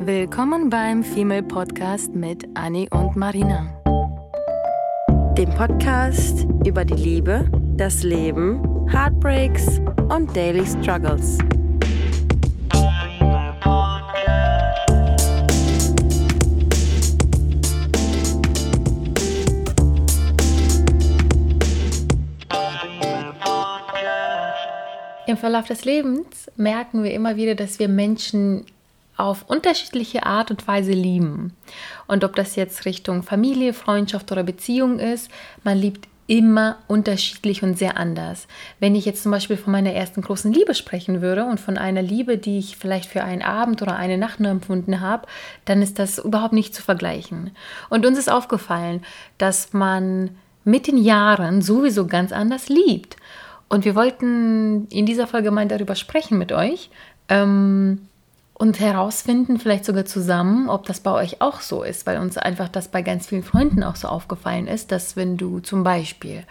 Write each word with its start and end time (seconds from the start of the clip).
Willkommen 0.00 0.70
beim 0.70 1.02
Female 1.02 1.42
Podcast 1.42 2.14
mit 2.14 2.46
Annie 2.54 2.88
und 2.90 3.16
Marina. 3.16 3.66
Dem 5.36 5.50
Podcast 5.50 6.46
über 6.64 6.84
die 6.84 6.94
Liebe, 6.94 7.50
das 7.76 8.04
Leben, 8.04 8.88
Heartbreaks 8.88 9.80
und 10.08 10.34
Daily 10.36 10.64
Struggles. 10.64 11.38
Im 25.26 25.36
Verlauf 25.36 25.66
des 25.66 25.84
Lebens 25.84 26.50
merken 26.56 27.02
wir 27.02 27.12
immer 27.12 27.36
wieder, 27.36 27.56
dass 27.56 27.78
wir 27.80 27.88
Menschen 27.88 28.64
auf 29.18 29.44
unterschiedliche 29.48 30.24
Art 30.24 30.50
und 30.50 30.66
Weise 30.66 30.92
lieben. 30.92 31.52
Und 32.06 32.24
ob 32.24 32.34
das 32.36 32.56
jetzt 32.56 32.84
Richtung 32.86 33.22
Familie, 33.22 33.74
Freundschaft 33.74 34.32
oder 34.32 34.44
Beziehung 34.44 34.98
ist, 34.98 35.30
man 35.64 35.76
liebt 35.76 36.08
immer 36.28 36.76
unterschiedlich 36.88 37.62
und 37.62 37.78
sehr 37.78 37.96
anders. 37.96 38.46
Wenn 38.80 38.94
ich 38.94 39.06
jetzt 39.06 39.22
zum 39.22 39.32
Beispiel 39.32 39.56
von 39.56 39.72
meiner 39.72 39.92
ersten 39.92 40.20
großen 40.20 40.52
Liebe 40.52 40.74
sprechen 40.74 41.22
würde 41.22 41.44
und 41.46 41.58
von 41.58 41.78
einer 41.78 42.02
Liebe, 42.02 42.36
die 42.36 42.58
ich 42.58 42.76
vielleicht 42.76 43.10
für 43.10 43.24
einen 43.24 43.42
Abend 43.42 43.80
oder 43.80 43.96
eine 43.96 44.18
Nacht 44.18 44.38
nur 44.38 44.50
empfunden 44.50 45.00
habe, 45.00 45.26
dann 45.64 45.80
ist 45.80 45.98
das 45.98 46.18
überhaupt 46.18 46.52
nicht 46.52 46.74
zu 46.74 46.82
vergleichen. 46.82 47.52
Und 47.88 48.04
uns 48.04 48.18
ist 48.18 48.30
aufgefallen, 48.30 49.02
dass 49.38 49.72
man 49.72 50.30
mit 50.64 50.86
den 50.86 50.98
Jahren 50.98 51.62
sowieso 51.62 52.06
ganz 52.06 52.30
anders 52.30 52.68
liebt. 52.68 53.16
Und 53.70 53.86
wir 53.86 53.94
wollten 53.94 54.86
in 54.88 55.06
dieser 55.06 55.26
Folge 55.26 55.50
mal 55.50 55.66
darüber 55.66 55.94
sprechen 55.94 56.36
mit 56.36 56.52
euch 56.52 56.90
ähm, 57.30 58.07
und 58.58 58.80
herausfinden, 58.80 59.58
vielleicht 59.58 59.84
sogar 59.84 60.04
zusammen, 60.04 60.68
ob 60.68 60.84
das 60.86 61.00
bei 61.00 61.12
euch 61.12 61.40
auch 61.40 61.60
so 61.60 61.82
ist, 61.84 62.06
weil 62.06 62.18
uns 62.18 62.36
einfach 62.36 62.68
das 62.68 62.88
bei 62.88 63.02
ganz 63.02 63.28
vielen 63.28 63.44
Freunden 63.44 63.82
auch 63.84 63.96
so 63.96 64.08
aufgefallen 64.08 64.66
ist, 64.66 64.90
dass 64.92 65.16
wenn 65.16 65.36
du 65.36 65.60
zum 65.60 65.84
Beispiel 65.84 66.42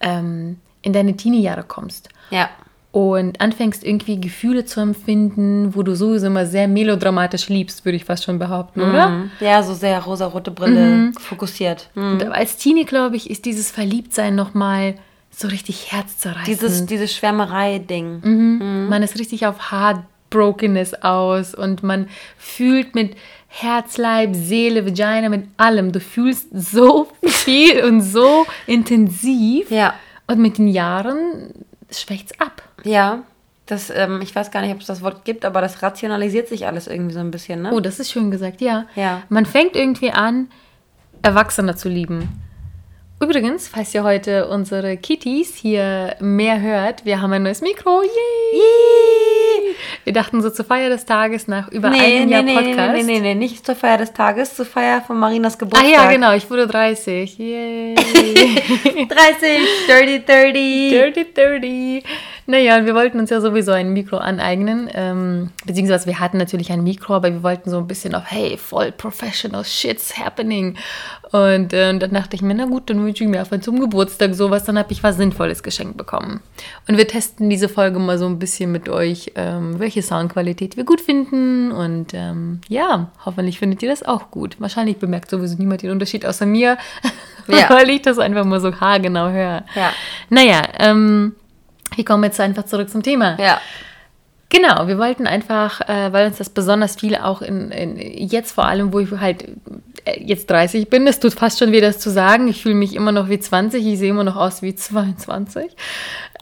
ähm, 0.00 0.58
in 0.82 0.92
deine 0.92 1.16
Teenie-Jahre 1.16 1.62
kommst 1.62 2.08
Ja. 2.30 2.50
und 2.90 3.40
anfängst 3.40 3.84
irgendwie 3.84 4.20
Gefühle 4.20 4.64
zu 4.64 4.80
empfinden, 4.80 5.74
wo 5.74 5.82
du 5.84 5.94
sowieso 5.94 6.26
immer 6.26 6.44
sehr 6.46 6.66
melodramatisch 6.68 7.48
liebst, 7.48 7.84
würde 7.84 7.96
ich 7.96 8.04
fast 8.04 8.24
schon 8.24 8.38
behaupten, 8.38 8.80
oder? 8.82 9.08
Mhm. 9.10 9.30
Ja, 9.40 9.62
so 9.62 9.74
sehr 9.74 10.00
rosarote 10.02 10.50
Brille 10.50 11.12
fokussiert. 11.18 11.88
Mhm. 11.94 12.02
Und 12.14 12.22
als 12.32 12.56
Teenie, 12.56 12.84
glaube 12.84 13.16
ich, 13.16 13.30
ist 13.30 13.44
dieses 13.44 13.70
Verliebtsein 13.70 14.34
nochmal 14.34 14.96
so 15.30 15.48
richtig 15.48 15.90
herzzerreißend. 15.92 16.46
Dieses, 16.46 16.86
dieses 16.86 17.12
Schwärmerei-Ding. 17.14 18.20
Mhm. 18.22 18.88
Man 18.88 19.02
ist 19.02 19.18
richtig 19.18 19.46
auf 19.46 19.72
Heartbrokenness 20.34 20.94
aus 21.02 21.54
und 21.54 21.82
man 21.82 22.08
fühlt 22.36 22.94
mit 22.94 23.16
Herz, 23.48 23.98
Leib, 23.98 24.34
Seele, 24.34 24.84
Vagina, 24.84 25.28
mit 25.28 25.46
allem. 25.56 25.92
Du 25.92 26.00
fühlst 26.00 26.48
so 26.52 27.08
viel 27.22 27.84
und 27.84 28.00
so 28.00 28.46
intensiv. 28.66 29.70
Ja. 29.70 29.94
Und 30.26 30.40
mit 30.40 30.58
den 30.58 30.68
Jahren 30.68 31.52
schwächt 31.90 32.32
es 32.32 32.40
ab. 32.40 32.62
Ja. 32.82 33.22
Das, 33.66 33.90
ähm, 33.90 34.20
ich 34.22 34.34
weiß 34.34 34.50
gar 34.50 34.60
nicht, 34.60 34.74
ob 34.74 34.80
es 34.80 34.86
das 34.86 35.00
Wort 35.02 35.24
gibt, 35.24 35.44
aber 35.44 35.60
das 35.60 35.82
rationalisiert 35.82 36.48
sich 36.48 36.66
alles 36.66 36.86
irgendwie 36.86 37.14
so 37.14 37.20
ein 37.20 37.30
bisschen, 37.30 37.62
ne? 37.62 37.72
Oh, 37.72 37.80
das 37.80 37.98
ist 37.98 38.10
schön 38.10 38.30
gesagt, 38.30 38.60
ja. 38.60 38.86
Ja. 38.94 39.22
Man 39.30 39.46
fängt 39.46 39.74
irgendwie 39.74 40.10
an, 40.10 40.48
Erwachsener 41.22 41.74
zu 41.74 41.88
lieben. 41.88 42.42
Übrigens, 43.22 43.68
falls 43.68 43.94
ihr 43.94 44.02
heute 44.02 44.48
unsere 44.48 44.98
Kitties 44.98 45.54
hier 45.54 46.16
mehr 46.20 46.60
hört, 46.60 47.06
wir 47.06 47.22
haben 47.22 47.32
ein 47.32 47.44
neues 47.44 47.62
Mikro. 47.62 48.02
Yay! 48.02 49.33
Wir 50.04 50.12
dachten 50.12 50.42
so 50.42 50.50
zur 50.50 50.64
Feier 50.66 50.90
des 50.90 51.06
Tages 51.06 51.48
nach 51.48 51.70
über 51.72 51.88
Nee, 51.90 51.98
einem 51.98 52.26
nee, 52.26 52.32
Jahr 52.32 52.42
nee, 52.42 52.54
Podcast. 52.54 52.94
nee, 52.94 53.02
nee, 53.04 53.20
nee, 53.20 53.34
nicht 53.34 53.64
zur 53.64 53.74
Feier 53.74 53.96
des 53.98 54.12
Tages, 54.12 54.54
zur 54.54 54.66
Feier 54.66 55.00
von 55.00 55.18
Marinas 55.18 55.54
Ah 55.54 55.58
Geburtstag. 55.60 55.90
ja, 55.90 56.10
genau, 56.10 56.32
ich 56.34 56.48
wurde 56.50 56.66
30. 56.66 57.38
Yay! 57.38 57.94
30, 59.08 59.08
dirty, 59.86 60.18
dirty. 60.20 60.88
Dirty, 60.90 61.24
dirty. 61.34 62.02
Naja, 62.46 62.76
und 62.76 62.84
wir 62.84 62.94
wollten 62.94 63.18
uns 63.18 63.30
ja 63.30 63.40
sowieso 63.40 63.72
ein 63.72 63.92
Mikro 63.94 64.18
aneignen. 64.18 64.90
Ähm, 64.92 65.50
beziehungsweise 65.64 66.06
wir 66.06 66.20
hatten 66.20 66.36
natürlich 66.36 66.70
ein 66.72 66.82
Mikro, 66.84 67.14
aber 67.14 67.32
wir 67.32 67.42
wollten 67.42 67.70
so 67.70 67.78
ein 67.78 67.86
bisschen 67.86 68.14
auf, 68.14 68.24
hey, 68.26 68.58
voll 68.58 68.92
professional 68.92 69.64
shit's 69.64 70.18
happening. 70.18 70.76
Und 71.32 71.72
äh, 71.72 71.98
dann 71.98 72.12
dachte 72.12 72.36
ich 72.36 72.42
mir, 72.42 72.54
na 72.54 72.66
gut, 72.66 72.90
dann 72.90 73.02
wünsche 73.04 73.24
ich 73.24 73.30
mir 73.30 73.40
einfach 73.40 73.58
zum 73.60 73.80
Geburtstag 73.80 74.34
sowas, 74.34 74.64
dann 74.64 74.78
habe 74.78 74.92
ich 74.92 75.02
was 75.02 75.16
Sinnvolles 75.16 75.62
geschenkt 75.62 75.96
bekommen. 75.96 76.40
Und 76.86 76.96
wir 76.98 77.08
testen 77.08 77.48
diese 77.50 77.68
Folge 77.68 77.98
mal 77.98 78.18
so 78.18 78.26
ein 78.26 78.38
bisschen 78.38 78.70
mit 78.70 78.88
euch, 78.88 79.32
ähm, 79.34 79.78
welche 79.78 80.02
Soundqualität 80.02 80.76
wir 80.76 80.84
gut 80.84 81.00
finden. 81.00 81.72
Und 81.72 82.12
ähm, 82.14 82.60
ja, 82.68 83.10
hoffentlich 83.24 83.58
findet 83.58 83.82
ihr 83.82 83.88
das 83.88 84.02
auch 84.02 84.30
gut. 84.30 84.60
Wahrscheinlich 84.60 84.98
bemerkt 84.98 85.30
sowieso 85.30 85.56
niemand 85.56 85.82
den 85.82 85.90
Unterschied 85.90 86.26
außer 86.26 86.46
mir, 86.46 86.76
Ja. 87.48 87.68
weil 87.70 87.90
ich 87.90 88.02
das 88.02 88.18
einfach 88.18 88.44
mal 88.44 88.60
so 88.60 88.72
haargenau 88.80 89.28
höre. 89.30 89.64
Ja. 89.74 89.92
Naja, 90.30 90.62
ähm, 90.78 91.34
wir 91.96 92.04
kommen 92.04 92.24
jetzt 92.24 92.40
einfach 92.40 92.64
zurück 92.64 92.90
zum 92.90 93.02
Thema. 93.02 93.36
Ja. 93.40 93.60
Genau, 94.50 94.86
wir 94.86 94.98
wollten 94.98 95.26
einfach, 95.26 95.80
äh, 95.88 96.12
weil 96.12 96.26
uns 96.26 96.38
das 96.38 96.48
besonders 96.48 96.96
viel 96.96 97.16
auch 97.16 97.42
in, 97.42 97.70
in 97.72 97.96
jetzt 98.28 98.52
vor 98.52 98.66
allem, 98.66 98.92
wo 98.92 99.00
ich 99.00 99.10
halt 99.10 99.48
äh, 100.04 100.22
jetzt 100.22 100.48
30 100.48 100.88
bin, 100.88 101.06
es 101.06 101.18
tut 101.18 101.34
fast 101.34 101.58
schon 101.58 101.72
weh, 101.72 101.80
das 101.80 101.98
zu 101.98 102.10
sagen. 102.10 102.46
Ich 102.46 102.62
fühle 102.62 102.76
mich 102.76 102.94
immer 102.94 103.10
noch 103.10 103.28
wie 103.28 103.40
20, 103.40 103.84
ich 103.84 103.98
sehe 103.98 104.10
immer 104.10 104.22
noch 104.22 104.36
aus 104.36 104.62
wie 104.62 104.74
22. 104.74 105.72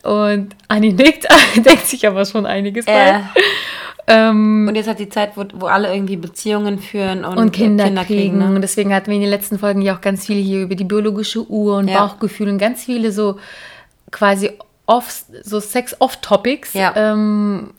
Und 0.02 0.56
Anni 0.68 0.92
nickt, 0.92 1.26
denkt 1.56 1.86
sich 1.86 2.06
aber 2.06 2.24
schon 2.24 2.44
einiges 2.44 2.86
Äh. 2.86 3.20
Ähm, 4.08 4.66
Und 4.68 4.74
jetzt 4.74 4.88
hat 4.88 4.98
die 4.98 5.08
Zeit, 5.08 5.36
wo, 5.36 5.44
wo 5.54 5.66
alle 5.66 5.94
irgendwie 5.94 6.16
Beziehungen 6.16 6.80
führen 6.80 7.24
und, 7.24 7.38
und 7.38 7.52
Kinder, 7.52 7.84
kriegen. 7.84 8.04
kriegen. 8.04 8.38
ne? 8.38 8.46
Und 8.54 8.60
deswegen 8.62 8.92
hatten 8.92 9.06
wir 9.06 9.14
in 9.14 9.20
den 9.20 9.30
letzten 9.30 9.58
Folgen 9.58 9.80
ja 9.80 9.94
auch 9.96 10.00
ganz 10.00 10.26
viele 10.26 10.40
hier 10.40 10.62
über 10.62 10.74
die 10.74 10.84
biologische 10.84 11.48
Uhr 11.48 11.76
und 11.76 11.88
Ja. 11.88 12.04
Bauchgefühl 12.04 12.48
und 12.48 12.58
ganz 12.58 12.84
viele 12.84 13.12
so 13.12 13.38
quasi 14.10 14.50
off, 14.92 15.24
so 15.42 15.58
Sex-Off-Topics. 15.58 16.74
Ja. 16.74 16.92
Ähm, 16.94 17.74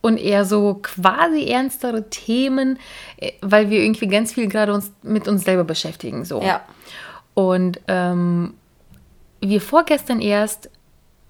und 0.00 0.18
eher 0.18 0.44
so 0.44 0.78
quasi 0.82 1.46
ernstere 1.46 2.08
Themen, 2.08 2.78
äh, 3.16 3.32
weil 3.40 3.70
wir 3.70 3.80
irgendwie 3.80 4.06
ganz 4.06 4.34
viel 4.34 4.48
gerade 4.48 4.72
uns 4.72 4.92
mit 5.02 5.26
uns 5.26 5.44
selber 5.44 5.64
beschäftigen. 5.64 6.24
So. 6.24 6.42
Ja. 6.42 6.62
Und 7.34 7.80
ähm, 7.88 8.54
wir 9.40 9.60
vorgestern 9.60 10.20
erst 10.20 10.70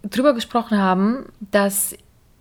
drüber 0.02 0.34
gesprochen 0.34 0.78
haben, 0.78 1.26
dass 1.40 1.96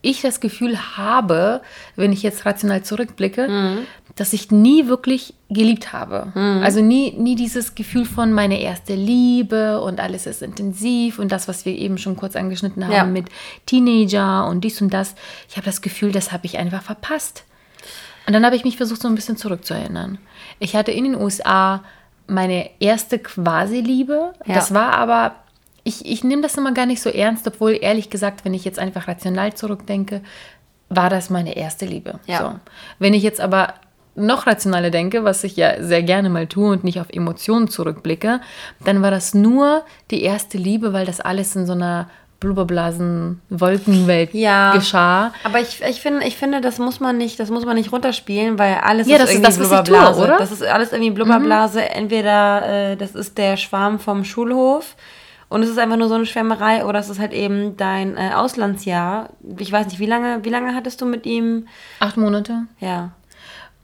ich 0.06 0.22
das 0.22 0.40
Gefühl 0.40 0.78
habe, 0.98 1.62
wenn 1.96 2.12
ich 2.14 2.24
jetzt 2.24 2.46
rational 2.46 2.84
zurückblicke, 2.84 3.86
dass 4.16 4.32
ich 4.34 4.50
nie 4.52 4.88
wirklich 4.88 5.34
geliebt 5.50 5.92
habe. 5.92 6.32
Also 6.64 6.82
nie, 6.82 7.12
nie 7.18 7.36
dieses 7.36 7.76
Gefühl 7.76 8.06
von 8.06 8.32
meine 8.32 8.62
erste 8.62 8.96
Liebe 8.96 9.82
und 9.82 10.00
alles 10.00 10.26
ist 10.26 10.42
intensiv 10.42 11.20
und 11.20 11.32
das, 11.32 11.48
was 11.48 11.66
wir 11.66 11.74
eben 11.76 11.98
schon 11.98 12.16
kurz 12.16 12.36
angeschnitten 12.36 12.86
haben 12.86 12.94
Ja. 12.94 13.04
mit 13.06 13.28
Teenager 13.66 14.48
und 14.48 14.62
dies 14.64 14.82
und 14.82 14.94
das. 14.94 15.16
Ich 15.50 15.58
habe 15.58 15.66
das 15.66 15.82
Gefühl, 15.82 16.12
das 16.12 16.32
habe 16.32 16.46
ich 16.46 16.58
einfach 16.58 16.82
verpasst. 16.82 17.44
Und 18.28 18.34
dann 18.34 18.46
habe 18.46 18.56
ich 18.56 18.64
mich 18.64 18.78
versucht, 18.78 19.02
so 19.02 19.08
ein 19.08 19.16
bisschen 19.16 19.38
zurückzuerinnern. 19.38 20.18
Ich 20.60 20.76
hatte 20.76 20.92
in 20.92 21.04
den 21.04 21.16
USA 21.16 21.84
meine 22.28 22.70
erste 22.80 23.20
Quasi-Liebe. 23.20 24.34
Ja. 24.46 24.56
Das 24.56 24.74
war 24.74 24.94
aber, 24.94 25.36
ich, 25.88 26.06
ich 26.06 26.24
nehme 26.24 26.42
das 26.42 26.56
immer 26.56 26.74
gar 26.74 26.86
nicht 26.88 27.02
so 27.02 27.10
ernst, 27.10 27.48
obwohl 27.48 27.78
ehrlich 27.80 28.10
gesagt, 28.10 28.44
wenn 28.44 28.54
ich 28.54 28.66
jetzt 28.66 28.80
einfach 28.80 29.08
rational 29.08 29.54
zurückdenke, 29.54 30.22
war 30.90 31.10
das 31.10 31.30
meine 31.30 31.56
erste 31.56 31.86
Liebe. 31.86 32.20
Ja. 32.26 32.40
So. 32.40 32.60
Wenn 33.00 33.14
ich 33.14 33.24
jetzt 33.24 33.40
aber 33.40 33.76
noch 34.16 34.48
rationaler 34.48 34.90
denke, 34.92 35.24
was 35.24 35.44
ich 35.44 35.56
ja 35.58 35.82
sehr 35.84 36.02
gerne 36.02 36.30
mal 36.30 36.48
tue 36.48 36.72
und 36.72 36.84
nicht 36.84 37.00
auf 37.00 37.08
Emotionen 37.12 37.68
zurückblicke, 37.70 38.42
dann 38.84 39.02
war 39.02 39.12
das 39.12 39.34
nur 39.34 39.84
die 40.10 40.24
erste 40.24 40.58
Liebe, 40.58 40.92
weil 40.94 41.06
das 41.06 41.22
alles 41.22 41.56
in 41.56 41.66
so 41.66 41.74
einer 41.74 42.10
Blubberblasen-Wolkenwelt 42.40 44.34
Ja. 44.34 44.74
geschah. 44.74 45.34
Aber 45.44 45.60
ich, 45.60 45.82
ich, 45.82 46.02
finde, 46.02 46.26
ich 46.26 46.38
finde, 46.38 46.62
das 46.62 46.80
muss 46.80 47.00
man 47.00 47.18
nicht, 47.18 47.40
das 47.40 47.50
muss 47.50 47.66
man 47.66 47.76
nicht 47.76 47.92
runterspielen, 47.92 48.58
weil 48.60 48.76
alles 48.76 49.08
Ja, 49.08 49.16
ist 49.18 49.22
das 49.24 49.30
ist 49.30 49.36
irgendwie 49.36 49.48
das, 49.48 49.60
was 49.60 49.66
ich 49.66 49.78
tue, 49.78 49.84
Blubberblase. 49.98 50.24
oder? 50.24 50.34
Mhm. 50.36 50.40
Das 50.40 50.52
ist 50.52 50.64
alles 50.64 50.92
irgendwie 50.92 51.12
Blubberblase. 51.12 51.90
Entweder 51.90 52.92
äh, 52.92 52.98
das 52.98 53.16
ist 53.16 53.38
der 53.38 53.58
Schwarm 53.58 54.00
vom 54.00 54.24
Schulhof 54.24 54.96
und 55.56 55.64
es 55.64 55.70
ist 55.70 55.80
einfach 55.80 55.96
nur 55.98 56.10
so 56.10 56.16
eine 56.16 56.26
Schwärmerei 56.26 56.84
oder 56.86 57.00
es 57.00 57.08
ist 57.10 57.18
halt 57.20 57.32
eben 57.32 57.78
dein 57.78 58.18
äh, 58.18 58.32
Auslandsjahr. 58.36 59.30
Ich 59.58 59.72
weiß 59.72 59.88
nicht, 59.88 60.00
wie 60.00 60.06
lange, 60.06 60.44
wie 60.44 60.50
lange 60.50 60.76
hattest 60.76 61.00
du 61.02 61.06
mit 61.06 61.26
ihm? 61.26 61.68
Acht 62.02 62.18
Monate. 62.18 62.64
Ja. 62.80 63.12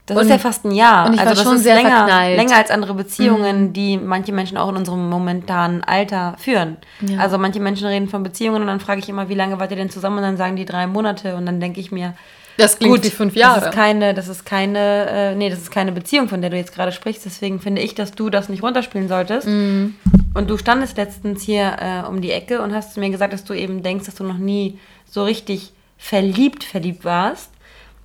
Das 0.04 0.16
Und- 0.18 0.24
ist 0.24 0.30
ja 0.30 0.38
fast 0.38 0.64
ein 0.66 0.72
Jahr. 0.72 1.06
und 1.06 1.14
ich 1.14 1.20
war 1.20 1.28
also 1.28 1.40
das 1.40 1.44
schon 1.48 1.56
ist 1.56 1.62
sehr 1.62 1.76
länger, 1.76 1.96
verknallt. 1.96 2.30
Mhm. 2.32 2.36
länger 2.36 2.56
als 2.56 2.70
andere 2.70 2.92
Beziehungen, 2.94 3.72
die 3.72 3.96
manche 3.96 4.32
Menschen 4.32 4.58
auch 4.58 4.68
in 4.68 4.76
unserem 4.76 5.08
momentanen 5.08 5.82
Alter 5.84 6.34
führen. 6.38 6.76
Ja. 7.00 7.20
Also 7.20 7.38
manche 7.38 7.60
Menschen 7.60 7.86
reden 7.86 8.08
von 8.08 8.22
Beziehungen 8.22 8.60
und 8.60 8.66
dann 8.66 8.80
frage 8.80 9.00
ich 9.00 9.08
immer, 9.08 9.28
wie 9.30 9.34
lange 9.34 9.58
wart 9.58 9.70
ihr 9.70 9.76
denn 9.78 9.90
zusammen? 9.90 10.18
Und 10.18 10.24
dann 10.24 10.36
sagen 10.36 10.56
die 10.56 10.64
drei 10.66 10.86
Monate 10.86 11.36
und 11.36 11.46
dann 11.46 11.58
denke 11.60 11.80
ich 11.80 11.90
mir, 11.92 12.14
Das 12.62 12.78
klingt 12.78 13.04
wie 13.04 13.10
fünf 13.10 13.34
Jahre. 13.34 13.60
Das 13.60 13.68
ist 13.68 13.74
keine, 13.74 14.14
das 14.14 14.28
ist 14.28 14.46
keine, 14.46 15.06
äh, 15.10 15.34
nee, 15.34 15.50
das 15.50 15.58
ist 15.58 15.70
keine 15.70 15.92
Beziehung, 15.92 16.28
von 16.28 16.40
der 16.40 16.50
du 16.50 16.56
jetzt 16.56 16.74
gerade 16.74 16.92
sprichst. 16.92 17.24
Deswegen 17.24 17.60
finde 17.60 17.82
ich, 17.82 17.94
dass 17.94 18.12
du 18.12 18.30
das 18.30 18.48
nicht 18.48 18.62
runterspielen 18.62 19.08
solltest. 19.08 19.46
Mhm. 19.46 19.94
Und 20.34 20.48
du 20.48 20.56
standest 20.56 20.96
letztens 20.96 21.42
hier 21.42 21.76
äh, 21.78 22.08
um 22.08 22.20
die 22.20 22.30
Ecke 22.30 22.62
und 22.62 22.74
hast 22.74 22.96
mir 22.96 23.10
gesagt, 23.10 23.32
dass 23.32 23.44
du 23.44 23.52
eben 23.54 23.82
denkst, 23.82 24.06
dass 24.06 24.14
du 24.14 24.24
noch 24.24 24.38
nie 24.38 24.78
so 25.10 25.24
richtig 25.24 25.72
verliebt, 25.98 26.64
verliebt 26.64 27.04
warst. 27.04 27.50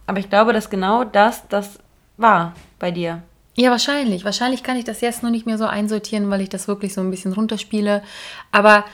Aber 0.05 0.19
ich 0.19 0.29
glaube, 0.29 0.53
dass 0.53 0.69
genau 0.69 1.03
das 1.03 1.47
das 1.49 1.79
war 2.17 2.53
bei 2.79 2.91
dir. 2.91 3.21
Ja, 3.55 3.71
wahrscheinlich. 3.71 4.25
Wahrscheinlich 4.25 4.63
kann 4.63 4.77
ich 4.77 4.85
das 4.85 5.01
jetzt 5.01 5.23
noch 5.23 5.31
nicht 5.31 5.45
mehr 5.45 5.57
so 5.57 5.65
einsortieren, 5.65 6.29
weil 6.29 6.41
ich 6.41 6.49
das 6.49 6.67
wirklich 6.67 6.93
so 6.93 7.01
ein 7.01 7.11
bisschen 7.11 7.33
runterspiele. 7.33 8.03
Aber 8.51 8.85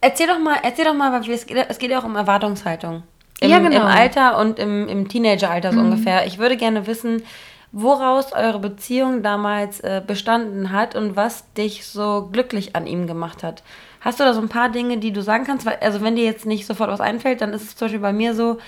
Erzähl 0.00 0.26
doch 0.26 0.38
mal, 0.38 0.58
erzähl 0.62 0.84
doch 0.84 0.94
mal, 0.94 1.10
weil 1.12 1.28
es 1.30 1.46
geht, 1.46 1.56
es 1.68 1.78
geht 1.78 1.90
ja 1.90 1.98
auch 1.98 2.04
um 2.04 2.16
Erwartungshaltung. 2.16 3.02
Im, 3.40 3.50
Ja, 3.50 3.58
genau. 3.58 3.76
Im 3.76 3.82
Alter 3.82 4.38
und 4.38 4.58
im, 4.58 4.88
im 4.88 5.08
Teenageralter 5.08 5.72
Mhm. 5.72 5.76
so 5.76 5.80
ungefähr. 5.82 6.26
Ich 6.26 6.38
würde 6.38 6.56
gerne 6.56 6.86
wissen, 6.86 7.22
woraus 7.72 8.32
eure 8.32 8.58
Beziehung 8.58 9.22
damals 9.22 9.80
äh, 9.80 10.00
bestanden 10.06 10.72
hat 10.72 10.94
und 10.94 11.16
was 11.16 11.44
dich 11.54 11.84
so 11.86 12.28
glücklich 12.32 12.74
an 12.76 12.86
ihm 12.86 13.06
gemacht 13.06 13.42
hat. 13.42 13.62
Hast 14.00 14.20
du 14.20 14.24
da 14.24 14.32
so 14.34 14.40
ein 14.40 14.48
paar 14.48 14.68
Dinge, 14.70 14.98
die 14.98 15.12
du 15.12 15.20
sagen 15.22 15.44
kannst? 15.44 15.66
Weil, 15.66 15.78
also 15.80 16.00
wenn 16.00 16.16
dir 16.16 16.24
jetzt 16.24 16.46
nicht 16.46 16.64
sofort 16.66 16.90
was 16.90 17.00
einfällt, 17.00 17.40
dann 17.40 17.52
ist 17.52 17.62
es 17.62 17.76
zum 17.76 17.86
Beispiel 17.86 18.00
bei 18.00 18.12
mir 18.12 18.34
so, 18.34 18.58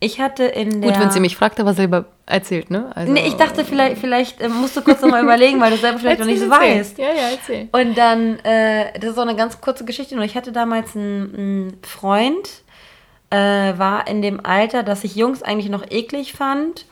ich 0.00 0.20
hatte 0.20 0.44
in 0.44 0.80
der... 0.80 0.90
gut, 0.90 1.00
wenn 1.00 1.10
sie 1.10 1.20
mich 1.20 1.36
fragt, 1.36 1.58
aber 1.60 1.74
selber 1.74 2.04
erzählt, 2.26 2.70
ne? 2.70 2.90
Also, 2.94 3.12
Nee, 3.12 3.24
ich 3.26 3.34
dachte, 3.34 3.64
vielleicht, 3.64 3.98
vielleicht 3.98 4.40
äh, 4.40 4.48
musst 4.48 4.76
du 4.76 4.82
kurz 4.82 5.00
nochmal 5.00 5.22
überlegen, 5.24 5.60
weil 5.60 5.70
du 5.70 5.76
selber 5.78 5.98
vielleicht 5.98 6.18
noch 6.18 6.26
nicht 6.26 6.40
so 6.40 6.50
Erzähl, 6.50 6.78
weißt. 6.78 6.98
Ja, 6.98 7.06
ja, 7.06 7.28
erzähl. 7.32 7.68
Und 7.72 7.96
dann, 7.96 8.38
äh, 8.40 8.98
das 9.00 9.10
ist 9.10 9.18
auch 9.18 9.22
eine 9.22 9.36
ganz 9.36 9.60
kurze 9.60 9.84
Geschichte, 9.84 10.14
nur 10.14 10.24
ich 10.24 10.36
hatte 10.36 10.52
damals 10.52 10.94
einen, 10.96 11.34
einen 11.34 11.78
Freund, 11.82 12.48
äh, 13.32 13.78
war 13.78 14.06
in 14.06 14.22
dem 14.22 14.44
Alter, 14.44 14.82
dass 14.82 15.04
ich 15.04 15.16
Jungs 15.16 15.42
eigentlich 15.42 15.70
noch 15.70 15.90
eklig 15.90 16.34
fand. 16.34 16.86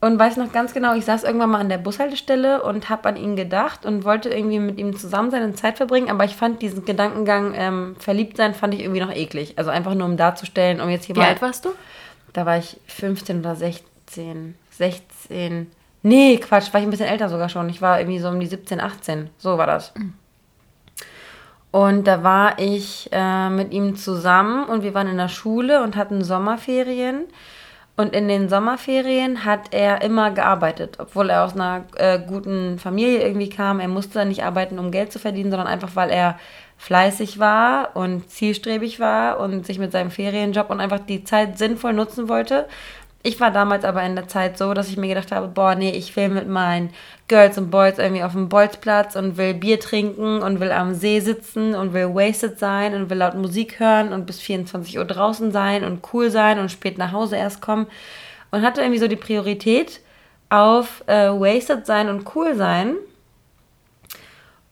Und 0.00 0.18
weiß 0.18 0.36
noch 0.36 0.50
ganz 0.50 0.74
genau, 0.74 0.96
ich 0.96 1.04
saß 1.04 1.22
irgendwann 1.22 1.50
mal 1.50 1.60
an 1.60 1.68
der 1.68 1.78
Bushaltestelle 1.78 2.64
und 2.64 2.88
habe 2.88 3.08
an 3.08 3.16
ihn 3.16 3.36
gedacht 3.36 3.86
und 3.86 4.04
wollte 4.04 4.30
irgendwie 4.30 4.58
mit 4.58 4.76
ihm 4.78 4.96
zusammen 4.96 5.30
sein 5.30 5.44
und 5.44 5.56
Zeit 5.56 5.76
verbringen, 5.76 6.10
aber 6.10 6.24
ich 6.24 6.34
fand 6.34 6.60
diesen 6.60 6.84
Gedankengang, 6.84 7.54
ähm, 7.54 7.94
verliebt 8.00 8.36
sein, 8.36 8.52
fand 8.52 8.74
ich 8.74 8.80
irgendwie 8.80 8.98
noch 8.98 9.14
eklig. 9.14 9.54
Also 9.58 9.70
einfach 9.70 9.94
nur 9.94 10.08
um 10.08 10.16
darzustellen, 10.16 10.80
um 10.80 10.88
jetzt 10.88 11.04
hier 11.04 11.14
Wie 11.14 11.20
mal. 11.20 11.28
alt 11.28 11.40
warst 11.40 11.66
du? 11.66 11.68
Da 12.32 12.44
war 12.44 12.58
ich 12.58 12.80
15 12.88 13.38
oder 13.38 13.54
16. 13.54 14.56
16. 14.70 15.70
Nee, 16.02 16.36
Quatsch, 16.38 16.72
war 16.72 16.80
ich 16.80 16.86
ein 16.86 16.90
bisschen 16.90 17.06
älter 17.06 17.28
sogar 17.28 17.48
schon. 17.48 17.68
Ich 17.68 17.80
war 17.80 18.00
irgendwie 18.00 18.18
so 18.18 18.28
um 18.28 18.40
die 18.40 18.46
17, 18.46 18.80
18. 18.80 19.30
So 19.38 19.56
war 19.56 19.68
das. 19.68 19.94
Und 21.72 22.06
da 22.06 22.22
war 22.22 22.58
ich 22.58 23.08
äh, 23.12 23.48
mit 23.48 23.72
ihm 23.72 23.96
zusammen 23.96 24.66
und 24.66 24.82
wir 24.82 24.92
waren 24.92 25.08
in 25.08 25.16
der 25.16 25.28
Schule 25.28 25.82
und 25.82 25.96
hatten 25.96 26.22
Sommerferien. 26.22 27.24
Und 27.96 28.14
in 28.14 28.28
den 28.28 28.48
Sommerferien 28.48 29.44
hat 29.44 29.72
er 29.74 30.02
immer 30.02 30.30
gearbeitet, 30.30 30.96
obwohl 30.98 31.30
er 31.30 31.44
aus 31.44 31.54
einer 31.54 31.84
äh, 31.96 32.18
guten 32.18 32.78
Familie 32.78 33.22
irgendwie 33.22 33.48
kam. 33.48 33.80
Er 33.80 33.88
musste 33.88 34.24
nicht 34.24 34.44
arbeiten, 34.44 34.78
um 34.78 34.90
Geld 34.90 35.12
zu 35.12 35.18
verdienen, 35.18 35.50
sondern 35.50 35.66
einfach, 35.66 35.94
weil 35.94 36.10
er 36.10 36.38
fleißig 36.78 37.38
war 37.38 37.94
und 37.94 38.28
zielstrebig 38.28 38.98
war 38.98 39.40
und 39.40 39.64
sich 39.64 39.78
mit 39.78 39.92
seinem 39.92 40.10
Ferienjob 40.10 40.68
und 40.68 40.80
einfach 40.80 40.98
die 40.98 41.24
Zeit 41.24 41.56
sinnvoll 41.56 41.92
nutzen 41.92 42.28
wollte. 42.28 42.66
Ich 43.24 43.38
war 43.38 43.52
damals 43.52 43.84
aber 43.84 44.02
in 44.02 44.16
der 44.16 44.26
Zeit 44.26 44.58
so, 44.58 44.74
dass 44.74 44.88
ich 44.88 44.96
mir 44.96 45.08
gedacht 45.08 45.30
habe, 45.30 45.46
boah, 45.46 45.76
nee, 45.76 45.90
ich 45.90 46.16
will 46.16 46.28
mit 46.28 46.48
meinen 46.48 46.90
Girls 47.28 47.56
und 47.56 47.70
Boys 47.70 47.98
irgendwie 47.98 48.24
auf 48.24 48.32
dem 48.32 48.48
Bolzplatz 48.48 49.14
und 49.14 49.36
will 49.36 49.54
Bier 49.54 49.78
trinken 49.78 50.42
und 50.42 50.58
will 50.58 50.72
am 50.72 50.94
See 50.94 51.20
sitzen 51.20 51.74
und 51.76 51.94
will 51.94 52.14
wasted 52.14 52.58
sein 52.58 52.94
und 52.94 53.10
will 53.10 53.18
laut 53.18 53.34
Musik 53.34 53.78
hören 53.78 54.12
und 54.12 54.26
bis 54.26 54.40
24 54.40 54.98
Uhr 54.98 55.04
draußen 55.04 55.52
sein 55.52 55.84
und 55.84 56.00
cool 56.12 56.30
sein 56.30 56.58
und 56.58 56.72
spät 56.72 56.98
nach 56.98 57.12
Hause 57.12 57.36
erst 57.36 57.62
kommen. 57.62 57.86
Und 58.50 58.62
hatte 58.62 58.80
irgendwie 58.80 58.98
so 58.98 59.08
die 59.08 59.16
Priorität 59.16 60.00
auf 60.50 61.04
äh, 61.06 61.28
wasted 61.28 61.86
sein 61.86 62.08
und 62.08 62.34
cool 62.34 62.56
sein. 62.56 62.96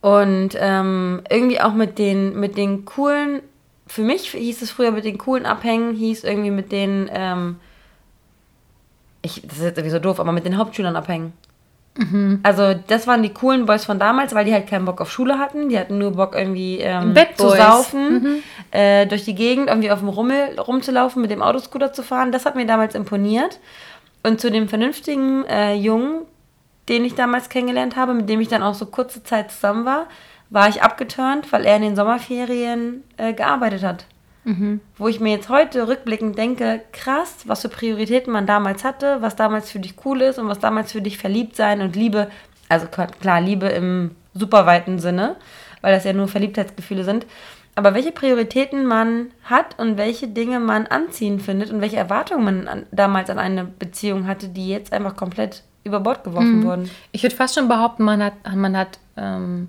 Und 0.00 0.50
ähm, 0.58 1.22
irgendwie 1.30 1.60
auch 1.60 1.72
mit 1.72 1.98
den, 1.98 2.38
mit 2.38 2.56
den 2.56 2.84
coolen, 2.84 3.42
für 3.86 4.02
mich 4.02 4.30
hieß 4.30 4.62
es 4.62 4.70
früher 4.70 4.90
mit 4.90 5.04
den 5.04 5.18
coolen 5.18 5.46
abhängen, 5.46 5.94
hieß 5.94 6.24
irgendwie 6.24 6.50
mit 6.50 6.72
den, 6.72 7.08
ähm, 7.12 7.56
ich, 9.22 9.42
das 9.42 9.58
ist 9.58 9.64
jetzt 9.64 9.78
irgendwie 9.78 9.92
so 9.92 9.98
doof, 9.98 10.20
aber 10.20 10.32
mit 10.32 10.44
den 10.44 10.56
Hauptschülern 10.56 10.96
abhängen. 10.96 11.32
Also 12.44 12.74
das 12.86 13.06
waren 13.06 13.22
die 13.22 13.34
coolen 13.34 13.66
Boys 13.66 13.84
von 13.84 13.98
damals, 13.98 14.34
weil 14.34 14.44
die 14.44 14.52
halt 14.52 14.68
keinen 14.68 14.84
Bock 14.84 15.00
auf 15.00 15.10
Schule 15.10 15.38
hatten. 15.38 15.68
Die 15.68 15.78
hatten 15.78 15.98
nur 15.98 16.12
Bock 16.12 16.34
irgendwie 16.34 16.78
ähm, 16.78 17.14
zu 17.36 17.50
saufen, 17.50 18.42
äh, 18.70 19.06
durch 19.06 19.24
die 19.24 19.34
Gegend 19.34 19.68
irgendwie 19.68 19.90
auf 19.90 19.98
dem 19.98 20.08
Rummel 20.08 20.58
rumzulaufen, 20.58 21.20
mit 21.20 21.30
dem 21.30 21.42
Autoscooter 21.42 21.92
zu 21.92 22.02
fahren. 22.02 22.32
Das 22.32 22.46
hat 22.46 22.54
mir 22.54 22.64
damals 22.64 22.94
imponiert. 22.94 23.58
Und 24.22 24.40
zu 24.40 24.50
dem 24.50 24.68
vernünftigen 24.68 25.44
äh, 25.46 25.74
Jungen, 25.74 26.22
den 26.88 27.04
ich 27.04 27.14
damals 27.14 27.48
kennengelernt 27.48 27.96
habe, 27.96 28.14
mit 28.14 28.28
dem 28.28 28.40
ich 28.40 28.48
dann 28.48 28.62
auch 28.62 28.74
so 28.74 28.86
kurze 28.86 29.22
Zeit 29.24 29.50
zusammen 29.50 29.84
war, 29.84 30.06
war 30.48 30.68
ich 30.68 30.82
abgeturnt, 30.82 31.52
weil 31.52 31.64
er 31.64 31.76
in 31.76 31.82
den 31.82 31.96
Sommerferien 31.96 33.02
äh, 33.16 33.32
gearbeitet 33.32 33.82
hat. 33.82 34.04
Wo 34.96 35.08
ich 35.08 35.20
mir 35.20 35.32
jetzt 35.32 35.48
heute 35.48 35.86
rückblickend 35.86 36.38
denke, 36.38 36.80
krass, 36.92 37.36
was 37.44 37.62
für 37.62 37.68
Prioritäten 37.68 38.32
man 38.32 38.46
damals 38.46 38.84
hatte, 38.84 39.18
was 39.20 39.36
damals 39.36 39.70
für 39.70 39.80
dich 39.80 39.94
cool 40.04 40.22
ist 40.22 40.38
und 40.38 40.48
was 40.48 40.58
damals 40.58 40.92
für 40.92 41.02
dich 41.02 41.18
verliebt 41.18 41.56
sein 41.56 41.82
und 41.82 41.94
Liebe, 41.94 42.30
also 42.68 42.86
klar, 42.86 43.40
Liebe 43.40 43.66
im 43.66 44.12
super 44.32 44.64
weiten 44.64 44.98
Sinne, 44.98 45.36
weil 45.82 45.94
das 45.94 46.04
ja 46.04 46.12
nur 46.12 46.28
Verliebtheitsgefühle 46.28 47.04
sind, 47.04 47.26
aber 47.74 47.94
welche 47.94 48.12
Prioritäten 48.12 48.86
man 48.86 49.30
hat 49.44 49.78
und 49.78 49.96
welche 49.96 50.28
Dinge 50.28 50.58
man 50.60 50.86
anziehend 50.86 51.42
findet 51.42 51.70
und 51.70 51.80
welche 51.80 51.96
Erwartungen 51.96 52.44
man 52.44 52.68
an, 52.68 52.86
damals 52.90 53.30
an 53.30 53.38
eine 53.38 53.64
Beziehung 53.64 54.26
hatte, 54.26 54.48
die 54.48 54.68
jetzt 54.68 54.92
einfach 54.92 55.16
komplett 55.16 55.62
über 55.84 56.00
Bord 56.00 56.24
geworfen 56.24 56.62
wurden. 56.64 56.90
Ich 57.12 57.22
würde 57.22 57.36
fast 57.36 57.54
schon 57.54 57.68
behaupten, 57.68 58.04
man 58.04 58.22
hat, 58.22 58.34
man 58.54 58.76
hat 58.76 58.98
ähm, 59.16 59.68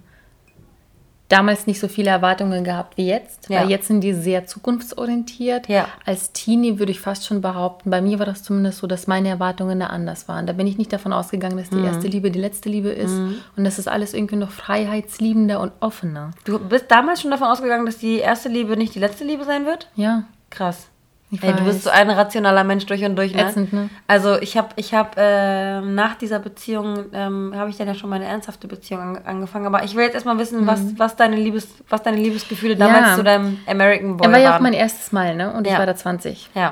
damals 1.32 1.68
nicht 1.68 1.80
so 1.80 1.88
viele 1.88 2.10
Erwartungen 2.10 2.64
gehabt 2.64 2.98
wie 2.98 3.08
jetzt, 3.08 3.50
Ja. 3.50 3.62
weil 3.62 3.70
jetzt 3.70 3.88
sind 3.88 4.02
die 4.02 4.14
sehr 4.14 4.46
zukunftsorientiert. 4.48 5.68
Ja. 5.70 5.88
Als 6.06 6.32
Teenie 6.34 6.80
würde 6.80 6.92
ich 6.92 7.00
fast 7.00 7.26
schon 7.26 7.42
behaupten, 7.42 7.90
bei 7.90 8.02
mir 8.02 8.20
war 8.20 8.26
das 8.26 8.44
zumindest 8.44 8.80
so, 8.80 8.88
dass 8.88 9.08
meine 9.08 9.30
Erwartungen 9.30 9.80
da 9.80 9.88
anders 9.88 10.28
waren. 10.28 10.46
Da 10.48 10.54
bin 10.54 10.68
ich 10.68 10.78
nicht 10.78 10.92
davon 10.92 11.14
ausgegangen, 11.14 11.58
dass 11.58 11.70
die 11.70 11.76
Mhm. 11.78 11.86
erste 11.86 12.08
Liebe 12.08 12.32
die 12.32 12.40
letzte 12.40 12.70
Liebe 12.70 12.90
ist 12.90 13.14
und 13.14 13.64
das 13.64 13.80
ist 13.80 13.88
alles 13.88 14.14
irgendwie 14.14 14.36
noch 14.36 14.52
freiheitsliebender 14.52 15.60
und 15.60 15.72
offener. 15.80 16.32
Du 16.44 16.60
bist 16.60 16.86
damals 16.90 17.22
schon 17.22 17.32
davon 17.32 17.48
ausgegangen, 17.48 17.86
dass 17.86 17.98
die 17.98 18.18
erste 18.18 18.50
Liebe 18.50 18.76
nicht 18.78 18.96
die 18.96 19.00
letzte 19.00 19.24
Liebe 19.24 19.46
sein 19.46 19.66
wird? 19.66 19.88
Ja. 19.96 20.24
Krass. 20.50 20.88
Ich 21.34 21.42
Ey, 21.42 21.54
du 21.54 21.64
bist 21.64 21.84
so 21.84 21.90
ein 21.90 22.10
rationaler 22.10 22.66
Mensch 22.66 22.86
durch 22.88 23.04
und 23.06 23.16
durch, 23.16 23.34
ne? 23.34 23.48
Ätzend, 23.48 23.72
ne? 23.72 23.90
Also 24.06 24.38
ich 24.42 24.58
habe 24.58 24.68
ich 24.76 24.94
hab, 24.94 25.16
ähm, 25.18 25.96
nach 25.96 26.16
dieser 26.16 26.40
Beziehung, 26.40 27.06
ähm, 27.14 27.54
habe 27.56 27.70
ich 27.70 27.78
dann 27.78 27.88
ja 27.88 27.96
schon 27.96 28.10
meine 28.10 28.26
ernsthafte 28.26 28.68
Beziehung 28.68 29.00
an, 29.02 29.18
angefangen. 29.26 29.66
Aber 29.66 29.82
ich 29.86 29.96
will 29.96 30.04
jetzt 30.04 30.16
erstmal 30.16 30.38
wissen, 30.38 30.68
was, 30.68 30.82
was, 30.98 31.16
deine 31.16 31.38
Liebes, 31.38 31.70
was 31.88 32.04
deine 32.04 32.18
Liebesgefühle 32.18 32.76
damals 32.76 33.00
Mhm. 33.02 33.08
Ja. 33.12 33.16
zu 33.16 33.24
deinem 33.24 33.58
American 33.66 34.18
Boy 34.18 34.28
Er 34.28 34.32
war 34.34 34.40
ja 34.40 34.50
auch 34.50 34.54
waren. 34.56 34.64
mein 34.64 34.74
erstes 34.74 35.14
Mal, 35.14 35.36
ne? 35.38 35.54
Und 35.54 35.66
ich 35.68 35.72
Ja. 35.74 35.80
war 35.80 35.86
da 35.86 35.96
20. 35.96 36.50
ja, 36.54 36.72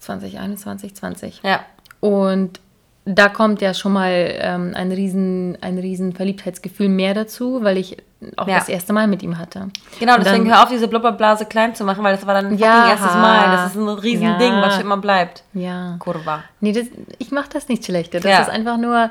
20, 0.00 0.38
21, 0.38 0.94
20. 0.94 1.40
ja. 1.42 1.60
Und 2.00 2.60
da 3.08 3.28
kommt 3.28 3.60
ja 3.62 3.72
schon 3.72 3.92
mal 3.92 4.10
ähm, 4.40 4.72
ein, 4.74 4.90
riesen, 4.90 5.56
ein 5.60 5.78
riesen 5.78 6.12
Verliebtheitsgefühl 6.12 6.88
mehr 6.88 7.14
dazu, 7.14 7.62
weil 7.62 7.76
ich 7.78 7.96
auch 8.36 8.48
Ja. 8.48 8.58
das 8.58 8.68
erste 8.68 8.92
Mal 8.92 9.06
mit 9.06 9.22
ihm 9.22 9.38
hatte. 9.38 9.68
Genau, 10.00 10.16
deswegen 10.18 10.44
dann- 10.46 10.54
hör 10.54 10.64
auf, 10.64 10.68
diese 10.70 10.88
Blubberblase 10.88 11.46
klein 11.46 11.74
zu 11.76 11.84
machen, 11.84 12.02
weil 12.02 12.16
das 12.16 12.26
war 12.26 12.34
dann 12.34 12.58
Ja. 12.58 12.72
fucking 12.72 12.90
erstes 12.90 13.14
Mal. 13.14 13.56
Das 13.56 13.70
ist 13.70 13.76
ein 13.76 13.88
riesen 13.88 14.24
Ja. 14.26 14.38
Ding, 14.38 14.52
was 14.54 14.80
immer 14.80 14.96
bleibt. 14.96 15.44
Ja. 15.54 15.94
Kurva. 16.00 16.42
Nee, 16.60 16.72
das, 16.72 16.86
ich 17.18 17.30
mache 17.30 17.48
das 17.52 17.68
nicht 17.68 17.84
schlechter. 17.84 18.18
Das 18.18 18.30
Ja. 18.30 18.40
ist 18.40 18.50
einfach 18.50 18.76
nur, 18.76 19.10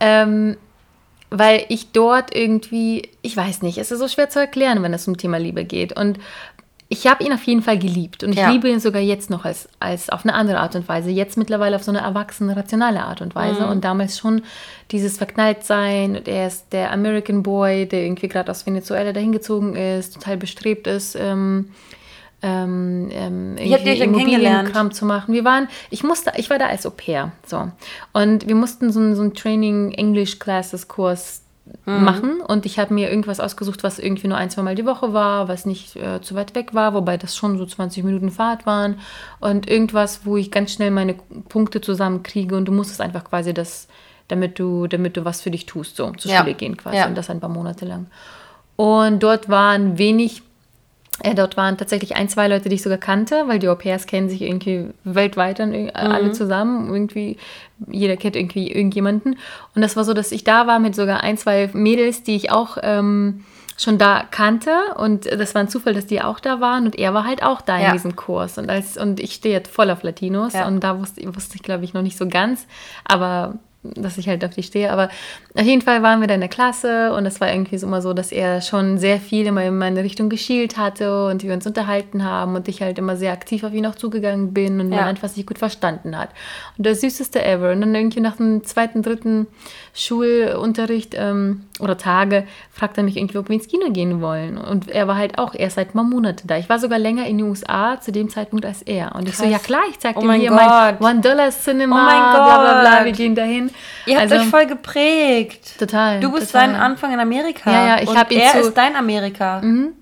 ähm, 0.00 0.56
weil 1.30 1.64
ich 1.68 1.90
dort 1.92 2.34
irgendwie, 2.34 3.10
ich 3.20 3.36
weiß 3.36 3.60
nicht, 3.62 3.76
es 3.76 3.90
ist 3.90 3.98
so 3.98 4.08
schwer 4.08 4.30
zu 4.30 4.38
erklären, 4.38 4.82
wenn 4.82 4.94
es 4.94 5.06
um 5.08 5.16
Thema 5.18 5.38
Liebe 5.38 5.64
geht. 5.64 5.98
Und 5.98 6.18
ich 6.88 7.06
habe 7.06 7.24
ihn 7.24 7.32
auf 7.32 7.42
jeden 7.44 7.62
Fall 7.62 7.78
geliebt. 7.78 8.22
Und 8.24 8.32
ich 8.32 8.38
Ja. 8.38 8.50
liebe 8.50 8.68
ihn 8.68 8.78
sogar 8.78 9.00
jetzt 9.02 9.30
noch 9.30 9.44
als, 9.44 9.68
als 9.80 10.10
auf 10.10 10.24
eine 10.24 10.34
andere 10.34 10.58
Art 10.60 10.76
und 10.76 10.86
Weise. 10.88 11.10
Jetzt 11.10 11.36
mittlerweile 11.36 11.76
auf 11.76 11.82
so 11.82 11.90
eine 11.90 12.00
erwachsene, 12.00 12.54
rationale 12.56 13.02
Art 13.02 13.20
und 13.22 13.34
Weise. 13.34 13.62
Mhm. 13.62 13.68
Und 13.70 13.84
damals 13.84 14.18
schon 14.18 14.42
dieses 14.90 15.16
Verknalltsein. 15.18 16.16
Und 16.16 16.28
er 16.28 16.46
ist 16.46 16.72
der 16.72 16.92
American 16.92 17.42
Boy, 17.42 17.86
der 17.86 18.02
irgendwie 18.04 18.28
gerade 18.28 18.50
aus 18.50 18.66
Venezuela 18.66 19.12
dahin 19.12 19.32
gezogen 19.32 19.74
ist, 19.76 20.14
total 20.14 20.36
bestrebt 20.36 20.86
ist. 20.86 21.16
Ähm, 21.18 21.70
ähm, 22.42 23.08
ähm, 23.12 23.56
Wie 23.58 23.72
habt 23.72 23.86
ihr 23.86 23.92
euch 23.92 23.98
denn 24.00 24.12
kennengelernt? 24.12 24.44
Immobilienkram 24.68 24.92
zu 24.92 25.06
machen. 25.06 25.32
Wir 25.32 25.44
waren, 25.44 25.68
ich 25.88 26.04
musste, 26.04 26.32
ich 26.36 26.50
war 26.50 26.58
da 26.58 26.66
als 26.66 26.84
Au 26.84 26.90
pair, 26.90 27.32
so. 27.46 27.70
Und 28.12 28.46
wir 28.46 28.54
mussten 28.54 28.92
so, 28.92 29.00
einen- 29.00 29.16
so 29.16 29.22
einen 29.22 29.32
Training 29.32 29.92
English 29.92 30.38
Classes 30.38 30.86
Kurs 30.86 31.40
Mhm. 31.86 32.04
machen 32.04 32.40
und 32.42 32.66
ich 32.66 32.78
habe 32.78 32.92
mir 32.92 33.08
irgendwas 33.10 33.40
ausgesucht, 33.40 33.82
was 33.84 33.98
irgendwie 33.98 34.28
nur 34.28 34.36
ein, 34.36 34.50
zwei 34.50 34.60
Mal 34.62 34.74
die 34.74 34.84
Woche 34.84 35.14
war, 35.14 35.48
was 35.48 35.64
nicht 35.64 35.96
äh, 35.96 36.20
zu 36.20 36.34
weit 36.34 36.54
weg 36.54 36.74
war, 36.74 36.92
wobei 36.92 37.16
das 37.16 37.34
schon 37.36 37.56
so 37.56 37.64
20 37.64 38.04
Minuten 38.04 38.30
Fahrt 38.30 38.66
waren 38.66 38.98
und 39.40 39.68
irgendwas, 39.68 40.26
wo 40.26 40.36
ich 40.36 40.50
ganz 40.50 40.72
schnell 40.72 40.90
meine 40.90 41.14
Punkte 41.48 41.80
zusammenkriege 41.80 42.54
und 42.54 42.66
du 42.66 42.72
musstest 42.72 43.00
einfach 43.00 43.24
quasi 43.24 43.54
das, 43.54 43.88
damit 44.28 44.58
du, 44.58 44.86
damit 44.88 45.16
du 45.16 45.24
was 45.24 45.40
für 45.40 45.50
dich 45.50 45.64
tust, 45.64 45.96
so 45.96 46.10
zur 46.12 46.30
Ja. 46.30 46.40
Schule 46.40 46.52
gehen 46.54 46.76
quasi 46.76 46.98
Ja. 46.98 47.06
und 47.06 47.16
das 47.16 47.30
ein 47.30 47.40
paar 47.40 47.48
Monate 47.50 47.86
lang. 47.86 48.06
Und 48.76 49.22
dort 49.22 49.48
waren 49.48 49.96
wenig 49.98 50.42
dort 51.34 51.56
waren 51.56 51.78
tatsächlich 51.78 52.16
ein, 52.16 52.28
zwei 52.28 52.48
Leute, 52.48 52.68
die 52.68 52.74
ich 52.74 52.82
sogar 52.82 52.98
kannte, 52.98 53.44
weil 53.46 53.58
die 53.60 53.68
Au 53.68 53.74
pairs 53.76 54.06
kennen 54.06 54.28
sich 54.28 54.42
irgendwie 54.42 54.88
weltweit 55.04 55.58
dann 55.60 55.72
irg- 55.72 55.92
alle 55.92 56.32
zusammen. 56.32 56.92
Irgendwie, 56.92 57.36
jeder 57.88 58.16
kennt 58.16 58.34
irgendwie 58.36 58.70
irgendjemanden. 58.70 59.38
Und 59.74 59.82
das 59.82 59.96
war 59.96 60.04
so, 60.04 60.12
dass 60.12 60.32
ich 60.32 60.44
da 60.44 60.66
war 60.66 60.78
mit 60.80 60.94
sogar 60.96 61.22
ein, 61.22 61.36
zwei 61.38 61.70
Mädels, 61.72 62.24
die 62.24 62.34
ich 62.34 62.50
auch 62.50 62.78
ähm, 62.82 63.44
schon 63.78 63.96
da 63.96 64.24
kannte. 64.30 64.70
Und 64.96 65.26
das 65.26 65.54
war 65.54 65.62
ein 65.62 65.68
Zufall, 65.68 65.94
dass 65.94 66.06
die 66.06 66.20
auch 66.20 66.40
da 66.40 66.60
waren. 66.60 66.84
Und 66.86 66.98
er 66.98 67.14
war 67.14 67.24
halt 67.24 67.42
auch 67.44 67.60
da 67.60 67.78
Ja. 67.78 67.86
in 67.88 67.92
diesem 67.92 68.16
Kurs. 68.16 68.58
Und, 68.58 68.68
als, 68.68 68.96
und 68.96 69.20
ich 69.20 69.34
stehe 69.34 69.54
jetzt 69.54 69.72
voll 69.72 69.90
auf 69.90 70.02
Latinos. 70.02 70.52
Ja. 70.54 70.66
Und 70.66 70.80
da 70.80 70.98
wusste, 70.98 71.22
wusste 71.34 71.54
ich, 71.56 71.62
glaube 71.62 71.84
ich, 71.84 71.94
noch 71.94 72.02
nicht 72.02 72.18
so 72.18 72.26
ganz. 72.28 72.66
Aber 73.04 73.54
dass 73.94 74.18
ich 74.18 74.28
halt 74.28 74.44
auf 74.44 74.54
die 74.54 74.62
stehe. 74.62 74.90
Aber 74.90 75.10
auf 75.54 75.64
jeden 75.64 75.82
Fall 75.82 76.02
waren 76.02 76.20
wir 76.20 76.26
da 76.26 76.34
in 76.34 76.40
der 76.40 76.48
Klasse 76.48 77.12
und 77.12 77.26
es 77.26 77.40
war 77.40 77.52
irgendwie 77.52 77.78
so 77.78 77.86
immer 77.86 78.02
so, 78.02 78.12
dass 78.12 78.32
er 78.32 78.60
schon 78.60 78.98
sehr 78.98 79.18
viel 79.18 79.46
immer 79.46 79.64
in 79.64 79.78
meine 79.78 80.02
Richtung 80.02 80.28
geschielt 80.28 80.76
hatte 80.76 81.26
und 81.26 81.42
wir 81.42 81.52
uns 81.52 81.66
unterhalten 81.66 82.24
haben 82.24 82.56
und 82.56 82.68
ich 82.68 82.82
halt 82.82 82.98
immer 82.98 83.16
sehr 83.16 83.32
aktiv 83.32 83.64
auf 83.64 83.72
ihn 83.72 83.86
auch 83.86 83.94
zugegangen 83.94 84.54
bin 84.54 84.80
und 84.80 84.90
ja. 84.90 84.98
man 84.98 85.08
einfach 85.08 85.28
sich 85.28 85.46
gut 85.46 85.58
verstanden 85.58 86.16
hat. 86.16 86.30
Und 86.78 86.86
das 86.86 87.00
süßeste 87.00 87.44
ever. 87.44 87.72
Und 87.72 87.82
dann 87.82 87.94
irgendwie 87.94 88.20
nach 88.20 88.36
dem 88.36 88.64
zweiten, 88.64 89.02
dritten 89.02 89.46
Schulunterricht 89.92 91.14
ähm, 91.16 91.64
oder 91.80 91.98
Tage 91.98 92.46
fragt 92.70 92.98
er 92.98 93.04
mich 93.04 93.16
irgendwie, 93.16 93.36
ob 93.36 93.48
wir 93.48 93.56
ins 93.56 93.66
Kino 93.66 93.90
gehen 93.90 94.20
wollen. 94.20 94.58
Und 94.58 94.88
er 94.88 95.08
war 95.08 95.16
halt 95.16 95.38
auch 95.38 95.54
erst 95.54 95.74
seit 95.74 95.94
mal 95.94 96.04
Monate 96.04 96.46
da. 96.46 96.56
Ich 96.56 96.68
war 96.68 96.78
sogar 96.78 97.00
länger 97.00 97.26
in 97.26 97.38
den 97.38 97.48
USA 97.48 98.00
zu 98.00 98.12
dem 98.12 98.28
Zeitpunkt 98.28 98.64
als 98.64 98.82
er. 98.82 99.14
Und 99.14 99.24
Krass. 99.24 99.34
ich 99.34 99.36
so, 99.36 99.44
ja 99.44 99.58
klar, 99.58 99.82
ich 99.90 99.98
zeig 99.98 100.16
oh 100.16 100.20
dir 100.20 100.32
hier 100.34 100.50
Gott. 100.50 100.60
mein 100.60 100.98
One-Dollar-Cinema, 100.98 101.96
oh 101.96 102.04
mein 102.04 102.22
Gott. 102.22 102.44
bla 102.44 102.58
bla 102.58 102.80
bla, 102.80 103.04
wir 103.04 103.12
gehen 103.12 103.34
dahin. 103.34 103.70
Ihr 104.06 104.20
habt 104.20 104.30
also, 104.30 104.44
euch 104.44 104.50
voll 104.50 104.66
geprägt. 104.66 105.78
Total. 105.78 106.20
Du 106.20 106.30
bist 106.30 106.52
total. 106.52 106.68
dein 106.68 106.76
Anfang 106.76 107.12
in 107.12 107.18
Amerika. 107.18 107.70
Ja, 107.72 107.86
ja, 107.86 108.02
ich 108.02 108.14
habe 108.14 108.32
ihn 108.32 108.40
Er 108.40 108.52
zu, 108.52 108.68
ist 108.68 108.74
dein 108.74 108.94
Amerika. 108.94 109.60
Mhm. 109.60 109.94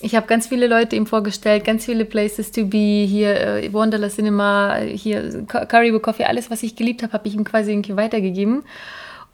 Ich 0.00 0.14
habe 0.14 0.26
ganz 0.26 0.46
viele 0.46 0.68
Leute 0.68 0.94
ihm 0.94 1.06
vorgestellt, 1.06 1.64
ganz 1.64 1.84
viele 1.84 2.04
Places 2.04 2.52
to 2.52 2.64
be, 2.64 3.04
hier 3.04 3.38
äh, 3.40 3.72
Wonderla 3.72 4.08
Cinema, 4.08 4.76
hier 4.76 5.44
Caribou 5.46 5.98
Coffee, 5.98 6.24
alles, 6.24 6.50
was 6.50 6.62
ich 6.62 6.76
geliebt 6.76 7.02
habe, 7.02 7.12
habe 7.12 7.26
ich 7.26 7.34
ihm 7.34 7.42
quasi 7.42 7.72
irgendwie 7.72 7.96
weitergegeben. 7.96 8.62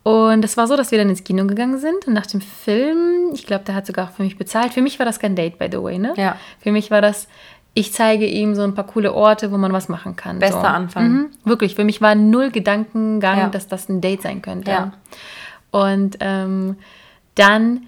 Und 0.05 0.45
es 0.45 0.59
war 0.59 0.67
so, 0.67 0.77
dass 0.77 0.91
wir 0.91 0.99
dann 0.99 1.09
ins 1.09 1.25
Kino 1.25 1.47
gegangen 1.47 1.79
sind 1.79 2.07
und 2.07 2.13
nach 2.13 2.27
dem 2.27 2.43
Film, 2.43 3.31
ich 3.33 3.47
glaube, 3.47 3.65
der 3.65 3.75
hat 3.75 3.87
sogar 3.87 4.09
für 4.09 4.23
mich 4.23 4.37
bezahlt. 4.37 4.75
Für 4.75 4.83
mich 4.83 4.99
war 4.99 5.07
das 5.07 5.19
kein 5.19 5.35
Date, 5.35 5.59
by 5.59 5.69
the 5.73 5.83
way, 5.83 5.99
ne? 5.99 6.13
Ja. 6.19 6.37
Für 6.61 6.73
mich 6.73 6.91
war 6.91 7.01
das, 7.01 7.27
ich 7.73 7.95
zeige 7.95 8.27
ihm 8.27 8.55
so 8.55 8.63
ein 8.63 8.75
paar 8.75 8.87
coole 8.87 9.15
Orte, 9.15 9.51
wo 9.51 9.57
man 9.57 9.73
was 9.73 9.89
machen 9.89 10.15
kann. 10.15 10.41
Bester 10.41 10.61
so. 10.61 10.67
Anfang. 10.67 11.09
Mhm. 11.11 11.27
Wirklich, 11.45 11.75
für 11.75 11.85
mich 11.85 12.03
war 12.03 12.15
null 12.15 12.51
Gedankengang, 12.51 13.39
ja. 13.39 13.49
dass 13.49 13.67
das 13.67 13.89
ein 13.89 14.03
Date 14.03 14.21
sein 14.21 14.43
könnte. 14.43 14.71
Ja. 14.71 14.93
Und 15.71 16.19
ähm, 16.21 16.77
dann 17.35 17.87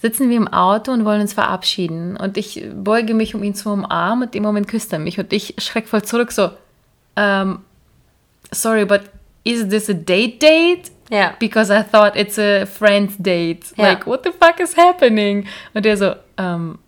sitzen 0.00 0.30
wir 0.30 0.38
im 0.38 0.48
Auto 0.48 0.92
und 0.92 1.04
wollen 1.04 1.20
uns 1.20 1.34
verabschieden. 1.34 2.16
Und 2.16 2.38
ich 2.38 2.64
beuge 2.74 3.12
mich, 3.12 3.34
um 3.34 3.42
ihn 3.42 3.54
zu 3.54 3.70
umarmen 3.70 4.28
und 4.28 4.34
im 4.34 4.42
Moment 4.42 4.66
küsst 4.66 4.94
er 4.94 4.98
mich. 4.98 5.20
Und 5.20 5.30
ich 5.34 5.56
schreck 5.58 5.88
voll 5.88 6.02
zurück 6.02 6.32
so, 6.32 6.44
um, 6.44 6.52
ähm, 7.16 7.58
sorry, 8.50 8.86
but 8.86 9.02
is 9.44 9.68
this 9.68 9.90
a 9.90 9.92
date 9.92 10.42
date? 10.42 10.90
Yeah. 11.10 11.34
Because 11.38 11.70
I 11.70 11.82
thought 11.82 12.16
it's 12.16 12.38
a 12.38 12.66
friend's 12.66 13.16
date. 13.16 13.72
Yeah. 13.76 13.88
Like, 13.88 14.06
what 14.06 14.22
the 14.22 14.32
fuck 14.32 14.60
is 14.60 14.76
happening? 14.76 15.46
Und 15.74 15.84
der 15.84 15.96
so, 15.96 16.14
um, 16.38 16.78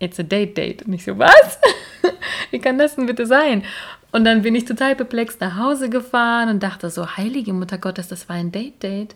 it's 0.00 0.18
a 0.18 0.22
date 0.22 0.56
date. 0.56 0.82
Und 0.82 0.94
ich 0.94 1.04
so, 1.04 1.18
was? 1.18 1.58
Wie 2.50 2.58
kann 2.58 2.78
das 2.78 2.96
denn 2.96 3.06
bitte 3.06 3.26
sein? 3.26 3.62
Und 4.10 4.24
dann 4.24 4.42
bin 4.42 4.54
ich 4.54 4.64
total 4.64 4.94
perplex 4.94 5.38
nach 5.40 5.56
Hause 5.56 5.88
gefahren 5.88 6.48
und 6.48 6.62
dachte 6.62 6.90
so, 6.90 7.16
heilige 7.16 7.52
Mutter 7.52 7.78
Gottes, 7.78 8.08
das 8.08 8.28
war 8.28 8.36
ein 8.36 8.52
Date 8.52 8.82
date. 8.82 9.14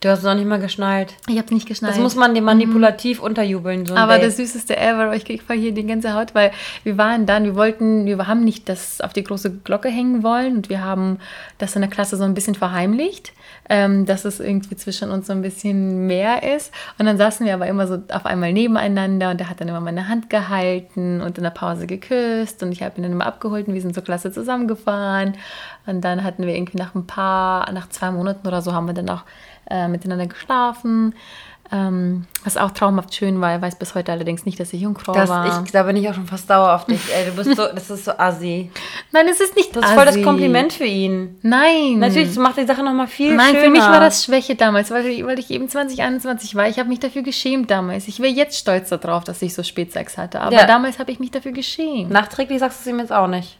Du 0.00 0.10
hast 0.10 0.18
es 0.18 0.24
noch 0.24 0.34
nicht 0.34 0.46
mal 0.46 0.60
geschnallt. 0.60 1.14
Ich 1.26 1.38
habe 1.38 1.54
nicht 1.54 1.66
geschnallt. 1.66 1.94
Das 1.94 2.02
muss 2.02 2.14
man 2.16 2.34
dem 2.34 2.44
manipulativ 2.44 3.18
mhm. 3.18 3.24
unterjubeln. 3.24 3.86
So 3.86 3.94
Aber 3.94 4.18
Date. 4.18 4.26
das 4.26 4.36
süßeste 4.36 4.76
ever, 4.76 5.14
ich 5.14 5.24
kriege 5.24 5.42
hier 5.54 5.72
die 5.72 5.86
ganze 5.86 6.12
Haut, 6.12 6.34
weil 6.34 6.50
wir 6.84 6.98
waren 6.98 7.24
dann, 7.24 7.44
wir 7.44 7.54
wollten, 7.54 8.04
wir 8.04 8.26
haben 8.26 8.44
nicht 8.44 8.68
das 8.68 9.00
auf 9.00 9.14
die 9.14 9.24
große 9.24 9.50
Glocke 9.64 9.88
hängen 9.88 10.22
wollen 10.22 10.56
und 10.56 10.68
wir 10.68 10.84
haben 10.84 11.18
das 11.56 11.76
in 11.76 11.80
der 11.80 11.90
Klasse 11.90 12.18
so 12.18 12.24
ein 12.24 12.34
bisschen 12.34 12.54
verheimlicht, 12.54 13.32
ähm, 13.70 14.04
dass 14.04 14.26
es 14.26 14.38
irgendwie 14.38 14.76
zwischen 14.76 15.10
uns 15.10 15.28
so 15.28 15.32
ein 15.32 15.40
bisschen 15.40 16.06
mehr 16.06 16.42
ist. 16.54 16.72
Und 16.98 17.06
dann 17.06 17.16
saßen 17.16 17.46
wir 17.46 17.54
aber 17.54 17.66
immer 17.66 17.86
so 17.86 17.98
auf 18.12 18.26
einmal 18.26 18.52
nebeneinander 18.52 19.30
und 19.30 19.40
er 19.40 19.48
hat 19.48 19.62
dann 19.62 19.68
immer 19.68 19.80
meine 19.80 20.08
Hand 20.08 20.28
gehalten 20.28 21.22
und 21.22 21.38
in 21.38 21.44
der 21.44 21.50
Pause 21.50 21.86
geküsst 21.86 22.62
und 22.62 22.70
ich 22.70 22.82
habe 22.82 22.98
ihn 22.98 23.02
dann 23.02 23.12
immer 23.12 23.26
abgeholt 23.26 23.66
und 23.66 23.72
wir 23.72 23.80
sind 23.80 23.94
zur 23.94 24.04
Klasse 24.04 24.30
zusammengefahren. 24.30 25.36
Und 25.86 26.02
dann 26.02 26.22
hatten 26.22 26.44
wir 26.44 26.54
irgendwie 26.54 26.78
nach 26.78 26.94
ein 26.94 27.06
paar, 27.06 27.72
nach 27.72 27.88
zwei 27.88 28.10
Monaten 28.10 28.46
oder 28.46 28.60
so 28.60 28.74
haben 28.74 28.88
wir 28.88 28.94
dann 28.94 29.08
auch 29.08 29.22
äh, 29.70 29.88
miteinander 29.88 30.26
geschlafen. 30.26 31.14
Ähm, 31.72 32.26
was 32.44 32.56
auch 32.56 32.70
traumhaft 32.70 33.14
schön 33.14 33.40
war. 33.40 33.50
Er 33.50 33.60
weiß 33.60 33.76
bis 33.76 33.94
heute 33.96 34.12
allerdings 34.12 34.46
nicht, 34.46 34.60
dass 34.60 34.72
ich 34.72 34.82
Jungfrau 34.82 35.12
das, 35.12 35.28
war. 35.28 35.64
Ich, 35.64 35.72
da 35.72 35.82
bin 35.82 35.96
ich 35.96 36.08
auch 36.08 36.14
schon 36.14 36.26
fast 36.26 36.46
sauer 36.46 36.74
auf 36.74 36.84
dich. 36.84 37.00
Ey, 37.12 37.26
du 37.26 37.32
bist 37.32 37.56
so, 37.56 37.66
das 37.74 37.90
ist 37.90 38.04
so 38.04 38.12
assi. 38.12 38.70
Nein, 39.10 39.26
es 39.28 39.40
ist 39.40 39.56
nicht 39.56 39.74
Das 39.74 39.84
ist 39.84 39.92
voll 39.92 40.04
das 40.04 40.22
Kompliment 40.22 40.72
für 40.72 40.84
ihn. 40.84 41.38
Nein. 41.42 41.98
Natürlich, 41.98 42.28
das 42.28 42.36
macht 42.36 42.56
die 42.58 42.66
Sache 42.66 42.84
nochmal 42.84 43.08
viel 43.08 43.34
Nein, 43.34 43.48
schöner. 43.48 43.58
Nein, 43.58 43.64
für 43.64 43.70
mich 43.70 43.80
war 43.80 44.00
das 44.00 44.24
Schwäche 44.24 44.54
damals, 44.54 44.90
weil, 44.92 45.26
weil 45.26 45.38
ich 45.38 45.50
eben 45.50 45.68
2021 45.68 46.54
war. 46.54 46.68
Ich 46.68 46.78
habe 46.78 46.88
mich 46.88 47.00
dafür 47.00 47.22
geschämt 47.22 47.70
damals. 47.70 48.06
Ich 48.06 48.20
wäre 48.20 48.32
jetzt 48.32 48.58
stolz 48.58 48.90
darauf, 48.90 49.24
dass 49.24 49.42
ich 49.42 49.52
so 49.52 49.64
Spätsex 49.64 50.16
hatte. 50.16 50.40
Aber 50.40 50.54
ja. 50.54 50.66
damals 50.66 51.00
habe 51.00 51.10
ich 51.10 51.18
mich 51.18 51.32
dafür 51.32 51.52
geschämt. 51.52 52.10
Nachträglich 52.10 52.60
sagst 52.60 52.78
du 52.78 52.88
es 52.88 52.94
ihm 52.94 53.00
jetzt 53.00 53.12
auch 53.12 53.26
nicht. 53.26 53.58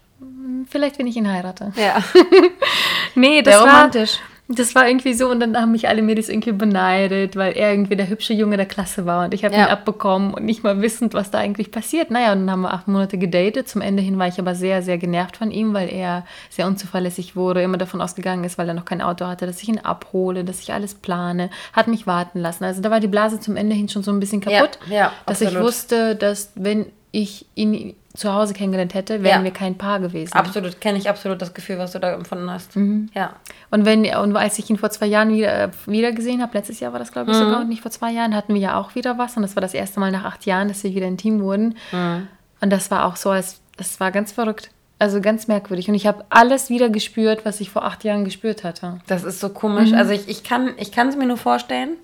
Vielleicht, 0.69 0.99
wenn 0.99 1.07
ich 1.07 1.17
ihn 1.17 1.31
heirate. 1.31 1.73
Ja. 1.77 2.03
nee, 3.15 3.43
das 3.43 3.55
Sehr 3.55 3.65
romantisch. 3.65 4.19
War, 4.19 4.36
das 4.49 4.77
war 4.77 4.87
irgendwie 4.87 5.15
so 5.15 5.29
und 5.29 5.41
dann 5.41 5.57
haben 5.57 5.73
mich 5.73 5.89
alle 5.89 6.03
Mädels 6.03 6.29
irgendwie 6.29 6.53
beneidet, 6.53 7.35
weil 7.35 7.57
er 7.57 7.73
irgendwie 7.73 7.97
der 7.97 8.09
hübsche 8.09 8.33
Junge 8.33 8.57
der 8.57 8.67
Klasse 8.67 9.05
war 9.05 9.25
und 9.25 9.35
ich 9.35 9.45
habe 9.45 9.55
ja. 9.55 9.67
ihn 9.67 9.71
abbekommen 9.71 10.33
und 10.35 10.45
nicht 10.45 10.63
mal 10.63 10.81
wissend, 10.83 11.15
was 11.15 11.33
da 11.33 11.39
eigentlich 11.39 11.73
passiert. 11.73 12.13
Naja, 12.13 12.33
und 12.33 12.41
dann 12.41 12.51
haben 12.53 12.61
wir 12.61 12.73
acht 12.73 12.87
Monate 12.87 13.19
gedatet. 13.19 13.69
Zum 13.69 13.81
Ende 13.81 14.03
hin 14.03 14.19
war 14.19 14.29
ich 14.29 14.39
aber 14.39 14.55
sehr, 14.55 14.83
sehr 14.83 14.99
genervt 14.99 15.37
von 15.37 15.51
ihm, 15.51 15.75
weil 15.75 15.93
er 15.93 16.25
sehr 16.49 16.69
unzuverlässig 16.69 17.35
wurde, 17.35 17.63
immer 17.63 17.79
davon 17.79 18.01
ausgegangen 18.01 18.45
ist, 18.45 18.57
weil 18.57 18.69
er 18.69 18.75
noch 18.75 18.85
kein 18.85 19.01
Auto 19.01 19.27
hatte, 19.27 19.47
dass 19.47 19.61
ich 19.63 19.69
ihn 19.69 19.81
abhole, 19.81 20.45
dass 20.45 20.61
ich 20.61 20.73
alles 20.73 20.95
plane, 20.95 21.51
hat 21.73 21.89
mich 21.89 22.07
warten 22.07 22.39
lassen. 22.39 22.63
Also 22.63 22.81
da 22.83 22.91
war 22.91 23.01
die 23.01 23.09
Blase 23.09 23.41
zum 23.41 23.57
Ende 23.57 23.75
hin 23.75 23.89
schon 23.89 24.05
so 24.05 24.13
ein 24.13 24.21
bisschen 24.21 24.41
kaputt, 24.41 24.79
ja, 24.89 24.95
ja, 24.95 25.13
dass 25.27 25.41
ich 25.41 25.59
wusste, 25.59 26.15
dass 26.15 26.53
wenn 26.55 26.87
ich 27.11 27.47
ihn 27.55 27.95
zu 28.17 28.33
Hause 28.33 28.55
kennengelernt 28.55 28.95
hätte, 28.95 29.23
wären 29.23 29.41
ja. 29.41 29.45
wir 29.45 29.51
kein 29.53 29.77
Paar 29.77 30.01
gewesen. 30.01 30.33
Absolut, 30.33 30.81
kenne 30.81 30.99
ich 30.99 31.09
absolut 31.09 31.41
das 31.41 31.55
Gefühl, 31.55 31.79
was 31.79 31.93
du 31.93 32.01
da 32.01 32.13
empfunden 32.13 32.51
hast. 32.51 32.75
Mhm. 32.77 33.11
Ja. 33.15 33.35
Und 33.71 33.85
wenn 33.85 34.05
und 34.17 34.37
als 34.37 34.59
ich 34.59 34.69
ihn 34.71 34.79
vor 34.79 34.91
zwei 34.91 35.07
Jahren 35.07 35.33
wieder, 35.33 35.65
äh, 35.65 35.69
wieder 35.87 36.13
gesehen 36.13 36.43
habe, 36.43 36.57
letztes 36.57 36.81
Jahr 36.81 36.93
war 36.93 36.99
das, 36.99 37.13
glaube 37.13 37.31
ich, 37.31 37.37
mhm. 37.37 37.41
sogar, 37.43 37.61
und 37.61 37.69
nicht 37.69 37.83
vor 37.83 37.91
zwei 37.91 38.11
Jahren, 38.11 38.35
hatten 38.35 38.55
wir 38.55 38.61
ja 38.61 38.81
auch 38.81 38.95
wieder 38.95 39.19
was. 39.19 39.37
Und 39.37 39.43
das 39.43 39.55
war 39.57 39.61
das 39.61 39.75
erste 39.75 40.01
Mal 40.01 40.11
nach 40.11 40.25
acht 40.25 40.47
Jahren, 40.47 40.69
dass 40.69 40.83
wir 40.83 40.95
wieder 40.95 41.07
ein 41.07 41.19
Team 41.19 41.41
wurden. 41.41 41.77
Mhm. 41.93 42.29
Und 42.61 42.71
das 42.71 42.91
war 42.91 43.05
auch 43.05 43.17
so, 43.17 43.31
als 43.31 43.61
das 43.77 44.01
war 44.01 44.11
ganz 44.11 44.33
verrückt. 44.33 44.71
Also 44.99 45.21
ganz 45.21 45.47
merkwürdig. 45.47 45.89
Und 45.89 45.95
ich 45.95 46.07
habe 46.07 46.25
alles 46.31 46.71
wieder 46.71 46.89
gespürt, 46.89 47.45
was 47.45 47.61
ich 47.61 47.69
vor 47.69 47.85
acht 47.85 48.03
Jahren 48.03 48.25
gespürt 48.25 48.65
hatte. 48.65 48.99
Das 49.07 49.25
ist 49.25 49.41
so 49.41 49.51
komisch. 49.51 49.91
Mhm. 49.91 49.99
Also 49.99 50.13
ich, 50.13 50.27
ich 50.27 50.43
kann 50.43 50.75
es 50.79 51.17
mir 51.17 51.27
nur 51.27 51.37
vorstellen 51.37 51.99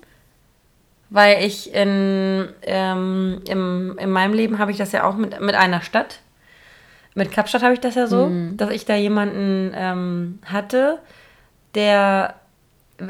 weil 1.13 1.45
ich 1.45 1.71
in, 1.71 2.49
ähm, 2.63 3.39
im, 3.47 3.99
in 3.99 4.09
meinem 4.09 4.33
Leben 4.33 4.57
habe 4.57 4.71
ich 4.71 4.77
das 4.77 4.91
ja 4.93 5.03
auch 5.03 5.15
mit, 5.15 5.39
mit 5.39 5.53
einer 5.53 5.83
Stadt. 5.83 6.21
Mit 7.13 7.31
Kapstadt 7.31 7.61
habe 7.61 7.75
ich 7.75 7.79
das 7.79 7.93
ja 7.93 8.07
so, 8.07 8.25
mhm. 8.25 8.57
dass 8.57 8.71
ich 8.71 8.85
da 8.85 8.95
jemanden 8.95 9.71
ähm, 9.75 10.39
hatte, 10.43 10.97
der, 11.75 12.33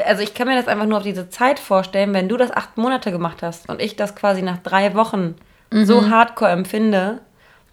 also 0.05 0.21
ich 0.21 0.33
kann 0.33 0.49
mir 0.49 0.57
das 0.57 0.67
einfach 0.67 0.85
nur 0.85 0.97
auf 0.97 1.05
diese 1.05 1.29
Zeit 1.29 1.59
vorstellen, 1.59 2.13
wenn 2.13 2.27
du 2.27 2.35
das 2.35 2.51
acht 2.51 2.77
Monate 2.77 3.09
gemacht 3.09 3.41
hast 3.41 3.69
und 3.69 3.81
ich 3.81 3.95
das 3.95 4.17
quasi 4.17 4.41
nach 4.41 4.57
drei 4.57 4.95
Wochen 4.95 5.35
mhm. 5.71 5.85
so 5.85 6.09
hardcore 6.09 6.51
empfinde, 6.51 7.19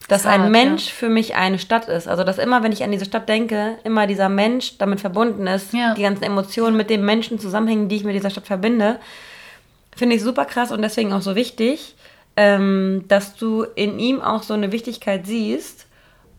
dass 0.07 0.27
Hart, 0.27 0.43
ein 0.43 0.53
Mensch 0.53 0.87
ja. 0.87 0.93
für 0.93 1.09
mich 1.09 1.35
eine 1.35 1.59
Stadt 1.59 1.89
ist. 1.89 2.07
Also 2.07 2.23
dass 2.23 2.39
immer, 2.39 2.63
wenn 2.63 2.71
ich 2.71 2.85
an 2.85 2.93
diese 2.93 3.05
Stadt 3.05 3.29
denke, 3.29 3.79
immer 3.83 4.07
dieser 4.07 4.29
Mensch 4.29 4.79
damit 4.79 5.01
verbunden 5.01 5.49
ist, 5.49 5.75
ja. 5.75 5.95
die 5.95 6.03
ganzen 6.03 6.23
Emotionen 6.23 6.77
mit 6.77 6.89
den 6.89 7.05
Menschen 7.05 7.41
zusammenhängen, 7.41 7.89
die 7.89 7.97
ich 7.97 8.05
mit 8.05 8.15
dieser 8.15 8.31
Stadt 8.31 8.47
verbinde. 8.47 9.01
Finde 10.01 10.17
ich 10.17 10.23
super 10.23 10.47
krass 10.47 10.73
und 10.73 10.81
deswegen 10.81 11.13
auch 11.13 11.21
so 11.21 11.37
wichtig, 11.37 11.95
ähm, 12.35 13.05
dass 13.09 13.37
du 13.37 13.65
in 13.75 13.99
ihm 13.99 14.23
auch 14.23 14.43
so 14.43 14.55
eine 14.55 14.73
Wichtigkeit 14.73 15.27
siehst. 15.27 15.89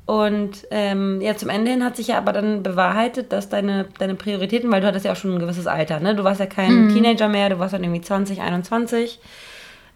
Und 0.08 0.66
ähm, 0.72 1.22
ja, 1.22 1.38
zum 1.38 1.50
Ende 1.50 1.70
hin 1.70 1.86
hat 1.86 1.96
sich 1.96 2.08
ja 2.08 2.18
aber 2.18 2.34
dann 2.34 2.64
bewahrheitet, 2.64 3.32
dass 3.32 3.50
deine, 3.50 3.86
deine 4.00 4.16
Prioritäten, 4.16 4.72
weil 4.72 4.82
du 4.82 4.88
hattest 4.88 5.06
ja 5.06 5.12
auch 5.12 5.16
schon 5.16 5.36
ein 5.36 5.40
gewisses 5.40 5.68
Alter, 5.68 6.00
ne? 6.00 6.16
Du 6.16 6.24
warst 6.24 6.40
ja 6.40 6.48
kein 6.48 6.86
mhm. 6.86 6.90
Teenager 6.96 7.28
mehr, 7.28 7.50
du 7.50 7.60
warst 7.60 7.76
dann 7.76 7.84
irgendwie 7.84 8.02
20, 8.02 8.42
21. 8.42 9.20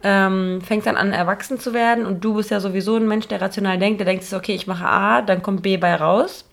Ähm, 0.03 0.61
fängst 0.61 0.85
dann 0.85 0.95
an, 0.95 1.11
erwachsen 1.11 1.59
zu 1.59 1.73
werden 1.73 2.05
und 2.05 2.23
du 2.23 2.35
bist 2.35 2.51
ja 2.51 2.59
sowieso 2.59 2.97
ein 2.97 3.07
Mensch, 3.07 3.27
der 3.29 3.41
rational 3.41 3.79
denkt, 3.79 3.99
der 3.99 4.05
denkt, 4.05 4.31
okay, 4.31 4.53
ich 4.53 4.67
mache 4.67 4.85
A, 4.85 5.23
dann 5.23 5.41
kommt 5.41 5.63
B 5.63 5.77
bei 5.77 5.95
raus. 5.95 6.45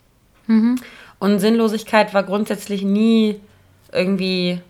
Mhm. 0.47 0.77
Und 1.19 1.41
Sinnlosigkeit 1.41 2.15
war 2.15 2.23
grundsätzlich 2.23 2.83
nie 2.85 3.39
irgendwie 3.93 4.63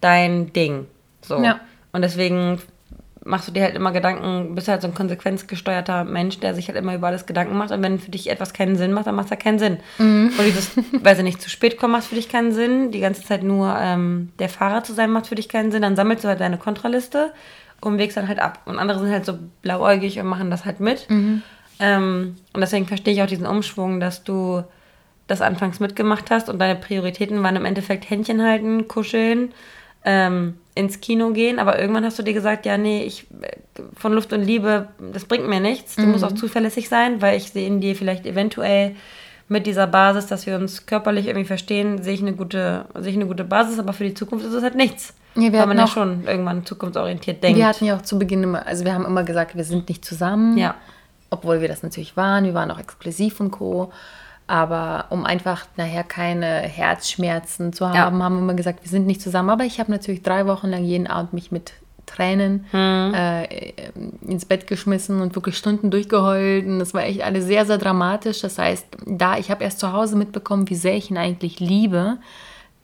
dein 0.00 0.54
Ding. 0.54 0.86
So. 1.20 1.36
Ja. 1.36 1.60
Und 1.92 2.02
deswegen 2.02 2.60
machst 3.24 3.48
du 3.48 3.52
dir 3.52 3.62
halt 3.62 3.76
immer 3.76 3.92
Gedanken, 3.92 4.54
bist 4.54 4.68
halt 4.68 4.82
so 4.82 4.88
ein 4.88 4.94
konsequenzgesteuerter 4.94 6.04
Mensch, 6.04 6.40
der 6.40 6.54
sich 6.54 6.68
halt 6.68 6.76
immer 6.76 6.94
über 6.94 7.06
alles 7.08 7.26
Gedanken 7.26 7.56
macht. 7.56 7.70
Und 7.70 7.82
wenn 7.82 8.00
für 8.00 8.10
dich 8.10 8.28
etwas 8.28 8.52
keinen 8.52 8.76
Sinn 8.76 8.92
macht, 8.92 9.06
dann 9.06 9.14
macht 9.14 9.26
es 9.26 9.30
ja 9.30 9.36
keinen 9.36 9.58
Sinn. 9.58 9.78
Mhm. 9.98 10.32
Und 10.36 10.44
dieses, 10.44 10.76
weiß 11.04 11.18
ich 11.18 11.24
nicht, 11.24 11.40
zu 11.40 11.50
spät 11.50 11.78
kommen 11.78 11.92
macht 11.92 12.04
für 12.04 12.14
dich 12.14 12.28
keinen 12.28 12.52
Sinn. 12.52 12.90
Die 12.90 13.00
ganze 13.00 13.22
Zeit 13.22 13.42
nur 13.42 13.76
ähm, 13.78 14.32
der 14.38 14.48
Fahrer 14.48 14.82
zu 14.82 14.92
sein 14.92 15.10
macht 15.10 15.28
für 15.28 15.34
dich 15.34 15.48
keinen 15.48 15.70
Sinn. 15.70 15.82
Dann 15.82 15.96
sammelst 15.96 16.24
du 16.24 16.28
halt 16.28 16.40
deine 16.40 16.58
Kontraliste 16.58 17.32
und 17.80 17.98
wägst 17.98 18.16
dann 18.16 18.28
halt 18.28 18.40
ab. 18.40 18.60
Und 18.64 18.78
andere 18.78 18.98
sind 18.98 19.10
halt 19.10 19.24
so 19.24 19.38
blauäugig 19.62 20.18
und 20.18 20.26
machen 20.26 20.50
das 20.50 20.64
halt 20.64 20.80
mit. 20.80 21.08
Mhm. 21.08 21.42
Ähm, 21.78 22.36
und 22.52 22.60
deswegen 22.60 22.86
verstehe 22.86 23.14
ich 23.14 23.22
auch 23.22 23.26
diesen 23.26 23.46
Umschwung, 23.46 24.00
dass 24.00 24.24
du 24.24 24.62
das 25.26 25.40
anfangs 25.40 25.80
mitgemacht 25.80 26.30
hast 26.30 26.48
und 26.48 26.58
deine 26.58 26.78
Prioritäten 26.78 27.42
waren 27.42 27.56
im 27.56 27.64
Endeffekt 27.64 28.08
Händchen 28.10 28.42
halten, 28.42 28.88
kuscheln, 28.88 29.52
ähm, 30.04 30.54
ins 30.74 31.00
Kino 31.00 31.30
gehen, 31.30 31.58
aber 31.58 31.78
irgendwann 31.78 32.04
hast 32.04 32.18
du 32.18 32.22
dir 32.22 32.32
gesagt, 32.32 32.66
ja, 32.66 32.78
nee, 32.78 33.04
ich 33.04 33.26
von 33.94 34.12
Luft 34.12 34.32
und 34.32 34.42
Liebe, 34.42 34.88
das 35.12 35.24
bringt 35.24 35.48
mir 35.48 35.60
nichts. 35.60 35.96
Du 35.96 36.02
mhm. 36.02 36.12
musst 36.12 36.24
auch 36.24 36.32
zuverlässig 36.32 36.88
sein, 36.88 37.20
weil 37.20 37.36
ich 37.36 37.50
sehe 37.50 37.66
in 37.66 37.80
dir 37.80 37.94
vielleicht 37.94 38.26
eventuell 38.26 38.96
mit 39.48 39.66
dieser 39.66 39.86
Basis, 39.86 40.26
dass 40.26 40.46
wir 40.46 40.56
uns 40.56 40.86
körperlich 40.86 41.26
irgendwie 41.26 41.46
verstehen, 41.46 42.02
sehe 42.02 42.14
ich 42.14 42.22
eine 42.22 42.32
gute, 42.32 42.86
sehe 42.94 43.10
ich 43.10 43.16
eine 43.16 43.26
gute 43.26 43.44
Basis, 43.44 43.78
aber 43.78 43.92
für 43.92 44.04
die 44.04 44.14
Zukunft 44.14 44.46
ist 44.46 44.54
es 44.54 44.62
halt 44.62 44.74
nichts. 44.74 45.14
Ja, 45.34 45.52
weil 45.52 45.66
man 45.66 45.78
ja 45.78 45.86
schon 45.86 46.24
irgendwann 46.26 46.66
zukunftsorientiert 46.66 47.42
denkt. 47.42 47.58
Wir 47.58 47.66
hatten 47.66 47.84
ja 47.84 47.96
auch 47.96 48.02
zu 48.02 48.18
Beginn 48.18 48.42
immer, 48.42 48.66
also 48.66 48.84
wir 48.84 48.92
haben 48.92 49.06
immer 49.06 49.24
gesagt, 49.24 49.56
wir 49.56 49.64
sind 49.64 49.88
nicht 49.88 50.04
zusammen. 50.04 50.58
Ja. 50.58 50.74
Obwohl 51.30 51.62
wir 51.62 51.68
das 51.68 51.82
natürlich 51.82 52.16
waren, 52.16 52.44
wir 52.44 52.54
waren 52.54 52.70
auch 52.70 52.78
exklusiv 52.78 53.40
und 53.40 53.50
Co. 53.50 53.92
Aber 54.52 55.06
um 55.08 55.24
einfach 55.24 55.64
nachher 55.78 56.04
keine 56.04 56.44
Herzschmerzen 56.44 57.72
zu 57.72 57.88
haben, 57.88 57.94
ja. 57.94 58.04
haben 58.04 58.34
wir 58.34 58.38
immer 58.38 58.52
gesagt, 58.52 58.80
wir 58.82 58.90
sind 58.90 59.06
nicht 59.06 59.22
zusammen. 59.22 59.48
Aber 59.48 59.64
ich 59.64 59.80
habe 59.80 59.90
natürlich 59.90 60.22
drei 60.22 60.46
Wochen 60.46 60.68
lang 60.68 60.84
jeden 60.84 61.06
Abend 61.06 61.32
mich 61.32 61.52
mit 61.52 61.72
Tränen 62.04 62.66
hm. 62.70 63.14
äh, 63.14 63.46
ins 64.20 64.44
Bett 64.44 64.66
geschmissen 64.66 65.22
und 65.22 65.34
wirklich 65.34 65.56
Stunden 65.56 65.90
durchgeheult. 65.90 66.66
Und 66.66 66.80
das 66.80 66.92
war 66.92 67.02
echt 67.04 67.22
alles 67.22 67.46
sehr, 67.46 67.64
sehr 67.64 67.78
dramatisch. 67.78 68.42
Das 68.42 68.58
heißt, 68.58 68.84
da 69.06 69.38
ich 69.38 69.50
habe 69.50 69.64
erst 69.64 69.80
zu 69.80 69.94
Hause 69.94 70.16
mitbekommen, 70.16 70.68
wie 70.68 70.74
sehr 70.74 70.96
ich 70.96 71.10
ihn 71.10 71.16
eigentlich 71.16 71.58
liebe 71.58 72.18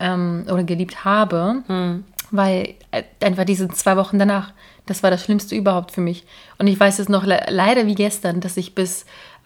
ähm, 0.00 0.46
oder 0.50 0.64
geliebt 0.64 1.04
habe, 1.04 1.64
hm. 1.66 2.04
weil 2.30 2.76
äh, 2.92 3.02
einfach 3.22 3.44
diese 3.44 3.68
zwei 3.68 3.98
Wochen 3.98 4.18
danach, 4.18 4.54
das 4.86 5.02
war 5.02 5.10
das 5.10 5.22
Schlimmste 5.22 5.54
überhaupt 5.54 5.90
für 5.90 6.00
mich. 6.00 6.24
Und 6.56 6.66
ich 6.66 6.80
weiß 6.80 6.98
es 6.98 7.10
noch 7.10 7.26
le 7.26 7.42
leider 7.50 7.86
wie 7.86 7.94
gestern, 7.94 8.40
dass 8.40 8.56
ich 8.56 8.74
bis 8.74 9.04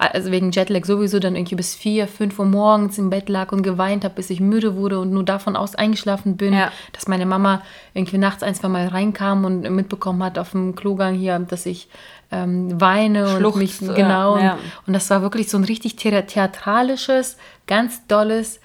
also 0.09 0.31
wegen 0.31 0.51
Jetlag 0.51 0.85
sowieso 0.85 1.19
dann 1.19 1.37
irgendwie 1.37 1.55
bis 1.55 1.75
vier, 1.75 2.09
fünf 2.09 2.39
Uhr 2.39 2.45
morgens 2.45 2.99
im 2.99 3.11
Bett 3.11 3.29
lag 3.29 3.53
und 3.53 3.63
geweint 3.63 4.05
habe, 4.05 4.15
bis 4.15 4.31
ich 4.31 4.41
müde 4.41 4.77
wurde 4.77 4.99
und 4.99 5.13
nur 5.13 5.25
davon 5.25 5.57
aus 5.57 5.75
eingeschlafen 5.75 6.37
bin, 6.37 6.55
ja. 6.55 6.73
dass 6.93 7.09
meine 7.09 7.27
Mama 7.27 7.63
irgendwie 7.95 8.19
nachts 8.19 8.43
ein, 8.43 8.55
zwei 8.55 8.69
Mal 8.69 8.89
reinkam 8.89 9.45
und 9.45 9.63
mitbekommen 9.71 10.23
hat 10.23 10.39
auf 10.39 10.53
dem 10.53 10.75
Klogang 10.75 11.15
hier, 11.15 11.39
dass 11.39 11.67
ich 11.67 11.89
ähm, 12.31 12.81
weine 12.81 13.37
Schluchz, 13.37 13.55
und 13.55 13.61
mich 13.61 13.79
genau 13.79 14.39
ja. 14.39 14.55
und, 14.55 14.61
und, 14.87 14.93
das 14.95 15.11
war 15.11 15.23
wirklich 15.23 15.51
so 15.51 15.59
ein 15.59 15.65
richtig 15.65 15.97
theatralisches, 15.97 17.37
ganz 17.67 18.07
dolles 18.07 18.61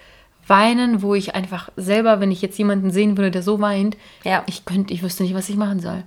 Weinen, 0.47 1.01
wo 1.01 1.13
ich 1.13 1.35
einfach 1.35 1.69
selber, 1.75 2.21
wenn 2.21 2.31
ich 2.31 2.41
jetzt 2.41 2.57
jemanden 2.57 2.91
sehen 2.91 3.17
würde, 3.17 3.31
der 3.31 3.43
so 3.43 3.59
weint, 3.59 3.97
ja. 4.23 4.43
ich 4.47 4.63
könnte, 4.63 4.93
ich 4.93 5.03
wüsste 5.03 5.23
nicht, 5.23 5.35
was 5.35 5.49
ich 5.49 5.57
machen 5.57 5.81
soll. 5.81 6.03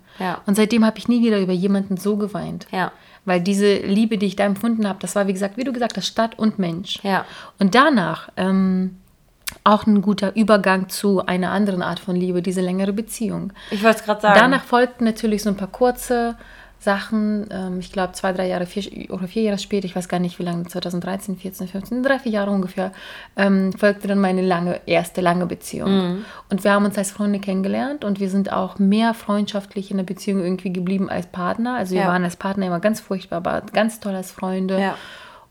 Und 0.47 0.55
seitdem 0.55 0.85
habe 0.85 0.99
ich 0.99 1.09
nie 1.09 1.23
wieder 1.23 1.39
über 1.41 1.53
jemanden 1.53 1.99
so 1.99 2.17
geweint. 2.17 2.67
Ja. 2.73 2.91
Weil 3.25 3.41
diese 3.41 3.77
Liebe, 3.77 4.19
die 4.19 4.27
ich 4.27 4.37
da 4.37 4.45
empfunden 4.45 4.89
habe, 4.89 4.99
das 5.01 5.15
war, 5.15 5.27
wie 5.27 5.33
gesagt, 5.33 5.57
wie 5.57 5.65
du 5.65 5.73
gesagt 5.73 5.97
hast, 5.97 6.07
Stadt 6.07 6.39
und 6.39 6.59
Mensch. 6.59 7.01
Ja. 7.03 7.25
Und 7.59 7.75
danach 7.75 8.31
ähm, 8.37 8.97
auch 9.65 9.87
ein 9.87 10.01
guter 10.03 10.35
Übergang 10.37 10.89
zu 10.89 11.25
einer 11.27 11.51
anderen 11.51 11.83
Art 11.83 12.01
von 12.01 12.17
Liebe, 12.17 12.43
diese 12.43 12.61
längere 12.61 12.93
Beziehung. 12.93 13.53
Ich 13.71 13.83
wollte 13.83 14.01
es 14.01 14.05
gerade 14.05 14.21
sagen. 14.23 14.39
Danach 14.39 14.65
folgten 14.65 15.05
natürlich 15.05 15.43
so 15.43 15.51
ein 15.51 15.57
paar 15.57 15.69
kurze 15.69 16.37
Sachen, 16.81 17.47
ähm, 17.51 17.79
ich 17.79 17.93
glaube 17.93 18.15
zwei, 18.15 18.33
drei 18.33 18.49
Jahre 18.49 18.65
vier, 18.65 19.11
oder 19.11 19.29
vier 19.29 19.43
Jahre 19.43 19.59
später, 19.59 19.85
ich 19.85 19.95
weiß 19.95 20.09
gar 20.09 20.19
nicht 20.19 20.39
wie 20.39 20.45
lange, 20.45 20.65
2013, 20.65 21.37
14, 21.37 21.69
15, 21.69 22.03
drei, 22.03 22.19
vier 22.19 22.33
Jahre 22.33 22.51
ungefähr, 22.51 22.93
ähm, 23.37 23.75
folgte 23.75 24.09
dann 24.09 24.19
meine 24.19 24.41
lange, 24.41 24.81
erste 24.87 25.21
lange 25.21 25.45
Beziehung. 25.45 25.91
Mhm. 25.91 26.25
Und 26.49 26.65
wir 26.65 26.73
haben 26.73 26.87
uns 26.87 26.97
als 26.97 27.11
Freunde 27.11 27.39
kennengelernt 27.39 28.03
und 28.03 28.19
wir 28.19 28.31
sind 28.31 28.51
auch 28.51 28.79
mehr 28.79 29.13
freundschaftlich 29.13 29.91
in 29.91 29.99
der 29.99 30.05
Beziehung 30.05 30.43
irgendwie 30.43 30.73
geblieben 30.73 31.11
als 31.11 31.27
Partner. 31.27 31.77
Also 31.77 31.95
wir 31.95 32.03
ja. 32.03 32.09
waren 32.09 32.25
als 32.25 32.37
Partner 32.37 32.67
immer 32.67 32.81
ganz 32.81 32.99
furchtbar, 32.99 33.37
aber 33.37 33.61
ganz 33.73 34.01
toll 34.01 34.15
als 34.15 34.33
Freunde. 34.33 34.81
Ja. 34.81 34.97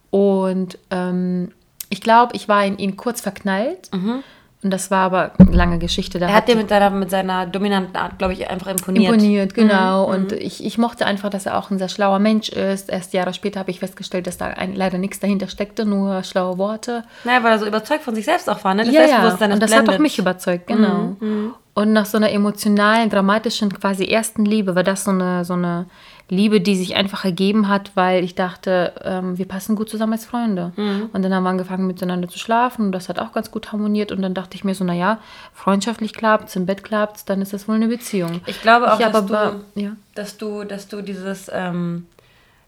Und 0.09 0.79
ähm, 0.89 1.51
ich 1.91 2.01
glaube, 2.01 2.35
ich 2.35 2.47
war 2.49 2.65
in 2.65 2.79
ihn 2.79 2.97
kurz 2.97 3.21
verknallt. 3.21 3.91
Mhm 3.93 4.23
und 4.61 4.71
das 4.71 4.91
war 4.91 5.05
aber 5.05 5.31
eine 5.37 5.51
lange 5.51 5.79
Geschichte. 5.79 6.19
Da 6.19 6.27
er 6.27 6.33
hat 6.33 6.49
dir 6.49 6.57
mit 6.57 6.67
seiner, 6.67 6.89
mit 6.89 7.09
seiner 7.09 7.45
dominanten 7.45 7.95
Art, 7.95 8.17
glaube 8.17 8.33
ich, 8.33 8.49
einfach 8.49 8.67
imponiert. 8.67 9.13
Imponiert, 9.13 9.53
genau. 9.53 10.07
Mhm. 10.07 10.13
Und 10.13 10.31
ich, 10.33 10.65
ich 10.65 10.77
mochte 10.77 11.05
einfach, 11.05 11.29
dass 11.29 11.45
er 11.45 11.57
auch 11.57 11.71
ein 11.71 11.77
sehr 11.77 11.87
schlauer 11.87 12.19
Mensch 12.19 12.49
ist. 12.49 12.89
Erst 12.89 13.13
Jahre 13.13 13.33
später 13.33 13.61
habe 13.61 13.71
ich 13.71 13.79
festgestellt, 13.79 14.27
dass 14.27 14.37
da 14.37 14.47
ein, 14.47 14.75
leider 14.75 14.97
nichts 14.97 15.21
dahinter 15.21 15.47
steckte, 15.47 15.85
nur 15.85 16.23
schlaue 16.23 16.57
Worte. 16.57 17.05
Naja, 17.23 17.41
weil 17.41 17.53
er 17.53 17.59
so 17.59 17.65
überzeugt 17.67 18.03
von 18.03 18.15
sich 18.15 18.25
selbst 18.25 18.49
auch 18.49 18.61
war, 18.65 18.73
ne? 18.73 18.83
Das 18.83 18.93
ja, 18.93 19.05
ja. 19.05 19.23
Und 19.23 19.29
das 19.29 19.37
blendet. 19.37 19.73
hat 19.73 19.89
auch 19.89 19.99
mich 19.99 20.19
überzeugt, 20.19 20.67
genau. 20.67 21.15
Mhm. 21.21 21.53
Und 21.73 21.93
nach 21.93 22.05
so 22.05 22.17
einer 22.17 22.31
emotionalen, 22.31 23.09
dramatischen, 23.09 23.73
quasi 23.73 24.05
ersten 24.05 24.43
Liebe 24.43 24.75
war 24.75 24.83
das 24.83 25.03
so 25.03 25.11
eine, 25.11 25.45
so 25.45 25.53
eine 25.53 25.85
Liebe, 26.29 26.61
die 26.61 26.75
sich 26.75 26.95
einfach 26.95 27.25
ergeben 27.25 27.67
hat, 27.67 27.91
weil 27.95 28.23
ich 28.23 28.35
dachte, 28.35 28.93
ähm, 29.03 29.37
wir 29.37 29.47
passen 29.47 29.75
gut 29.75 29.89
zusammen 29.89 30.13
als 30.13 30.25
Freunde. 30.25 30.73
Mhm. 30.75 31.09
Und 31.11 31.23
dann 31.23 31.33
haben 31.33 31.43
wir 31.43 31.49
angefangen 31.49 31.87
miteinander 31.87 32.27
zu 32.27 32.37
schlafen 32.37 32.87
und 32.87 32.91
das 32.91 33.09
hat 33.09 33.17
auch 33.17 33.31
ganz 33.31 33.49
gut 33.49 33.71
harmoniert. 33.71 34.11
Und 34.11 34.21
dann 34.21 34.33
dachte 34.33 34.55
ich 34.55 34.63
mir 34.63 34.75
so, 34.75 34.83
naja, 34.83 35.19
freundschaftlich 35.53 36.13
klappt 36.13 36.49
es, 36.49 36.55
im 36.55 36.65
Bett 36.65 36.83
klappt 36.83 37.17
es, 37.17 37.25
dann 37.25 37.41
ist 37.41 37.53
das 37.53 37.67
wohl 37.67 37.75
eine 37.75 37.87
Beziehung. 37.87 38.41
Ich 38.45 38.61
glaube 38.61 38.91
auch, 38.91 38.99
ich 38.99 39.05
dass, 39.07 39.25
du, 39.25 39.63
ja. 39.75 39.91
dass, 40.15 40.37
du, 40.37 40.63
dass 40.63 40.87
du 40.87 41.01
dieses... 41.01 41.49
Ähm 41.53 42.05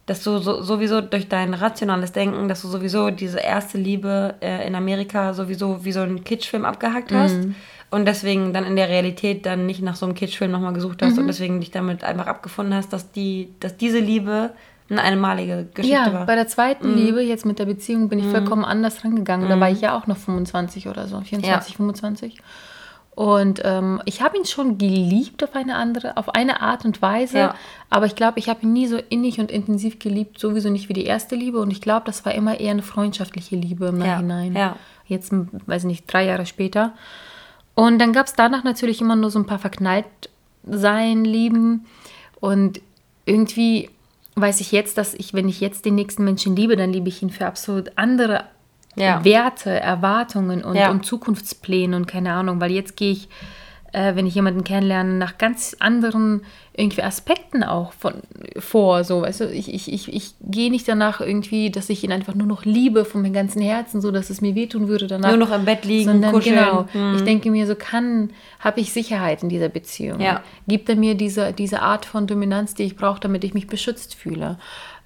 dass 0.08 0.24
du 0.24 0.40
so, 0.40 0.62
sowieso 0.62 1.00
durch 1.00 1.30
dein 1.30 1.54
rationales 1.54 2.12
Denken, 2.12 2.50
dass 2.50 2.64
du 2.64 2.68
sowieso 2.68 3.12
diese 3.12 3.38
erste 3.38 3.78
Liebe 3.78 4.34
äh, 4.42 4.68
in 4.68 4.76
Amerika 4.76 5.34
sowieso 5.34 5.86
wie 5.86 5.92
so 5.92 6.02
einen 6.02 6.24
Kitschfilm 6.24 6.66
abgehackt 6.66 7.14
hast. 7.14 7.36
Mhm 7.36 7.56
und 7.92 8.06
deswegen 8.06 8.54
dann 8.54 8.66
in 8.66 8.76
der 8.76 8.90
Realität 8.90 9.46
dann 9.46 9.66
nicht 9.66 9.82
nach 9.82 9.96
so 9.96 10.06
einem 10.06 10.16
Kitschfilm 10.16 10.50
nochmal 10.50 10.74
gesucht 10.74 11.02
hast 11.02 11.14
mhm. 11.14 11.20
und 11.20 11.28
deswegen 11.28 11.60
dich 11.60 11.72
damit 11.72 12.04
einfach 12.04 12.26
abgefunden 12.26 12.74
hast, 12.74 12.92
dass, 12.94 13.12
die, 13.12 13.54
dass 13.60 13.78
diese 13.78 14.00
Liebe 14.00 14.52
eine 14.90 15.02
einmalige 15.02 15.68
Geschichte 15.74 15.98
ja, 15.98 16.14
war. 16.14 16.22
Ja, 16.22 16.26
bei 16.26 16.36
der 16.36 16.48
zweiten 16.48 16.92
mhm. 16.92 16.98
Liebe, 16.98 17.22
jetzt 17.22 17.46
mit 17.46 17.60
der 17.60 17.66
Beziehung, 17.66 18.10
bin 18.10 18.20
ich 18.20 18.26
mhm. 18.26 18.32
vollkommen 18.32 18.66
anders 18.66 19.04
rangegangen. 19.04 19.48
Da 19.48 19.60
war 19.60 19.70
mhm. 19.70 19.76
ich 19.76 19.82
ja 19.82 19.98
auch 19.98 20.08
noch 20.08 20.18
25 20.18 20.88
oder 20.88 21.08
so, 21.08 21.20
24, 21.20 21.74
ja. 21.74 21.78
25. 21.78 22.38
Und 23.14 23.62
ähm, 23.66 24.02
ich 24.06 24.22
habe 24.22 24.38
ihn 24.38 24.46
schon 24.46 24.78
geliebt 24.78 25.44
auf 25.44 25.54
eine 25.54 25.76
andere, 25.76 26.16
auf 26.16 26.34
eine 26.34 26.62
Art 26.62 26.86
und 26.86 27.02
Weise, 27.02 27.38
ja. 27.38 27.56
aber 27.90 28.06
ich 28.06 28.16
glaube, 28.16 28.40
ich 28.40 28.48
habe 28.48 28.62
ihn 28.64 28.72
nie 28.72 28.88
so 28.88 28.98
innig 29.10 29.40
und 29.40 29.52
intensiv 29.52 30.00
geliebt, 30.00 30.40
sowieso 30.40 30.70
nicht 30.70 30.88
wie 30.88 30.94
die 30.94 31.06
erste 31.06 31.36
Liebe. 31.36 31.60
Und 31.60 31.72
ich 31.72 31.82
glaube, 31.82 32.06
das 32.06 32.26
war 32.26 32.34
immer 32.34 32.60
eher 32.60 32.72
eine 32.72 32.84
freundschaftliche 32.84 33.58
Liebe 33.58 33.88
im 33.88 33.98
Nachhinein. 33.98 34.56
Ja. 34.56 34.78
Jetzt, 35.06 35.34
weiß 35.34 35.84
ich 35.84 35.88
nicht, 35.88 36.12
drei 36.12 36.26
Jahre 36.26 36.46
später. 36.46 36.94
Und 37.76 38.00
dann 38.00 38.14
gab 38.14 38.28
es 38.28 38.34
danach 38.34 38.64
natürlich 38.64 39.02
immer 39.02 39.16
nur 39.16 39.32
so 39.32 39.40
ein 39.40 39.46
paar 39.46 39.60
verknallt 39.60 40.06
sein, 40.64 41.24
lieben. 41.24 41.86
Und 42.40 42.82
irgendwie 43.26 43.90
weiß 44.36 44.62
ich 44.62 44.72
jetzt, 44.72 44.98
dass 44.98 45.14
ich, 45.14 45.34
wenn 45.34 45.50
ich 45.50 45.62
jetzt 45.62 45.86
den 45.86 45.96
nächsten 45.96 46.24
Menschen 46.24 46.56
liebe, 46.56 46.76
dann 46.76 46.92
liebe 46.92 47.10
ich 47.10 47.22
ihn 47.22 47.30
für 47.30 47.46
absolut 47.46 47.98
andere 47.98 48.46
ja. 48.96 49.24
Werte, 49.24 49.70
Erwartungen 49.70 50.64
und, 50.64 50.76
ja. 50.76 50.92
und 50.92 51.06
Zukunftspläne 51.06 51.96
und 51.96 52.08
keine 52.08 52.34
Ahnung, 52.34 52.60
weil 52.60 52.72
jetzt 52.72 52.98
gehe 52.98 53.12
ich 53.12 53.30
äh, 53.94 54.16
wenn 54.16 54.26
ich 54.26 54.36
jemanden 54.36 54.64
kennenlerne, 54.64 55.14
nach 55.14 55.38
ganz 55.38 55.76
anderen 55.80 56.42
irgendwie 56.74 57.04
Aspekten 57.04 57.64
auch 57.64 57.92
von, 57.92 58.14
vor. 58.58 59.04
So, 59.04 59.22
weißt 59.24 59.42
du, 59.42 59.46
ich, 59.52 59.74
ich, 59.74 59.92
ich, 59.92 60.14
ich 60.14 60.34
gehe 60.42 60.72
nicht 60.72 60.88
danach 60.88 61.20
irgendwie, 61.20 61.70
dass 61.70 61.90
ich 61.90 62.04
ihn 62.04 62.12
einfach 62.12 62.34
nur 62.34 62.48
noch 62.48 62.64
liebe 62.64 63.04
von 63.04 63.22
meinem 63.22 63.34
ganzen 63.34 63.62
Herzen, 63.62 64.02
so 64.02 64.12
dass 64.12 64.30
es 64.30 64.40
mir 64.40 64.56
wehtun 64.56 64.88
würde 64.88 65.08
danach. 65.08 65.30
Nur 65.30 65.38
noch 65.38 65.52
im 65.52 65.66
Bett 65.66 65.84
liegen, 65.84 66.12
sondern, 66.12 66.32
kuscheln. 66.32 66.56
Genau, 66.56 66.86
hm. 66.92 67.16
ich 67.16 67.24
denke 67.24 67.52
mir, 67.52 67.68
so 67.68 67.76
kann, 67.76 68.30
habe 68.60 68.80
ich 68.80 68.94
Sicherheit 68.94 69.44
in 69.44 69.50
dieser 69.50 69.70
Beziehung. 69.70 70.22
Ja. 70.22 70.42
Gibt 70.68 70.88
er 70.88 70.96
mir 70.96 71.16
diese, 71.16 71.52
diese 71.52 71.82
Art 71.82 72.06
von 72.06 72.28
Dominanz, 72.28 72.74
die 72.74 72.84
ich 72.84 72.96
brauche, 72.96 73.20
damit 73.20 73.44
ich 73.44 73.54
mich 73.54 73.68
beschützt 73.68 74.16
fühle. 74.16 74.58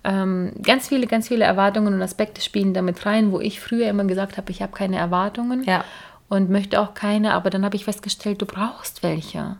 Ähm, 0.03 0.51
ganz 0.61 0.89
viele, 0.89 1.07
ganz 1.07 1.29
viele 1.29 1.45
Erwartungen 1.45 1.95
und 1.95 2.01
Aspekte 2.03 2.39
spielen 2.39 2.75
damit 2.75 3.07
rein, 3.07 3.31
wo 3.31 3.39
ich 3.39 3.59
früher 3.59 3.89
immer 3.89 4.05
gesagt 4.05 4.37
habe, 4.37 4.51
ich 4.51 4.61
habe 4.61 4.71
keine 4.71 4.97
Erwartungen. 4.97 5.63
Ja 5.63 5.83
und 6.29 6.49
möchte 6.49 6.79
auch 6.79 6.93
keine, 6.93 7.33
aber 7.33 7.49
dann 7.49 7.65
habe 7.65 7.75
ich 7.75 7.85
festgestellt, 7.85 8.41
du 8.41 8.45
brauchst 8.45 9.03
welche. 9.03 9.57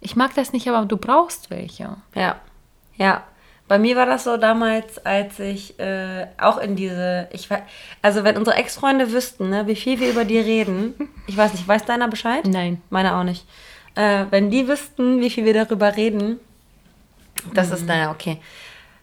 Ich 0.00 0.16
mag 0.16 0.34
das 0.34 0.52
nicht, 0.52 0.68
aber 0.68 0.86
du 0.86 0.96
brauchst 0.96 1.50
welche. 1.50 1.96
Ja, 2.14 2.36
ja. 2.96 3.22
Bei 3.68 3.80
mir 3.80 3.96
war 3.96 4.06
das 4.06 4.22
so 4.22 4.36
damals, 4.36 5.04
als 5.04 5.40
ich 5.40 5.76
äh, 5.80 6.28
auch 6.38 6.58
in 6.58 6.76
diese, 6.76 7.28
ich 7.32 7.48
also 8.00 8.22
wenn 8.22 8.36
unsere 8.36 8.56
Ex-Freunde 8.56 9.10
wüssten, 9.10 9.50
ne, 9.50 9.66
wie 9.66 9.74
viel 9.74 9.98
wir 9.98 10.10
über 10.10 10.24
die 10.24 10.38
reden, 10.38 10.94
ich 11.26 11.36
weiß 11.36 11.52
nicht, 11.52 11.66
weiß 11.66 11.84
deiner 11.84 12.06
Bescheid? 12.06 12.46
Nein. 12.46 12.80
Meiner 12.90 13.18
auch 13.18 13.24
nicht. 13.24 13.44
Äh, 13.96 14.26
wenn 14.30 14.50
die 14.50 14.68
wüssten, 14.68 15.20
wie 15.20 15.30
viel 15.30 15.44
wir 15.44 15.54
darüber 15.54 15.96
reden, 15.96 16.38
das 17.54 17.68
mhm. 17.68 17.74
ist, 17.74 17.86
naja, 17.86 18.12
okay. 18.12 18.38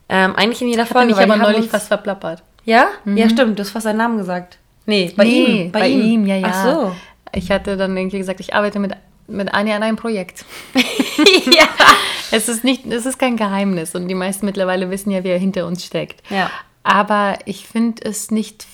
Ähm, 0.08 0.34
eigentlich 0.36 0.62
in 0.62 0.68
jeder 0.68 0.86
Folge. 0.86 1.12
Ich 1.12 1.18
habe 1.18 1.36
neulich 1.36 1.68
fast 1.68 1.88
verplappert. 1.88 2.42
Ja? 2.64 2.88
Mhm. 3.04 3.16
Ja, 3.16 3.28
stimmt, 3.28 3.58
du 3.58 3.62
hast 3.62 3.70
fast 3.70 3.84
seinen 3.84 3.98
Namen 3.98 4.16
gesagt. 4.16 4.58
Nee, 4.86 5.12
bei 5.16 5.24
nee, 5.24 5.44
ihm. 5.44 5.72
Bei, 5.72 5.80
bei 5.80 5.88
ihm. 5.88 6.02
ihm. 6.02 6.26
ja, 6.26 6.36
ja. 6.36 6.48
Ach 6.50 6.64
so. 6.64 6.96
Ich 7.32 7.50
hatte 7.50 7.76
dann 7.76 7.96
irgendwie 7.96 8.18
gesagt, 8.18 8.40
ich 8.40 8.54
arbeite 8.54 8.78
mit, 8.78 8.92
mit 9.26 9.52
Anja 9.52 9.76
an 9.76 9.82
einem 9.82 9.96
Projekt. 9.96 10.44
ja. 10.74 11.66
Es 12.30 12.48
ist, 12.48 12.64
nicht, 12.64 12.84
es 12.86 13.06
ist 13.06 13.20
kein 13.20 13.36
Geheimnis 13.36 13.94
und 13.94 14.08
die 14.08 14.14
meisten 14.14 14.44
mittlerweile 14.44 14.90
wissen 14.90 15.12
ja, 15.12 15.22
wer 15.22 15.38
hinter 15.38 15.66
uns 15.68 15.84
steckt. 15.84 16.20
Ja. 16.30 16.50
Aber 16.82 17.38
ich 17.44 17.68
finde 17.68 18.02
es 18.04 18.32
nicht 18.32 18.66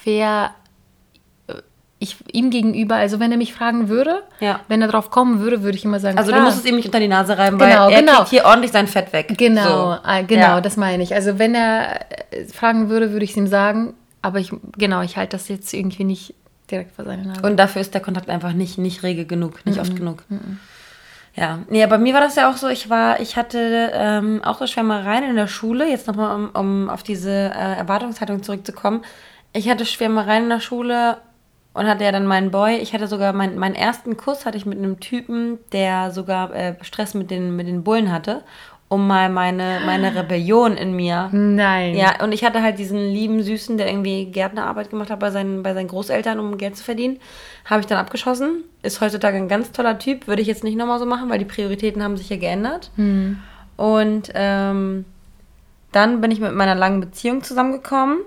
fair, 0.00 0.52
äh, 1.48 1.54
ich, 1.98 2.16
ihm 2.32 2.50
gegenüber, 2.50 2.94
also 2.94 3.18
wenn 3.18 3.32
er 3.32 3.38
mich 3.38 3.52
fragen 3.52 3.88
würde, 3.88 4.22
ja. 4.38 4.60
wenn 4.68 4.80
er 4.82 4.86
drauf 4.86 5.10
kommen 5.10 5.40
würde, 5.40 5.62
würde 5.62 5.76
ich 5.76 5.84
immer 5.84 5.98
sagen, 5.98 6.16
Also 6.16 6.30
klar. 6.30 6.42
du 6.42 6.46
musst 6.46 6.60
es 6.60 6.64
ihm 6.64 6.76
nicht 6.76 6.86
unter 6.86 7.00
die 7.00 7.08
Nase 7.08 7.36
reiben, 7.36 7.58
genau, 7.58 7.86
weil 7.86 7.92
er 7.92 8.00
genau. 8.00 8.16
kriegt 8.18 8.28
hier 8.28 8.44
ordentlich 8.44 8.70
sein 8.70 8.86
Fett 8.86 9.12
weg. 9.12 9.34
Genau, 9.36 9.96
so. 9.96 10.08
Äh, 10.08 10.22
genau, 10.22 10.42
ja. 10.42 10.60
das 10.60 10.76
meine 10.76 11.02
ich. 11.02 11.12
Also 11.12 11.40
wenn 11.40 11.56
er 11.56 12.00
äh, 12.30 12.44
fragen 12.44 12.88
würde, 12.88 13.10
würde 13.10 13.24
ich 13.24 13.32
es 13.32 13.36
ihm 13.36 13.48
sagen, 13.48 13.94
aber 14.22 14.38
ich, 14.38 14.52
genau, 14.76 15.02
ich 15.02 15.16
halte 15.16 15.36
das 15.36 15.48
jetzt 15.48 15.72
irgendwie 15.72 16.04
nicht 16.04 16.34
direkt 16.70 16.92
vor 16.92 17.04
seine 17.04 17.24
Nase. 17.24 17.42
Und 17.42 17.56
dafür 17.56 17.80
ist 17.80 17.94
der 17.94 18.00
Kontakt 18.00 18.28
einfach 18.28 18.52
nicht, 18.52 18.78
nicht 18.78 19.02
rege 19.02 19.24
genug, 19.24 19.64
nicht 19.64 19.76
mm 19.76 19.78
-mm. 19.78 19.82
oft 19.82 19.96
genug. 19.96 20.24
Mm 20.28 20.58
ja, 21.38 21.60
nee, 21.68 21.86
bei 21.86 21.98
mir 21.98 22.14
war 22.14 22.20
das 22.20 22.34
ja 22.34 22.50
auch 22.50 22.56
so, 22.56 22.66
ich 22.66 22.90
war, 22.90 23.20
ich 23.20 23.36
hatte 23.36 23.92
ähm, 23.94 24.42
auch 24.42 24.58
so 24.58 24.66
Schwärmereien 24.66 25.22
in 25.22 25.36
der 25.36 25.46
Schule, 25.46 25.88
jetzt 25.88 26.08
nochmal, 26.08 26.34
um, 26.34 26.50
um 26.50 26.90
auf 26.90 27.04
diese 27.04 27.30
äh, 27.30 27.76
Erwartungshaltung 27.76 28.42
zurückzukommen. 28.42 29.04
Ich 29.52 29.68
hatte 29.68 29.86
Schwärmereien 29.86 30.44
in 30.44 30.48
der 30.48 30.60
Schule 30.60 31.18
und 31.74 31.86
hatte 31.86 32.02
ja 32.02 32.10
dann 32.10 32.26
meinen 32.26 32.50
Boy. 32.50 32.78
Ich 32.78 32.92
hatte 32.92 33.06
sogar 33.06 33.32
mein, 33.32 33.56
meinen 33.56 33.76
ersten 33.76 34.16
Kuss 34.16 34.46
hatte 34.46 34.56
ich 34.56 34.66
mit 34.66 34.78
einem 34.78 34.98
Typen, 34.98 35.58
der 35.70 36.10
sogar 36.10 36.52
äh, 36.52 36.74
Stress 36.82 37.14
mit 37.14 37.30
den, 37.30 37.54
mit 37.54 37.68
den 37.68 37.84
Bullen 37.84 38.10
hatte 38.10 38.42
um 38.88 39.06
mal 39.06 39.28
meine, 39.28 39.80
meine 39.84 40.14
Rebellion 40.14 40.76
in 40.76 40.96
mir. 40.96 41.28
Nein. 41.32 41.94
Ja, 41.94 42.22
und 42.22 42.32
ich 42.32 42.42
hatte 42.42 42.62
halt 42.62 42.78
diesen 42.78 42.98
lieben 42.98 43.42
Süßen, 43.42 43.76
der 43.76 43.88
irgendwie 43.88 44.26
Gärtnerarbeit 44.26 44.88
gemacht 44.88 45.10
hat 45.10 45.20
bei 45.20 45.30
seinen, 45.30 45.62
bei 45.62 45.74
seinen 45.74 45.88
Großeltern, 45.88 46.40
um 46.40 46.56
Geld 46.56 46.76
zu 46.76 46.84
verdienen. 46.84 47.18
Habe 47.66 47.80
ich 47.80 47.86
dann 47.86 47.98
abgeschossen. 47.98 48.64
Ist 48.82 49.00
heutzutage 49.02 49.36
ein 49.36 49.48
ganz 49.48 49.72
toller 49.72 49.98
Typ. 49.98 50.26
Würde 50.26 50.40
ich 50.40 50.48
jetzt 50.48 50.64
nicht 50.64 50.76
nochmal 50.76 50.98
so 50.98 51.06
machen, 51.06 51.28
weil 51.28 51.38
die 51.38 51.44
Prioritäten 51.44 52.02
haben 52.02 52.16
sich 52.16 52.30
ja 52.30 52.38
geändert. 52.38 52.90
Hm. 52.96 53.38
Und 53.76 54.32
ähm, 54.34 55.04
dann 55.92 56.20
bin 56.22 56.30
ich 56.30 56.40
mit 56.40 56.54
meiner 56.54 56.74
langen 56.74 57.00
Beziehung 57.00 57.42
zusammengekommen 57.42 58.18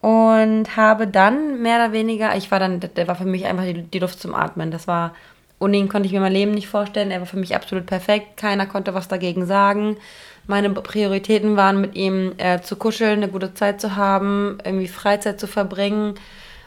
und 0.00 0.76
habe 0.76 1.06
dann 1.06 1.60
mehr 1.62 1.76
oder 1.76 1.92
weniger, 1.92 2.36
ich 2.36 2.50
war 2.50 2.58
dann, 2.58 2.80
der 2.80 3.08
war 3.08 3.16
für 3.16 3.24
mich 3.24 3.46
einfach 3.46 3.64
die, 3.64 3.82
die 3.82 3.98
Luft 3.98 4.20
zum 4.20 4.34
Atmen. 4.34 4.70
Das 4.70 4.86
war 4.86 5.14
ohne 5.60 5.76
ihn 5.76 5.88
konnte 5.88 6.06
ich 6.06 6.12
mir 6.12 6.20
mein 6.20 6.32
Leben 6.32 6.52
nicht 6.52 6.68
vorstellen. 6.68 7.10
Er 7.10 7.20
war 7.20 7.26
für 7.26 7.36
mich 7.36 7.54
absolut 7.54 7.86
perfekt. 7.86 8.36
Keiner 8.36 8.66
konnte 8.66 8.94
was 8.94 9.08
dagegen 9.08 9.46
sagen. 9.46 9.98
Meine 10.46 10.70
Prioritäten 10.70 11.56
waren, 11.56 11.80
mit 11.80 11.94
ihm 11.94 12.32
äh, 12.38 12.60
zu 12.60 12.76
kuscheln, 12.76 13.22
eine 13.22 13.28
gute 13.28 13.54
Zeit 13.54 13.80
zu 13.80 13.94
haben, 13.94 14.58
irgendwie 14.64 14.88
Freizeit 14.88 15.38
zu 15.38 15.46
verbringen. 15.46 16.14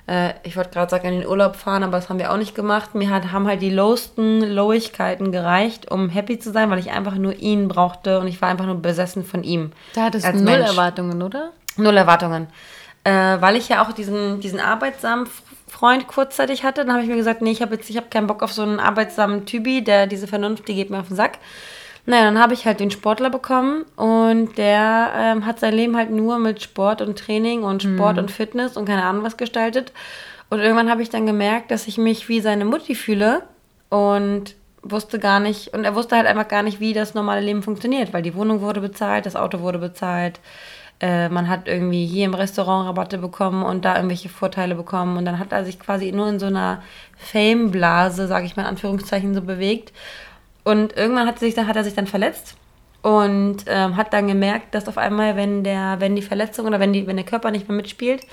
Äh, 0.07 0.33
ich 0.43 0.55
wollte 0.55 0.69
gerade 0.69 0.91
sagen, 0.91 1.07
in 1.07 1.21
den 1.21 1.27
Urlaub 1.27 1.55
fahren, 1.55 1.83
aber 1.83 1.93
das 1.93 2.07
haben 2.07 2.19
wir 2.19 2.31
auch 2.31 2.37
nicht 2.37 2.53
gemacht. 2.55 2.93
Mir 2.93 3.09
hat, 3.09 3.31
haben 3.31 3.47
halt 3.47 3.61
die 3.61 3.71
lowsten 3.71 4.41
Lowigkeiten 4.41 5.31
gereicht, 5.31 5.89
um 5.89 6.09
happy 6.09 6.37
zu 6.37 6.51
sein, 6.51 6.69
weil 6.69 6.79
ich 6.79 6.91
einfach 6.91 7.15
nur 7.15 7.33
ihn 7.33 7.67
brauchte 7.67 8.19
und 8.19 8.27
ich 8.27 8.41
war 8.41 8.49
einfach 8.49 8.67
nur 8.67 8.81
besessen 8.81 9.25
von 9.25 9.43
ihm. 9.43 9.71
Da 9.95 10.03
hattest 10.03 10.27
du 10.27 10.33
null 10.33 10.43
Mensch. 10.43 10.69
Erwartungen, 10.69 11.21
oder? 11.21 11.51
Null 11.77 11.97
Erwartungen. 11.97 12.47
Äh, 13.03 13.11
weil 13.11 13.55
ich 13.55 13.69
ja 13.69 13.83
auch 13.83 13.91
diesen, 13.91 14.39
diesen 14.39 14.59
arbeitsamen 14.59 15.27
Freund 15.73 16.07
kurzzeitig 16.07 16.63
hatte. 16.63 16.85
Dann 16.85 16.93
habe 16.93 17.03
ich 17.03 17.09
mir 17.09 17.15
gesagt, 17.15 17.41
nee, 17.41 17.51
ich 17.51 17.61
habe 17.61 17.75
jetzt, 17.75 17.89
ich 17.89 17.97
habe 17.97 18.07
keinen 18.09 18.27
Bock 18.27 18.43
auf 18.43 18.53
so 18.53 18.61
einen 18.61 18.79
arbeitsamen 18.79 19.45
Typi, 19.45 19.83
der 19.83 20.05
diese 20.05 20.27
Vernunft, 20.27 20.67
die 20.67 20.75
geht 20.75 20.91
mir 20.91 20.99
auf 20.99 21.07
den 21.07 21.15
Sack. 21.15 21.39
Naja, 22.05 22.25
dann 22.25 22.39
habe 22.39 22.53
ich 22.53 22.65
halt 22.65 22.79
den 22.79 22.91
Sportler 22.91 23.29
bekommen 23.29 23.85
und 23.95 24.57
der 24.57 25.11
ähm, 25.17 25.45
hat 25.45 25.59
sein 25.59 25.73
Leben 25.73 25.97
halt 25.97 26.11
nur 26.11 26.37
mit 26.37 26.61
Sport 26.61 27.01
und 27.01 27.17
Training 27.17 27.63
und 27.63 27.81
Sport 27.81 28.17
mhm. 28.17 28.23
und 28.23 28.31
Fitness 28.31 28.77
und 28.77 28.85
keine 28.85 29.03
Ahnung 29.03 29.23
was 29.23 29.37
gestaltet. 29.37 29.93
Und 30.49 30.59
irgendwann 30.59 30.91
habe 30.91 31.01
ich 31.01 31.09
dann 31.09 31.25
gemerkt, 31.25 31.71
dass 31.71 31.87
ich 31.87 31.97
mich 31.97 32.29
wie 32.29 32.39
seine 32.39 32.65
Mutti 32.65 32.93
fühle 32.93 33.41
und 33.89 34.55
wusste 34.83 35.17
gar 35.17 35.39
nicht, 35.39 35.73
und 35.73 35.85
er 35.85 35.95
wusste 35.95 36.17
halt 36.17 36.27
einfach 36.27 36.47
gar 36.49 36.61
nicht, 36.61 36.79
wie 36.79 36.93
das 36.93 37.15
normale 37.15 37.41
Leben 37.41 37.63
funktioniert, 37.63 38.13
weil 38.13 38.21
die 38.21 38.35
Wohnung 38.35 38.61
wurde 38.61 38.81
bezahlt, 38.81 39.25
das 39.25 39.35
Auto 39.35 39.61
wurde 39.61 39.79
bezahlt, 39.79 40.39
äh, 41.03 41.27
man 41.27 41.49
hat 41.49 41.67
irgendwie 41.67 42.05
hier 42.05 42.23
im 42.23 42.33
Restaurant 42.33 42.87
Rabatte 42.87 43.17
bekommen 43.17 43.61
und 43.63 43.83
da 43.83 43.97
irgendwelche 43.97 44.29
Vorteile 44.29 44.73
bekommen. 44.73 45.17
Und 45.17 45.25
dann 45.25 45.37
hat 45.37 45.51
er 45.51 45.65
sich 45.65 45.77
quasi 45.77 46.13
nur 46.13 46.29
in 46.29 46.39
so 46.39 46.45
einer 46.45 46.81
Fame-Blase, 47.17 48.25
sage 48.27 48.45
ich 48.45 48.55
mal 48.55 48.61
in 48.63 48.69
Anführungszeichen, 48.69 49.33
so 49.33 49.41
bewegt. 49.41 49.91
Und 50.63 50.95
irgendwann 50.95 51.27
hat, 51.27 51.39
sich, 51.39 51.57
hat 51.57 51.75
er 51.75 51.83
sich 51.83 51.93
dann 51.93 52.07
verletzt 52.07 52.55
und 53.01 53.65
ähm, 53.67 53.97
hat 53.97 54.13
dann 54.13 54.29
gemerkt, 54.29 54.73
dass 54.73 54.87
auf 54.87 54.97
einmal, 54.97 55.35
wenn, 55.35 55.65
der, 55.65 55.97
wenn 55.99 56.15
die 56.15 56.21
Verletzung 56.21 56.67
oder 56.67 56.79
wenn, 56.79 56.93
die, 56.93 57.05
wenn 57.05 57.17
der 57.17 57.25
Körper 57.25 57.51
nicht 57.51 57.67
mehr 57.67 57.75
mitspielt, 57.75 58.25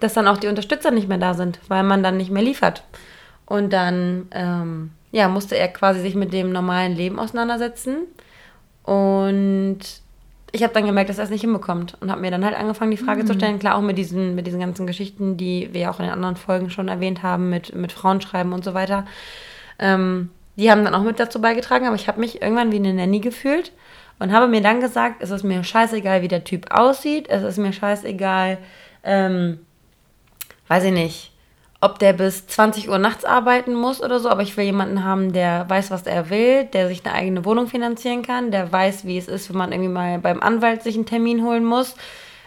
dass 0.00 0.14
dann 0.14 0.26
auch 0.26 0.38
die 0.38 0.48
Unterstützer 0.48 0.90
nicht 0.90 1.08
mehr 1.08 1.18
da 1.18 1.34
sind, 1.34 1.60
weil 1.68 1.82
man 1.82 2.02
dann 2.02 2.16
nicht 2.16 2.30
mehr 2.30 2.42
liefert. 2.42 2.82
Und 3.44 3.74
dann 3.74 4.28
ähm, 4.30 4.92
ja, 5.12 5.28
musste 5.28 5.58
er 5.58 5.68
quasi 5.68 6.00
sich 6.00 6.14
mit 6.14 6.32
dem 6.32 6.50
normalen 6.50 6.96
Leben 6.96 7.18
auseinandersetzen. 7.18 8.06
Und 8.84 10.05
ich 10.52 10.62
habe 10.62 10.72
dann 10.72 10.86
gemerkt, 10.86 11.10
dass 11.10 11.18
er 11.18 11.24
es 11.24 11.30
nicht 11.30 11.40
hinbekommt 11.40 11.96
und 12.00 12.10
habe 12.10 12.20
mir 12.20 12.30
dann 12.30 12.44
halt 12.44 12.56
angefangen, 12.56 12.90
die 12.90 12.96
Frage 12.96 13.22
mhm. 13.22 13.26
zu 13.26 13.34
stellen. 13.34 13.58
Klar, 13.58 13.76
auch 13.76 13.82
mit 13.82 13.98
diesen, 13.98 14.34
mit 14.34 14.46
diesen 14.46 14.60
ganzen 14.60 14.86
Geschichten, 14.86 15.36
die 15.36 15.68
wir 15.72 15.82
ja 15.82 15.90
auch 15.90 15.98
in 15.98 16.04
den 16.04 16.12
anderen 16.12 16.36
Folgen 16.36 16.70
schon 16.70 16.88
erwähnt 16.88 17.22
haben, 17.22 17.50
mit, 17.50 17.74
mit 17.74 17.92
Frauenschreiben 17.92 18.52
und 18.52 18.64
so 18.64 18.72
weiter. 18.72 19.06
Ähm, 19.78 20.30
die 20.56 20.70
haben 20.70 20.84
dann 20.84 20.94
auch 20.94 21.02
mit 21.02 21.20
dazu 21.20 21.40
beigetragen, 21.40 21.86
aber 21.86 21.96
ich 21.96 22.08
habe 22.08 22.20
mich 22.20 22.40
irgendwann 22.40 22.72
wie 22.72 22.76
eine 22.76 22.94
Nanny 22.94 23.20
gefühlt 23.20 23.72
und 24.18 24.32
habe 24.32 24.48
mir 24.48 24.62
dann 24.62 24.80
gesagt, 24.80 25.16
es 25.22 25.30
ist 25.30 25.42
mir 25.42 25.62
scheißegal, 25.62 26.22
wie 26.22 26.28
der 26.28 26.44
Typ 26.44 26.70
aussieht, 26.70 27.28
es 27.28 27.42
ist 27.42 27.58
mir 27.58 27.72
scheißegal, 27.72 28.58
ähm, 29.04 29.60
weiß 30.68 30.84
ich 30.84 30.92
nicht, 30.92 31.32
ob 31.86 32.00
der 32.00 32.12
bis 32.12 32.48
20 32.48 32.88
Uhr 32.88 32.98
nachts 32.98 33.24
arbeiten 33.24 33.74
muss 33.74 34.02
oder 34.02 34.18
so, 34.18 34.28
aber 34.28 34.42
ich 34.42 34.56
will 34.56 34.64
jemanden 34.64 35.04
haben, 35.04 35.32
der 35.32 35.70
weiß, 35.70 35.92
was 35.92 36.02
er 36.02 36.30
will, 36.30 36.64
der 36.64 36.88
sich 36.88 37.06
eine 37.06 37.14
eigene 37.14 37.44
Wohnung 37.44 37.68
finanzieren 37.68 38.22
kann, 38.22 38.50
der 38.50 38.72
weiß, 38.72 39.06
wie 39.06 39.16
es 39.16 39.28
ist, 39.28 39.48
wenn 39.48 39.56
man 39.56 39.70
irgendwie 39.70 39.92
mal 39.92 40.18
beim 40.18 40.42
Anwalt 40.42 40.82
sich 40.82 40.96
einen 40.96 41.06
Termin 41.06 41.44
holen 41.44 41.64
muss, 41.64 41.94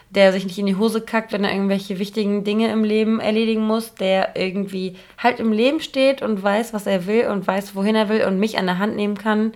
der 0.10 0.34
sich 0.34 0.44
nicht 0.44 0.58
in 0.58 0.66
die 0.66 0.76
Hose 0.76 1.00
kackt, 1.00 1.32
wenn 1.32 1.46
er 1.46 1.54
irgendwelche 1.54 2.00
wichtigen 2.00 2.44
Dinge 2.44 2.70
im 2.70 2.84
Leben 2.84 3.22
erledigen 3.22 3.66
muss, 3.66 3.96
der 3.96 4.36
irgendwie 4.36 4.98
halt 5.18 5.40
im 5.40 5.54
Leben 5.54 5.80
steht 5.80 6.22
und 6.22 6.44
weiß, 6.44 6.74
was 6.74 6.86
er 6.86 7.08
will 7.08 7.28
und 7.28 7.48
weiß, 7.48 7.76
wohin 7.76 7.96
er 7.96 8.10
will 8.10 8.26
und 8.26 8.40
mich 8.40 8.58
an 8.58 8.66
der 8.66 8.78
Hand 8.78 8.98
nehmen 8.98 9.18
kann 9.18 9.54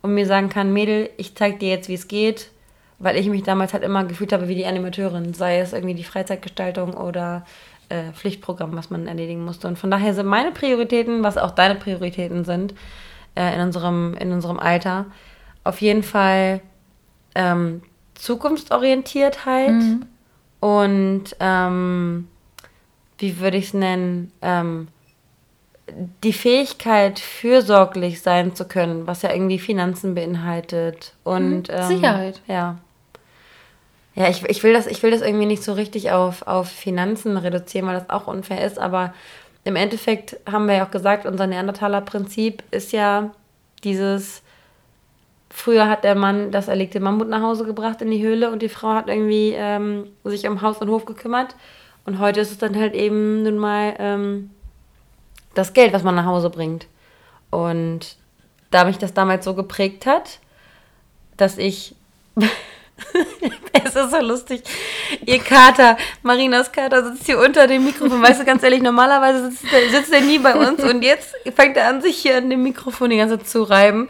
und 0.00 0.14
mir 0.14 0.24
sagen 0.24 0.48
kann, 0.48 0.72
Mädel, 0.72 1.10
ich 1.18 1.34
zeig 1.34 1.58
dir 1.58 1.68
jetzt, 1.68 1.90
wie 1.90 1.94
es 1.94 2.08
geht, 2.08 2.50
weil 2.98 3.16
ich 3.16 3.28
mich 3.28 3.42
damals 3.42 3.74
halt 3.74 3.82
immer 3.82 4.04
gefühlt 4.04 4.32
habe 4.32 4.48
wie 4.48 4.54
die 4.54 4.64
Animateurin, 4.64 5.34
sei 5.34 5.58
es 5.58 5.74
irgendwie 5.74 5.94
die 5.94 6.04
Freizeitgestaltung 6.04 6.94
oder 6.94 7.44
äh, 7.88 8.12
Pflichtprogramm, 8.12 8.76
was 8.76 8.90
man 8.90 9.06
erledigen 9.06 9.44
musste. 9.44 9.68
Und 9.68 9.78
von 9.78 9.90
daher 9.90 10.14
sind 10.14 10.26
meine 10.26 10.52
Prioritäten, 10.52 11.22
was 11.22 11.38
auch 11.38 11.52
deine 11.52 11.76
Prioritäten 11.76 12.44
sind, 12.44 12.74
äh, 13.34 13.54
in, 13.54 13.60
unserem, 13.60 14.14
in 14.14 14.32
unserem 14.32 14.58
Alter, 14.58 15.06
auf 15.64 15.80
jeden 15.80 16.02
Fall 16.02 16.60
ähm, 17.34 17.82
Zukunftsorientiertheit 18.14 19.72
mhm. 19.72 20.06
und 20.60 21.36
ähm, 21.40 22.28
wie 23.18 23.40
würde 23.40 23.56
ich 23.56 23.66
es 23.66 23.74
nennen? 23.74 24.32
Ähm, 24.42 24.88
die 26.24 26.32
Fähigkeit, 26.32 27.20
fürsorglich 27.20 28.20
sein 28.20 28.54
zu 28.54 28.66
können, 28.66 29.06
was 29.06 29.22
ja 29.22 29.32
irgendwie 29.32 29.58
Finanzen 29.58 30.14
beinhaltet. 30.14 31.14
Und, 31.22 31.68
mhm. 31.68 31.82
Sicherheit. 31.82 32.40
Ähm, 32.48 32.54
ja. 32.54 32.78
Ja, 34.16 34.28
ich, 34.30 34.42
ich, 34.46 34.62
will 34.62 34.72
das, 34.72 34.86
ich 34.86 35.02
will 35.02 35.10
das 35.10 35.20
irgendwie 35.20 35.44
nicht 35.44 35.62
so 35.62 35.74
richtig 35.74 36.10
auf, 36.10 36.46
auf 36.46 36.68
Finanzen 36.68 37.36
reduzieren, 37.36 37.86
weil 37.86 37.98
das 37.98 38.08
auch 38.08 38.26
unfair 38.26 38.64
ist. 38.64 38.78
Aber 38.78 39.12
im 39.62 39.76
Endeffekt 39.76 40.38
haben 40.50 40.66
wir 40.66 40.76
ja 40.76 40.86
auch 40.86 40.90
gesagt, 40.90 41.26
unser 41.26 41.46
Neandertaler-Prinzip 41.46 42.62
ist 42.70 42.92
ja 42.92 43.30
dieses, 43.84 44.42
früher 45.50 45.86
hat 45.88 46.02
der 46.02 46.14
Mann 46.14 46.50
das 46.50 46.68
erlegte 46.68 46.98
Mammut 46.98 47.28
nach 47.28 47.42
Hause 47.42 47.66
gebracht 47.66 48.00
in 48.00 48.10
die 48.10 48.22
Höhle 48.22 48.50
und 48.50 48.62
die 48.62 48.70
Frau 48.70 48.94
hat 48.94 49.08
irgendwie 49.08 49.52
ähm, 49.54 50.06
sich 50.24 50.48
um 50.48 50.62
Haus 50.62 50.78
und 50.78 50.88
Hof 50.88 51.04
gekümmert. 51.04 51.54
Und 52.06 52.18
heute 52.18 52.40
ist 52.40 52.52
es 52.52 52.58
dann 52.58 52.74
halt 52.74 52.94
eben 52.94 53.42
nun 53.42 53.58
mal 53.58 53.96
ähm, 53.98 54.50
das 55.54 55.74
Geld, 55.74 55.92
was 55.92 56.04
man 56.04 56.14
nach 56.14 56.24
Hause 56.24 56.48
bringt. 56.48 56.86
Und 57.50 58.16
da 58.70 58.84
mich 58.84 58.96
das 58.96 59.12
damals 59.12 59.44
so 59.44 59.54
geprägt 59.54 60.06
hat, 60.06 60.38
dass 61.36 61.58
ich 61.58 61.94
es 63.72 63.94
ist 63.94 64.10
so 64.10 64.20
lustig. 64.20 64.62
Ihr 65.24 65.38
Kater, 65.38 65.96
Marinas 66.22 66.72
Kater 66.72 67.04
sitzt 67.04 67.26
hier 67.26 67.38
unter 67.38 67.66
dem 67.66 67.84
Mikrofon. 67.84 68.22
Weißt 68.22 68.40
du, 68.40 68.44
ganz 68.44 68.62
ehrlich, 68.62 68.82
normalerweise 68.82 69.50
sitzt 69.50 69.72
er, 69.72 69.90
sitzt 69.90 70.12
er 70.12 70.20
nie 70.20 70.38
bei 70.38 70.54
uns 70.54 70.82
und 70.82 71.02
jetzt 71.02 71.34
fängt 71.54 71.76
er 71.76 71.88
an, 71.88 72.00
sich 72.00 72.16
hier 72.16 72.38
an 72.38 72.50
dem 72.50 72.62
Mikrofon 72.62 73.10
die 73.10 73.18
ganze 73.18 73.38
Zeit 73.38 73.48
zu 73.48 73.62
reiben. 73.62 74.08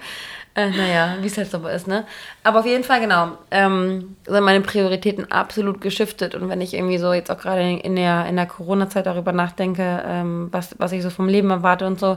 Äh, 0.55 0.71
naja, 0.71 1.17
wie 1.21 1.27
es 1.27 1.37
halt 1.37 1.51
so 1.51 1.67
ist, 1.69 1.87
ne? 1.87 2.07
Aber 2.43 2.61
auf 2.61 2.67
jeden 2.67 2.83
Fall, 2.83 3.01
genau, 3.01 3.37
ähm, 3.51 4.17
sind 4.25 4.43
meine 4.43 4.63
Prioritäten 4.63 5.31
absolut 5.31 5.83
geschiftet. 5.83 6.35
Und 6.35 6.49
wenn 6.49 6.63
ich 6.63 6.73
irgendwie 6.73 6.97
so 6.97 7.13
jetzt 7.13 7.31
auch 7.31 7.37
gerade 7.37 7.61
in 7.61 7.95
der, 7.95 8.25
in 8.27 8.37
der 8.37 8.47
Corona-Zeit 8.47 9.05
darüber 9.05 9.33
nachdenke, 9.33 10.03
ähm, 10.07 10.49
was, 10.53 10.75
was 10.79 10.93
ich 10.93 11.03
so 11.03 11.11
vom 11.11 11.29
Leben 11.29 11.51
erwarte 11.51 11.87
und 11.87 12.01
so, 12.01 12.17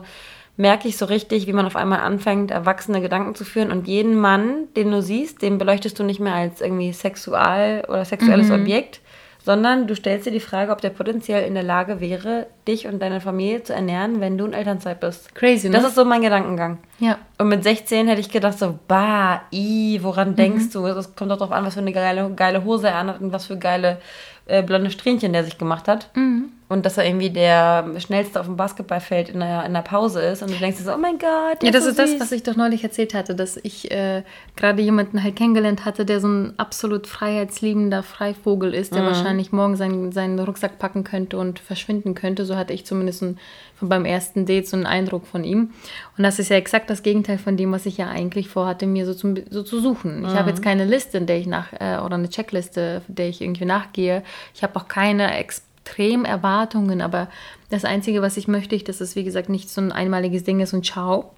merke 0.59 0.89
ich 0.89 0.97
so 0.97 1.05
richtig, 1.05 1.47
wie 1.47 1.53
man 1.53 1.65
auf 1.65 1.77
einmal 1.77 2.01
anfängt, 2.01 2.51
erwachsene 2.51 2.99
Gedanken 2.99 3.33
zu 3.33 3.45
führen 3.45 3.71
und 3.71 3.87
jeden 3.87 4.19
Mann, 4.19 4.67
den 4.75 4.91
du 4.91 5.01
siehst, 5.01 5.41
den 5.41 5.57
beleuchtest 5.57 5.97
du 5.97 6.03
nicht 6.03 6.19
mehr 6.19 6.33
als 6.33 6.59
irgendwie 6.59 6.91
sexual 6.91 7.85
oder 7.87 8.03
sexuelles 8.03 8.49
mhm. 8.49 8.55
Objekt, 8.55 8.99
sondern 9.41 9.87
du 9.87 9.95
stellst 9.95 10.25
dir 10.25 10.31
die 10.31 10.41
Frage, 10.41 10.73
ob 10.73 10.81
der 10.81 10.89
potenziell 10.89 11.47
in 11.47 11.53
der 11.53 11.63
Lage 11.63 12.01
wäre, 12.01 12.47
dich 12.67 12.87
und 12.87 13.01
deine 13.01 13.21
Familie 13.21 13.63
zu 13.63 13.73
ernähren, 13.73 14.19
wenn 14.19 14.37
du 14.37 14.47
in 14.47 14.51
Elternzeit 14.51 14.99
bist. 14.99 15.33
Crazy, 15.33 15.69
ne? 15.69 15.77
Das 15.77 15.85
ist 15.85 15.95
so 15.95 16.03
mein 16.03 16.21
Gedankengang. 16.21 16.79
Ja. 16.99 17.19
Und 17.37 17.47
mit 17.47 17.63
16 17.63 18.09
hätte 18.09 18.19
ich 18.19 18.29
gedacht 18.29 18.59
so, 18.59 18.77
bah, 18.89 19.43
i, 19.53 19.99
woran 20.01 20.31
mhm. 20.31 20.35
denkst 20.35 20.71
du? 20.73 20.85
Es 20.87 21.15
kommt 21.15 21.31
doch 21.31 21.37
darauf 21.37 21.53
an, 21.53 21.63
was 21.63 21.75
für 21.75 21.79
eine 21.79 21.93
geile, 21.93 22.29
geile 22.35 22.65
Hose 22.65 22.89
er 22.89 22.95
anhat 22.95 23.21
und 23.21 23.31
was 23.31 23.45
für 23.45 23.57
geile 23.57 24.01
äh, 24.45 24.61
blonde 24.61 24.91
Strähnchen 24.91 25.31
der 25.31 25.45
sich 25.45 25.57
gemacht 25.57 25.87
hat. 25.87 26.09
Mhm 26.15 26.51
und 26.69 26.85
dass 26.85 26.99
er 26.99 27.05
irgendwie 27.05 27.31
der 27.31 27.83
schnellste 27.97 28.39
auf 28.39 28.45
dem 28.45 28.55
Basketballfeld 28.55 29.29
in 29.29 29.39
der, 29.39 29.65
in 29.65 29.73
der 29.73 29.81
Pause 29.81 30.21
ist 30.21 30.43
und 30.43 30.51
du 30.51 30.55
denkst 30.55 30.77
dir 30.77 30.83
so, 30.83 30.93
oh 30.93 30.99
mein 30.99 31.17
Gott. 31.17 31.63
Ja, 31.63 31.71
das 31.71 31.83
so 31.83 31.89
ist 31.89 31.97
süß. 31.97 32.11
das, 32.11 32.19
was 32.19 32.31
ich 32.31 32.43
doch 32.43 32.55
neulich 32.55 32.83
erzählt 32.83 33.15
hatte, 33.15 33.33
dass 33.33 33.57
ich 33.57 33.89
äh, 33.89 34.21
gerade 34.55 34.79
jemanden 34.83 35.23
halt 35.23 35.35
kennengelernt 35.35 35.83
hatte, 35.83 36.05
der 36.05 36.19
so 36.19 36.27
ein 36.27 36.53
absolut 36.57 37.07
freiheitsliebender 37.07 38.03
Freivogel 38.03 38.75
ist, 38.75 38.93
der 38.93 39.01
mhm. 39.01 39.07
wahrscheinlich 39.07 39.51
morgen 39.51 39.77
seinen, 39.77 40.11
seinen 40.11 40.37
Rucksack 40.37 40.77
packen 40.77 41.03
könnte 41.03 41.39
und 41.39 41.57
verschwinden 41.57 42.13
könnte. 42.13 42.45
So 42.45 42.55
hatte 42.55 42.73
ich 42.73 42.85
zumindest 42.85 43.23
ein, 43.23 43.39
beim 43.81 44.05
ersten 44.05 44.45
Date 44.45 44.67
so 44.67 44.77
einen 44.77 44.85
Eindruck 44.85 45.25
von 45.25 45.43
ihm. 45.43 45.71
Und 46.17 46.23
das 46.23 46.37
ist 46.37 46.49
ja 46.49 46.57
exakt 46.57 46.91
das 46.91 47.01
Gegenteil 47.01 47.39
von 47.39 47.57
dem, 47.57 47.71
was 47.71 47.87
ich 47.87 47.97
ja 47.97 48.09
eigentlich 48.09 48.47
vorhatte, 48.47 48.85
mir 48.85 49.07
so, 49.07 49.15
zum, 49.15 49.35
so 49.49 49.63
zu 49.63 49.79
suchen. 49.79 50.23
Ich 50.23 50.33
mhm. 50.33 50.37
habe 50.37 50.49
jetzt 50.51 50.61
keine 50.61 50.85
Liste, 50.85 51.17
in 51.17 51.25
der 51.25 51.39
ich 51.39 51.47
nach, 51.47 51.73
äh, 51.73 51.97
oder 51.97 52.15
eine 52.15 52.29
Checkliste, 52.29 53.01
der 53.07 53.27
ich 53.27 53.41
irgendwie 53.41 53.65
nachgehe. 53.65 54.21
Ich 54.53 54.61
habe 54.61 54.75
auch 54.75 54.87
keine 54.87 55.35
Experten 55.35 55.68
extrem 55.89 56.25
Erwartungen, 56.25 57.01
aber 57.01 57.27
das 57.69 57.85
Einzige, 57.85 58.21
was 58.21 58.37
ich 58.37 58.47
möchte, 58.47 58.75
ich, 58.75 58.83
dass 58.83 59.01
es 59.01 59.15
wie 59.15 59.23
gesagt 59.23 59.49
nicht 59.49 59.69
so 59.69 59.81
ein 59.81 59.91
einmaliges 59.91 60.43
Ding 60.43 60.59
ist 60.59 60.73
und 60.73 60.85
ciao, 60.85 61.31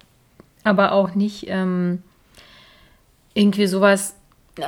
aber 0.64 0.92
auch 0.92 1.14
nicht 1.14 1.46
ähm, 1.48 2.02
irgendwie 3.34 3.66
sowas 3.66 4.14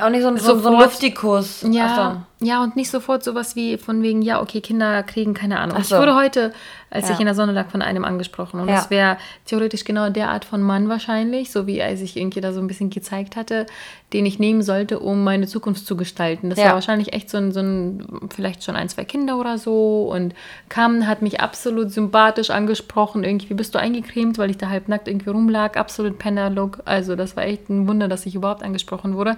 auch 0.00 0.08
nicht 0.08 0.22
so 0.22 0.28
ein, 0.28 0.38
so, 0.38 0.58
so 0.58 0.70
ein 0.70 0.80
Luftikus. 0.80 1.62
Ja, 1.70 2.26
ja, 2.40 2.62
und 2.62 2.74
nicht 2.74 2.90
sofort 2.90 3.22
sowas 3.22 3.54
wie 3.54 3.78
von 3.78 4.02
wegen, 4.02 4.20
ja, 4.20 4.42
okay, 4.42 4.60
Kinder 4.60 5.02
kriegen 5.04 5.34
keine 5.34 5.60
Ahnung. 5.60 5.82
So. 5.82 5.94
Ich 5.94 6.00
wurde 6.00 6.16
heute, 6.16 6.52
als 6.90 7.08
ja. 7.08 7.14
ich 7.14 7.20
in 7.20 7.26
der 7.26 7.34
Sonne 7.34 7.52
lag, 7.52 7.70
von 7.70 7.80
einem 7.80 8.04
angesprochen. 8.04 8.60
Und 8.60 8.68
ja. 8.68 8.74
das 8.74 8.90
wäre 8.90 9.18
theoretisch 9.44 9.84
genau 9.84 10.10
der 10.10 10.30
Art 10.30 10.44
von 10.44 10.60
Mann 10.60 10.88
wahrscheinlich, 10.88 11.52
so 11.52 11.66
wie 11.66 11.78
er 11.78 11.96
sich 11.96 12.16
irgendwie 12.16 12.40
da 12.40 12.52
so 12.52 12.60
ein 12.60 12.66
bisschen 12.66 12.90
gezeigt 12.90 13.36
hatte, 13.36 13.66
den 14.12 14.26
ich 14.26 14.40
nehmen 14.40 14.62
sollte, 14.62 14.98
um 14.98 15.22
meine 15.22 15.46
Zukunft 15.46 15.86
zu 15.86 15.96
gestalten. 15.96 16.50
Das 16.50 16.58
ja. 16.58 16.66
war 16.66 16.74
wahrscheinlich 16.74 17.12
echt 17.12 17.30
so 17.30 17.38
ein, 17.38 17.52
so 17.52 17.60
ein, 17.60 18.28
vielleicht 18.34 18.64
schon 18.64 18.74
ein, 18.74 18.88
zwei 18.88 19.04
Kinder 19.04 19.38
oder 19.38 19.56
so. 19.56 20.10
Und 20.12 20.34
kam, 20.68 21.06
hat 21.06 21.22
mich 21.22 21.40
absolut 21.40 21.92
sympathisch 21.92 22.50
angesprochen. 22.50 23.22
Irgendwie 23.22 23.54
bist 23.54 23.74
du 23.74 23.78
eingecremt, 23.78 24.38
weil 24.38 24.50
ich 24.50 24.58
da 24.58 24.68
halbnackt 24.68 25.06
irgendwie 25.06 25.30
rumlag. 25.30 25.76
Absolut 25.76 26.18
Penner-Look. 26.18 26.80
Also 26.84 27.14
das 27.14 27.36
war 27.36 27.44
echt 27.44 27.70
ein 27.70 27.86
Wunder, 27.86 28.08
dass 28.08 28.26
ich 28.26 28.34
überhaupt 28.34 28.64
angesprochen 28.64 29.14
wurde. 29.14 29.36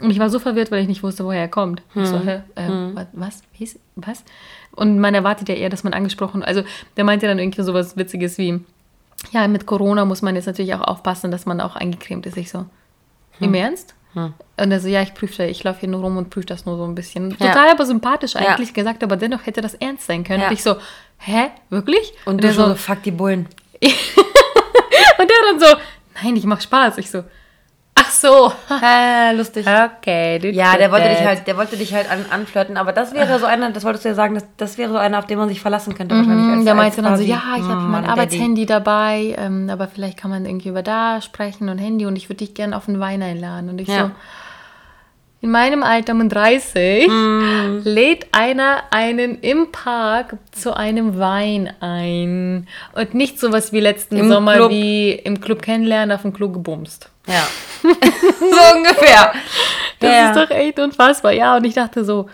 Und 0.00 0.10
ich 0.10 0.18
war 0.18 0.28
so 0.28 0.38
verwirrt, 0.38 0.70
weil 0.70 0.82
ich 0.82 0.88
nicht 0.88 1.02
wusste, 1.02 1.24
woher 1.24 1.40
er 1.40 1.48
kommt. 1.48 1.82
Hm. 1.92 2.02
Ich 2.02 2.08
so, 2.08 2.18
hä, 2.20 2.42
äh, 2.54 2.66
hm. 2.66 3.06
was? 3.12 3.42
Was? 3.96 4.24
Und 4.72 4.98
man 4.98 5.14
erwartet 5.14 5.48
ja 5.48 5.54
eher, 5.54 5.70
dass 5.70 5.84
man 5.84 5.94
angesprochen, 5.94 6.42
also 6.42 6.62
der 6.96 7.04
meinte 7.04 7.26
dann 7.26 7.38
irgendwie 7.38 7.62
sowas 7.62 7.96
Witziges 7.96 8.36
wie, 8.36 8.60
ja, 9.30 9.48
mit 9.48 9.64
Corona 9.64 10.04
muss 10.04 10.20
man 10.20 10.36
jetzt 10.36 10.46
natürlich 10.46 10.74
auch 10.74 10.82
aufpassen, 10.82 11.30
dass 11.30 11.46
man 11.46 11.60
auch 11.62 11.76
eingecremt 11.76 12.26
ist. 12.26 12.36
Ich 12.36 12.50
so, 12.50 12.58
hm. 12.58 12.68
im 13.40 13.54
Ernst? 13.54 13.94
Hm. 14.12 14.34
Und 14.58 14.72
er 14.72 14.80
so, 14.80 14.88
ja, 14.88 15.02
ich 15.02 15.14
prüfe, 15.14 15.44
ich 15.44 15.64
laufe 15.64 15.80
hier 15.80 15.88
nur 15.88 16.00
rum 16.00 16.16
und 16.16 16.30
prüfe 16.30 16.46
das 16.46 16.66
nur 16.66 16.76
so 16.76 16.84
ein 16.84 16.94
bisschen. 16.94 17.30
Ja. 17.32 17.48
Total 17.48 17.70
aber 17.70 17.86
sympathisch 17.86 18.36
eigentlich 18.36 18.68
ja. 18.68 18.74
gesagt, 18.74 19.02
aber 19.02 19.16
dennoch 19.16 19.46
hätte 19.46 19.60
das 19.60 19.74
ernst 19.74 20.06
sein 20.06 20.24
können. 20.24 20.42
Ja. 20.42 20.48
Und 20.48 20.54
ich 20.54 20.62
so, 20.62 20.76
hä, 21.18 21.50
wirklich? 21.70 22.12
Und, 22.26 22.34
und 22.34 22.44
der 22.44 22.52
so, 22.52 22.74
fuck 22.74 23.02
die 23.02 23.10
Bullen. 23.10 23.46
und 23.82 25.30
der 25.30 25.36
dann 25.50 25.60
so, 25.60 25.66
nein, 26.22 26.36
ich 26.36 26.44
mach 26.44 26.60
Spaß. 26.60 26.98
Ich 26.98 27.10
so, 27.10 27.24
Ach 28.06 28.10
so. 28.10 28.52
Äh, 28.86 29.34
lustig. 29.34 29.66
Okay. 29.66 30.38
Du 30.38 30.50
ja, 30.50 30.76
der 30.76 30.92
wollte 30.92 31.08
dich 31.08 31.24
halt, 31.24 31.46
der 31.46 31.56
wollte 31.56 31.76
dich 31.76 31.94
halt 31.94 32.10
an, 32.10 32.26
anflirten, 32.30 32.76
aber 32.76 32.92
das 32.92 33.14
wäre 33.14 33.38
so 33.38 33.46
einer, 33.46 33.70
das 33.70 33.84
wolltest 33.84 34.04
du 34.04 34.10
ja 34.10 34.14
sagen, 34.14 34.34
das, 34.34 34.44
das 34.56 34.78
wäre 34.78 34.90
so 34.90 34.96
einer, 34.96 35.18
auf 35.18 35.26
den 35.26 35.38
man 35.38 35.48
sich 35.48 35.60
verlassen 35.60 35.94
könnte 35.94 36.14
mhm, 36.14 36.18
wahrscheinlich. 36.18 36.56
Als, 36.56 36.64
der 36.64 36.74
meinte 36.74 37.02
dann 37.02 37.16
so, 37.16 37.22
ja, 37.22 37.42
ich 37.56 37.64
habe 37.64 37.80
mein 37.80 38.04
Arbeitshandy 38.04 38.66
dabei, 38.66 39.34
ähm, 39.38 39.70
aber 39.70 39.88
vielleicht 39.88 40.18
kann 40.18 40.30
man 40.30 40.44
irgendwie 40.44 40.68
über 40.68 40.82
da 40.82 41.20
sprechen 41.20 41.68
und 41.68 41.78
Handy 41.78 42.06
und 42.06 42.16
ich 42.16 42.28
würde 42.28 42.38
dich 42.38 42.54
gerne 42.54 42.76
auf 42.76 42.88
einen 42.88 43.00
Wein 43.00 43.22
einladen. 43.22 43.70
Und 43.70 43.80
ich 43.80 43.88
ja. 43.88 44.04
so, 44.04 44.10
in 45.42 45.50
meinem 45.50 45.82
Alter 45.82 46.14
mit 46.14 46.32
30 46.32 47.08
mm. 47.08 47.80
lädt 47.84 48.26
einer 48.32 48.84
einen 48.90 49.38
im 49.40 49.70
Park 49.70 50.38
zu 50.50 50.74
einem 50.74 51.18
Wein 51.18 51.72
ein. 51.80 52.66
Und 52.94 53.14
nicht 53.14 53.38
sowas 53.38 53.72
wie 53.72 53.80
letzten 53.80 54.16
Im 54.16 54.28
Sommer 54.28 54.54
Club. 54.56 54.70
wie 54.70 55.12
im 55.12 55.40
Club 55.40 55.62
kennenlernen, 55.62 56.14
auf 56.14 56.22
dem 56.22 56.32
Klo 56.32 56.48
gebumst. 56.48 57.10
Ja. 57.26 57.46
so 57.82 58.76
ungefähr. 58.76 59.32
Das 60.00 60.10
ja. 60.10 60.30
ist 60.30 60.36
doch 60.36 60.50
echt 60.50 60.78
unfassbar. 60.78 61.32
Ja, 61.32 61.56
und 61.56 61.64
ich 61.64 61.74
dachte 61.74 62.04
so, 62.04 62.28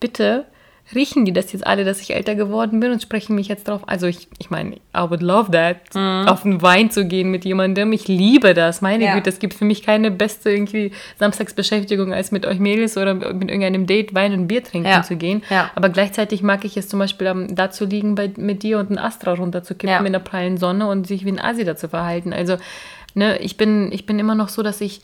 bitte 0.00 0.46
riechen 0.94 1.24
die 1.24 1.32
das 1.32 1.52
jetzt 1.52 1.66
alle, 1.66 1.84
dass 1.84 2.00
ich 2.00 2.14
älter 2.14 2.34
geworden 2.36 2.78
bin 2.78 2.92
und 2.92 3.02
sprechen 3.02 3.34
mich 3.34 3.48
jetzt 3.48 3.66
drauf. 3.66 3.82
Also 3.86 4.06
ich, 4.06 4.28
ich 4.38 4.50
meine, 4.50 4.76
I 4.76 5.08
would 5.08 5.20
love 5.20 5.50
that, 5.50 5.94
mhm. 5.94 6.28
auf 6.28 6.44
einen 6.44 6.62
Wein 6.62 6.90
zu 6.90 7.06
gehen 7.06 7.30
mit 7.30 7.44
jemandem. 7.44 7.92
Ich 7.92 8.06
liebe 8.06 8.54
das. 8.54 8.82
Meine 8.82 9.04
ja. 9.04 9.14
Güte, 9.14 9.30
es 9.30 9.40
gibt 9.40 9.54
für 9.54 9.64
mich 9.64 9.82
keine 9.82 10.12
beste 10.12 10.50
irgendwie 10.50 10.92
Samstagsbeschäftigung, 11.18 12.12
als 12.12 12.30
mit 12.30 12.46
euch 12.46 12.60
Mädels 12.60 12.96
oder 12.96 13.14
mit 13.14 13.50
irgendeinem 13.50 13.86
Date 13.86 14.14
Wein 14.14 14.32
und 14.32 14.46
Bier 14.46 14.62
trinken 14.62 14.88
ja. 14.88 15.02
zu 15.02 15.16
gehen. 15.16 15.42
Ja. 15.50 15.70
Aber 15.74 15.88
gleichzeitig 15.88 16.42
mag 16.42 16.64
ich 16.64 16.76
es 16.76 16.88
zum 16.88 17.00
Beispiel 17.00 17.28
um, 17.28 17.54
da 17.54 17.70
zu 17.70 17.84
liegen 17.84 18.14
bei, 18.14 18.30
mit 18.36 18.62
dir 18.62 18.78
und 18.78 18.88
einen 18.88 18.98
Astra 18.98 19.34
runterzukippen 19.34 20.06
in 20.06 20.12
der 20.12 20.20
prallen 20.20 20.56
Sonne 20.56 20.86
und 20.86 21.08
sich 21.08 21.24
wie 21.24 21.32
ein 21.32 21.40
Asi 21.40 21.64
dazu 21.64 21.88
verhalten. 21.88 22.32
Also 22.32 22.58
ne, 23.16 23.38
ich 23.38 23.56
bin, 23.56 23.90
ich 23.90 24.06
bin 24.06 24.18
immer 24.18 24.34
noch 24.34 24.48
so, 24.48 24.62
dass 24.62 24.80
ich 24.80 25.00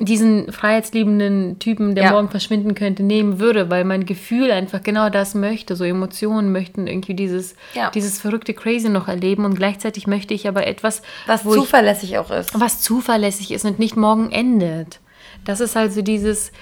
diesen 0.00 0.52
freiheitsliebenden 0.52 1.58
Typen, 1.58 1.96
der 1.96 2.04
ja. 2.04 2.10
morgen 2.12 2.28
verschwinden 2.28 2.74
könnte, 2.74 3.02
nehmen 3.02 3.40
würde, 3.40 3.68
weil 3.68 3.84
mein 3.84 4.06
Gefühl 4.06 4.50
einfach 4.52 4.82
genau 4.82 5.10
das 5.10 5.34
möchte. 5.34 5.74
So 5.74 5.84
Emotionen 5.84 6.52
möchten 6.52 6.86
irgendwie 6.86 7.14
dieses, 7.14 7.56
ja. 7.74 7.90
dieses 7.90 8.20
verrückte 8.20 8.54
Crazy 8.54 8.88
noch 8.88 9.08
erleben 9.08 9.44
und 9.44 9.54
gleichzeitig 9.54 10.06
möchte 10.06 10.34
ich 10.34 10.46
aber 10.46 10.66
etwas, 10.66 11.02
was 11.26 11.42
zuverlässig 11.42 12.12
ich, 12.12 12.18
auch 12.18 12.30
ist. 12.30 12.58
Was 12.58 12.80
zuverlässig 12.80 13.50
ist 13.50 13.64
und 13.64 13.80
nicht 13.80 13.96
morgen 13.96 14.30
endet. 14.30 15.00
Das 15.44 15.60
ist 15.60 15.76
also 15.76 16.00
dieses, 16.00 16.52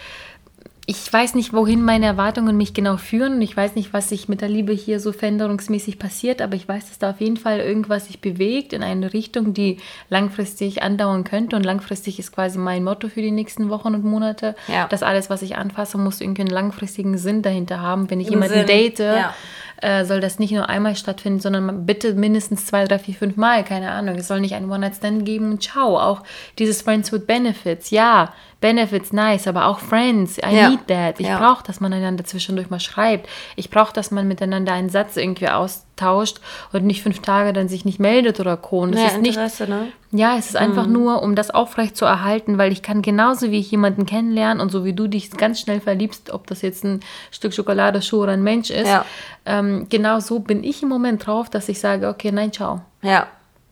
ich 0.89 1.13
weiß 1.13 1.35
nicht, 1.35 1.53
wohin 1.53 1.83
meine 1.83 2.07
Erwartungen 2.07 2.57
mich 2.57 2.73
genau 2.73 2.97
führen 2.97 3.35
und 3.35 3.43
ich 3.43 3.57
weiß 3.57 3.75
nicht, 3.75 3.93
was 3.93 4.09
sich 4.09 4.29
mit 4.29 4.41
der 4.41 4.49
Liebe 4.49 4.73
hier 4.73 5.01
so 5.01 5.11
veränderungsmäßig 5.11 5.99
passiert, 5.99 6.41
aber 6.41 6.55
ich 6.55 6.69
weiß, 6.69 6.89
dass 6.89 7.01
da 7.01 7.11
auf 7.11 7.21
jeden 7.21 7.37
Fall 7.37 7.59
irgendwas 7.59 8.07
sich 8.07 8.21
bewegt 8.21 8.73
in 8.73 8.85
eine 8.85 9.13
Richtung, 9.13 9.53
die 9.53 9.79
langfristig 10.11 10.85
andauern 10.85 11.25
könnte 11.25 11.57
und 11.57 11.65
langfristig 11.65 12.21
ist 12.21 12.31
quasi 12.31 12.59
mein 12.59 12.85
Motto 12.85 13.09
für 13.09 13.21
die 13.21 13.33
nächsten 13.33 13.69
Wochen 13.69 13.97
und 13.97 14.05
Monate, 14.05 14.55
ja. 14.69 14.87
dass 14.87 15.03
alles, 15.03 15.29
was 15.29 15.43
ich 15.43 15.57
anfasse, 15.57 15.99
muss 15.99 16.21
irgendwie 16.21 16.43
einen 16.43 16.51
langfristigen 16.51 17.19
Sinn 17.19 17.43
dahinter 17.43 17.81
haben. 17.81 18.09
Wenn 18.09 18.21
ich 18.21 18.29
Im 18.29 18.35
jemanden 18.35 18.59
Sinn. 18.59 18.67
date, 18.69 19.01
ja. 19.01 19.35
äh, 19.83 20.05
soll 20.05 20.21
das 20.21 20.39
nicht 20.39 20.53
nur 20.53 20.69
einmal 20.69 20.95
stattfinden, 20.95 21.41
sondern 21.41 21.85
bitte 21.85 22.15
mindestens 22.15 22.65
zwei, 22.65 22.85
drei, 22.85 23.01
vier, 23.01 23.15
fünf 23.15 23.37
Mal, 23.37 23.65
keine 23.65 23.91
Ahnung. 23.91 24.15
Es 24.15 24.29
soll 24.29 24.41
nicht 24.41 24.55
ein 24.55 24.71
One-Night-Stand 24.71 25.25
geben 25.25 25.51
und 25.51 25.65
ciao. 25.65 25.99
Auch 25.99 26.23
dieses 26.61 26.83
Friends 26.83 27.11
with 27.11 27.27
Benefits, 27.27 27.91
ja, 27.91 28.33
Benefits 28.61 29.13
nice, 29.13 29.47
aber 29.47 29.67
auch 29.67 29.81
Friends. 29.81 30.39
I 30.39 30.55
ja. 30.55 30.71
need 30.71 30.87
that. 30.89 31.21
Ich 31.21 31.27
ja. 31.27 31.39
brauche, 31.39 31.63
dass 31.65 31.81
man 31.81 31.93
einander 31.93 32.25
zwischendurch 32.25 32.71
mal 32.71 32.81
schreibt. 32.81 33.29
Ich 33.55 33.69
brauche, 33.69 33.93
dass 33.93 34.11
man 34.11 34.27
miteinander 34.27 34.73
einen 34.73 34.89
Satz 34.89 35.17
irgendwie 35.17 35.49
austauscht 35.49 36.41
und 36.73 36.85
nicht 36.85 37.03
fünf 37.03 37.21
Tage 37.21 37.53
dann 37.53 37.69
sich 37.69 37.85
nicht 37.85 38.01
meldet 38.01 38.41
oder 38.41 38.57
Co. 38.57 38.87
Das 38.87 39.01
ja, 39.01 39.07
ist 39.09 39.17
Interesse, 39.19 39.65
nicht, 39.65 39.71
ne? 39.71 39.89
Ja, 40.13 40.39
es 40.39 40.47
ist 40.47 40.55
mhm. 40.55 40.61
einfach 40.61 40.87
nur, 40.87 41.23
um 41.23 41.35
das 41.35 41.51
aufrecht 41.51 41.99
zu 41.99 42.07
erhalten, 42.07 42.57
weil 42.57 42.73
ich 42.73 42.83
kann 42.83 43.03
genauso 43.03 43.51
wie 43.51 43.59
ich 43.59 43.71
jemanden 43.71 44.07
kennenlernen 44.07 44.61
und 44.61 44.71
so 44.71 44.87
wie 44.87 44.95
du 44.95 45.07
dich 45.07 45.31
ganz 45.33 45.61
schnell 45.61 45.81
verliebst, 45.81 46.31
ob 46.31 46.47
das 46.47 46.63
jetzt 46.63 46.83
ein 46.85 47.01
Stück 47.31 47.53
Schokolade, 47.53 48.01
Schuh 48.01 48.23
oder 48.23 48.33
ein 48.33 48.43
Mensch 48.43 48.71
ist, 48.71 48.89
ja. 48.89 49.05
ähm, 49.45 49.87
genau 49.91 50.21
so 50.21 50.39
bin 50.39 50.65
ich 50.65 50.83
im 50.83 50.89
Moment 50.89 51.27
drauf, 51.27 51.51
dass 51.51 51.69
ich 51.69 51.79
sage, 51.79 52.09
okay, 52.09 52.33
nein, 52.33 52.53
ciao. 52.53 52.81
Ja. 53.03 53.27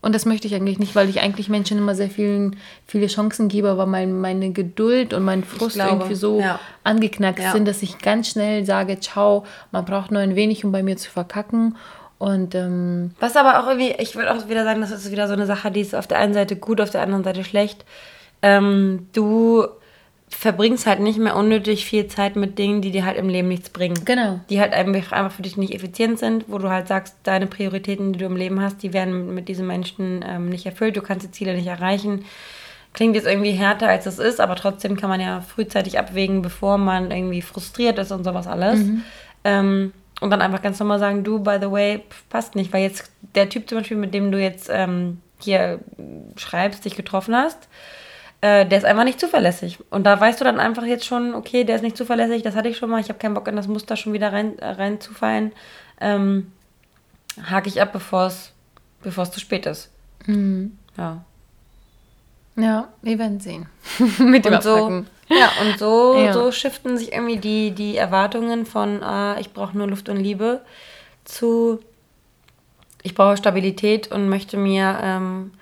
Und 0.05 0.14
das 0.14 0.27
möchte 0.27 0.47
ich 0.47 0.55
eigentlich 0.55 0.79
nicht, 0.79 0.95
weil 0.95 1.09
ich 1.09 1.23
eigentlich 1.23 1.49
Menschen 1.49 1.79
immer 1.79 1.95
sehr 1.95 2.11
vielen, 2.11 2.57
viele 2.87 3.07
Chancen 3.07 3.49
gebe, 3.49 3.71
aber 3.71 3.87
mein, 3.87 4.21
meine 4.21 4.51
Geduld 4.51 5.14
und 5.14 5.25
mein 5.25 5.45
Frust 5.45 5.77
glaube, 5.77 5.93
irgendwie 5.93 6.14
so 6.14 6.40
ja. 6.40 6.61
angeknackt 6.83 7.38
ja. 7.38 7.53
sind, 7.53 7.67
dass 7.67 7.83
ich 7.83 7.97
ganz 8.01 8.29
schnell 8.29 8.67
sage, 8.67 9.01
ciao, 9.01 9.47
man 9.73 9.87
braucht 9.87 10.11
nur 10.11 10.21
ein 10.21 10.37
wenig, 10.37 10.62
um 10.62 10.73
bei 10.73 10.83
mir 10.83 10.99
zu 10.99 11.11
verkacken. 11.11 11.77
Und 12.19 12.55
ähm, 12.55 13.12
was 13.19 13.35
aber 13.35 13.59
auch 13.59 13.67
irgendwie, 13.67 13.95
ich 13.99 14.14
würde 14.14 14.31
auch 14.31 14.47
wieder 14.47 14.64
sagen, 14.64 14.83
das 14.83 14.90
ist 14.90 15.11
wieder 15.11 15.27
so 15.27 15.33
eine 15.33 15.47
Sache, 15.47 15.71
die 15.71 15.81
ist 15.81 15.95
auf 15.95 16.07
der 16.07 16.19
einen 16.19 16.35
Seite 16.35 16.57
gut, 16.57 16.83
auf 16.83 16.90
der 16.90 17.01
anderen 17.01 17.25
Seite 17.25 17.43
schlecht. 17.43 17.87
Ähm, 18.43 19.09
du 19.14 19.67
verbringst 20.38 20.87
halt 20.87 21.01
nicht 21.01 21.18
mehr 21.18 21.37
unnötig 21.37 21.87
viel 21.87 22.07
Zeit 22.09 22.37
mit 22.37 22.59
Dingen, 22.59 22.83
die 22.83 22.90
dir 22.90 23.05
halt 23.05 23.16
im 23.16 23.29
Leben 23.29 23.49
nichts 23.49 23.70
bringen. 23.70 24.05
Genau. 24.05 24.40
Die 24.51 24.61
halt 24.61 24.73
einfach 24.73 25.33
für 25.33 25.42
dich 25.42 25.57
nicht 25.57 25.75
effizient 25.75 26.18
sind, 26.18 26.44
wo 26.49 26.59
du 26.59 26.70
halt 26.70 26.88
sagst, 26.88 27.16
deine 27.23 27.47
Prioritäten, 27.47 28.12
die 28.12 28.18
du 28.18 28.27
im 28.27 28.37
Leben 28.37 28.61
hast, 28.61 28.83
die 28.83 28.92
werden 28.92 29.35
mit 29.35 29.49
diesen 29.49 29.66
Menschen 29.66 30.25
ähm, 30.27 30.49
nicht 30.49 30.66
erfüllt, 30.66 30.97
du 30.97 31.03
kannst 31.03 31.27
die 31.27 31.31
Ziele 31.31 31.55
nicht 31.55 31.66
erreichen. 31.66 32.25
Klingt 32.92 33.16
jetzt 33.16 33.27
irgendwie 33.27 33.53
härter, 33.53 33.88
als 33.88 34.07
es 34.07 34.18
ist, 34.18 34.40
aber 34.40 34.55
trotzdem 34.57 34.97
kann 34.97 35.09
man 35.09 35.20
ja 35.20 35.40
frühzeitig 35.40 35.99
abwägen, 35.99 36.42
bevor 36.42 36.79
man 36.79 37.11
irgendwie 37.11 37.42
frustriert 37.42 37.99
ist 37.99 38.12
und 38.12 38.25
sowas 38.25 38.47
alles. 38.47 38.81
Mhm. 38.81 39.03
Ähm, 39.44 39.92
und 40.20 40.31
dann 40.31 40.42
einfach 40.42 40.62
ganz 40.62 40.79
normal 40.79 40.99
sagen, 40.99 41.25
du, 41.25 41.40
by 41.40 41.59
the 41.61 41.70
way, 41.70 42.03
passt 42.29 42.55
nicht, 42.55 42.73
weil 42.73 42.83
jetzt 42.83 43.11
der 43.35 43.49
Typ 43.49 43.68
zum 43.68 43.79
Beispiel, 43.79 43.97
mit 43.97 44.14
dem 44.14 44.31
du 44.31 44.40
jetzt 44.40 44.70
ähm, 44.73 45.20
hier 45.40 45.81
schreibst, 46.37 46.85
dich 46.85 46.97
getroffen 46.97 47.35
hast, 47.35 47.68
äh, 48.44 48.66
der 48.66 48.76
ist 48.76 48.85
einfach 48.85 49.04
nicht 49.04 49.18
zuverlässig. 49.18 49.78
Und 49.88 50.04
da 50.04 50.20
weißt 50.20 50.38
du 50.38 50.44
dann 50.44 50.61
einfach 50.61 50.85
jetzt 50.85 51.07
schon, 51.07 51.35
okay, 51.35 51.64
der 51.64 51.76
ist 51.76 51.83
nicht 51.83 51.96
zuverlässig, 51.96 52.42
das 52.42 52.54
hatte 52.54 52.68
ich 52.68 52.76
schon 52.76 52.90
mal, 52.90 53.00
ich 53.00 53.09
habe 53.09 53.18
keinen 53.18 53.33
Bock 53.33 53.48
in 53.48 53.57
das 53.57 53.68
Muster 53.68 53.96
schon 53.96 54.12
wieder 54.12 54.35
rein, 54.35 54.59
äh, 54.59 54.68
reinzufallen. 54.68 55.52
Ähm, 55.98 56.52
hake 57.42 57.70
ich 57.70 57.80
ab, 57.80 57.92
bevor 57.92 58.26
es 58.26 59.30
zu 59.30 59.40
spät 59.40 59.64
ist. 59.64 59.90
Mhm. 60.26 60.76
Ja. 60.98 61.24
Ja, 62.57 62.88
wir 63.00 63.18
werden 63.18 63.40
sehen. 63.40 63.66
Mit 64.18 64.44
dem 64.44 64.61
so, 64.61 65.04
Ja, 65.30 65.50
und 65.62 65.78
so, 65.78 66.18
ja. 66.18 66.35
so 66.35 66.52
shiften 66.52 66.98
sich 66.98 67.14
irgendwie 67.14 67.38
die, 67.38 67.70
die 67.70 67.96
Erwartungen 67.96 68.66
von, 68.66 69.00
äh, 69.02 69.40
ich 69.40 69.54
brauche 69.54 69.76
nur 69.76 69.88
Luft 69.88 70.11
und 70.11 70.18
Liebe 70.18 70.61
zu, 71.24 71.80
ich 73.02 73.14
brauche 73.14 73.38
Stabilität 73.38 74.12
und 74.12 74.28
möchte 74.28 74.59
mir 74.59 74.98
ähm, 75.02 75.52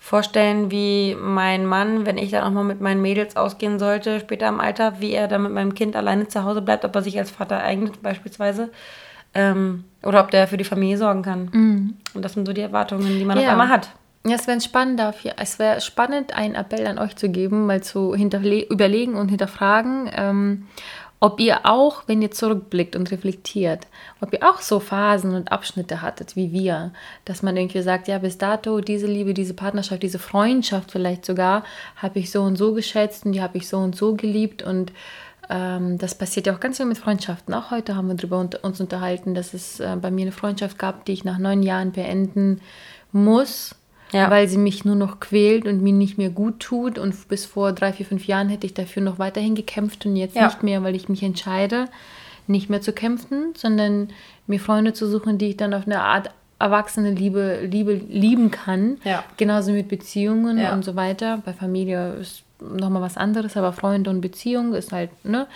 vorstellen, 0.00 0.70
wie 0.70 1.14
mein 1.14 1.66
Mann, 1.66 2.06
wenn 2.06 2.18
ich 2.18 2.30
dann 2.30 2.42
auch 2.42 2.50
mal 2.50 2.64
mit 2.64 2.80
meinen 2.80 3.02
Mädels 3.02 3.36
ausgehen 3.36 3.78
sollte, 3.78 4.18
später 4.18 4.48
im 4.48 4.58
Alter, 4.58 5.00
wie 5.00 5.12
er 5.12 5.28
dann 5.28 5.42
mit 5.42 5.52
meinem 5.52 5.74
Kind 5.74 5.94
alleine 5.94 6.26
zu 6.26 6.42
Hause 6.42 6.62
bleibt, 6.62 6.84
ob 6.84 6.96
er 6.96 7.02
sich 7.02 7.18
als 7.18 7.30
Vater 7.30 7.62
eignet 7.62 8.02
beispielsweise. 8.02 8.70
Ähm, 9.34 9.84
oder 10.02 10.22
ob 10.22 10.30
der 10.32 10.48
für 10.48 10.56
die 10.56 10.64
Familie 10.64 10.98
sorgen 10.98 11.22
kann. 11.22 11.50
Mhm. 11.52 11.94
Und 12.14 12.24
das 12.24 12.32
sind 12.32 12.46
so 12.46 12.52
die 12.52 12.62
Erwartungen, 12.62 13.06
die 13.06 13.24
man 13.24 13.38
ja. 13.38 13.44
auf 13.44 13.50
einmal 13.50 13.68
hat. 13.68 13.90
Ja, 14.26 14.34
es 14.34 14.46
wäre 14.46 14.60
spannend 14.60 14.98
dafür. 14.98 15.34
Es 15.36 15.58
wäre 15.58 15.80
spannend, 15.80 16.34
einen 16.34 16.54
Appell 16.54 16.86
an 16.86 16.98
euch 16.98 17.14
zu 17.14 17.28
geben, 17.28 17.66
mal 17.66 17.82
zu 17.82 18.14
überlegen 18.14 19.14
und 19.14 19.28
hinterfragen. 19.28 20.10
Ähm, 20.14 20.66
ob 21.20 21.38
ihr 21.38 21.66
auch, 21.66 22.04
wenn 22.06 22.22
ihr 22.22 22.30
zurückblickt 22.30 22.96
und 22.96 23.10
reflektiert, 23.10 23.86
ob 24.22 24.32
ihr 24.32 24.42
auch 24.42 24.60
so 24.60 24.80
Phasen 24.80 25.34
und 25.34 25.52
Abschnitte 25.52 26.00
hattet 26.00 26.34
wie 26.34 26.50
wir, 26.50 26.92
dass 27.26 27.42
man 27.42 27.56
irgendwie 27.58 27.82
sagt, 27.82 28.08
ja, 28.08 28.18
bis 28.18 28.38
dato 28.38 28.80
diese 28.80 29.06
Liebe, 29.06 29.34
diese 29.34 29.54
Partnerschaft, 29.54 30.02
diese 30.02 30.18
Freundschaft 30.18 30.90
vielleicht 30.90 31.26
sogar, 31.26 31.64
habe 31.96 32.18
ich 32.18 32.30
so 32.30 32.42
und 32.42 32.56
so 32.56 32.72
geschätzt 32.72 33.26
und 33.26 33.32
die 33.32 33.42
habe 33.42 33.58
ich 33.58 33.68
so 33.68 33.76
und 33.78 33.94
so 33.94 34.14
geliebt 34.14 34.62
und 34.62 34.92
ähm, 35.50 35.98
das 35.98 36.14
passiert 36.14 36.46
ja 36.46 36.54
auch 36.54 36.60
ganz 36.60 36.78
viel 36.78 36.86
mit 36.86 36.96
Freundschaften. 36.96 37.52
Auch 37.52 37.70
heute 37.70 37.96
haben 37.96 38.08
wir 38.08 38.14
darüber 38.14 38.38
unter, 38.38 38.64
uns 38.64 38.80
unterhalten, 38.80 39.34
dass 39.34 39.52
es 39.52 39.80
äh, 39.80 39.96
bei 40.00 40.10
mir 40.10 40.22
eine 40.22 40.32
Freundschaft 40.32 40.78
gab, 40.78 41.04
die 41.04 41.12
ich 41.12 41.24
nach 41.24 41.38
neun 41.38 41.62
Jahren 41.62 41.92
beenden 41.92 42.62
muss, 43.12 43.74
ja. 44.12 44.30
weil 44.30 44.48
sie 44.48 44.58
mich 44.58 44.84
nur 44.84 44.96
noch 44.96 45.20
quält 45.20 45.66
und 45.66 45.82
mir 45.82 45.92
nicht 45.92 46.18
mehr 46.18 46.30
gut 46.30 46.60
tut. 46.60 46.98
Und 46.98 47.28
bis 47.28 47.44
vor 47.44 47.72
drei, 47.72 47.92
vier, 47.92 48.06
fünf 48.06 48.26
Jahren 48.26 48.48
hätte 48.48 48.66
ich 48.66 48.74
dafür 48.74 49.02
noch 49.02 49.18
weiterhin 49.18 49.54
gekämpft 49.54 50.06
und 50.06 50.16
jetzt 50.16 50.36
ja. 50.36 50.46
nicht 50.46 50.62
mehr, 50.62 50.82
weil 50.82 50.94
ich 50.94 51.08
mich 51.08 51.22
entscheide, 51.22 51.86
nicht 52.46 52.70
mehr 52.70 52.80
zu 52.80 52.92
kämpfen, 52.92 53.52
sondern 53.56 54.08
mir 54.46 54.60
Freunde 54.60 54.92
zu 54.92 55.08
suchen, 55.08 55.38
die 55.38 55.50
ich 55.50 55.56
dann 55.56 55.74
auf 55.74 55.86
eine 55.86 56.00
Art 56.00 56.30
erwachsene 56.58 57.12
Liebe, 57.12 57.60
Liebe 57.62 57.94
lieben 57.94 58.50
kann. 58.50 58.98
Ja. 59.04 59.24
Genauso 59.36 59.72
mit 59.72 59.88
Beziehungen 59.88 60.58
und 60.72 60.84
so 60.84 60.94
weiter. 60.94 61.40
Bei 61.44 61.52
Familie 61.52 62.14
ist 62.14 62.42
nochmal 62.60 63.02
was 63.02 63.16
anderes, 63.16 63.56
aber 63.56 63.72
Freunde 63.72 64.10
und 64.10 64.20
Beziehung 64.20 64.74
ist 64.74 64.92
halt, 64.92 65.10
ne? 65.24 65.46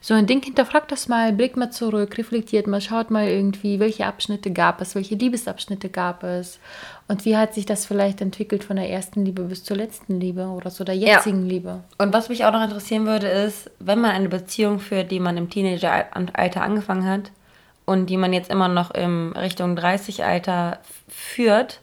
So 0.00 0.14
ein 0.14 0.26
Ding, 0.26 0.42
hinterfragt 0.42 0.92
das 0.92 1.08
mal, 1.08 1.32
blickt 1.32 1.56
mal 1.56 1.70
zurück, 1.70 2.16
reflektiert 2.18 2.66
mal, 2.66 2.80
schaut 2.80 3.10
mal 3.10 3.26
irgendwie, 3.26 3.80
welche 3.80 4.06
Abschnitte 4.06 4.52
gab 4.52 4.80
es, 4.80 4.94
welche 4.94 5.16
Liebesabschnitte 5.16 5.88
gab 5.88 6.22
es 6.22 6.60
und 7.08 7.24
wie 7.24 7.36
hat 7.36 7.54
sich 7.54 7.66
das 7.66 7.86
vielleicht 7.86 8.20
entwickelt 8.20 8.62
von 8.62 8.76
der 8.76 8.90
ersten 8.90 9.24
Liebe 9.24 9.42
bis 9.42 9.64
zur 9.64 9.76
letzten 9.76 10.20
Liebe 10.20 10.46
oder 10.46 10.70
zu 10.70 10.84
der 10.84 10.96
jetzigen 10.96 11.46
ja. 11.46 11.52
Liebe. 11.52 11.80
Und 11.98 12.12
was 12.12 12.28
mich 12.28 12.44
auch 12.44 12.52
noch 12.52 12.62
interessieren 12.62 13.06
würde, 13.06 13.26
ist, 13.28 13.70
wenn 13.80 14.00
man 14.00 14.12
eine 14.12 14.28
Beziehung 14.28 14.78
führt, 14.78 15.10
die 15.10 15.20
man 15.20 15.36
im 15.36 15.50
Teenageralter 15.50 16.62
angefangen 16.62 17.06
hat 17.06 17.32
und 17.86 18.10
die 18.10 18.18
man 18.18 18.32
jetzt 18.32 18.50
immer 18.50 18.68
noch 18.68 18.90
in 18.92 19.32
Richtung 19.32 19.76
30-Alter 19.76 20.78
führt, 21.08 21.80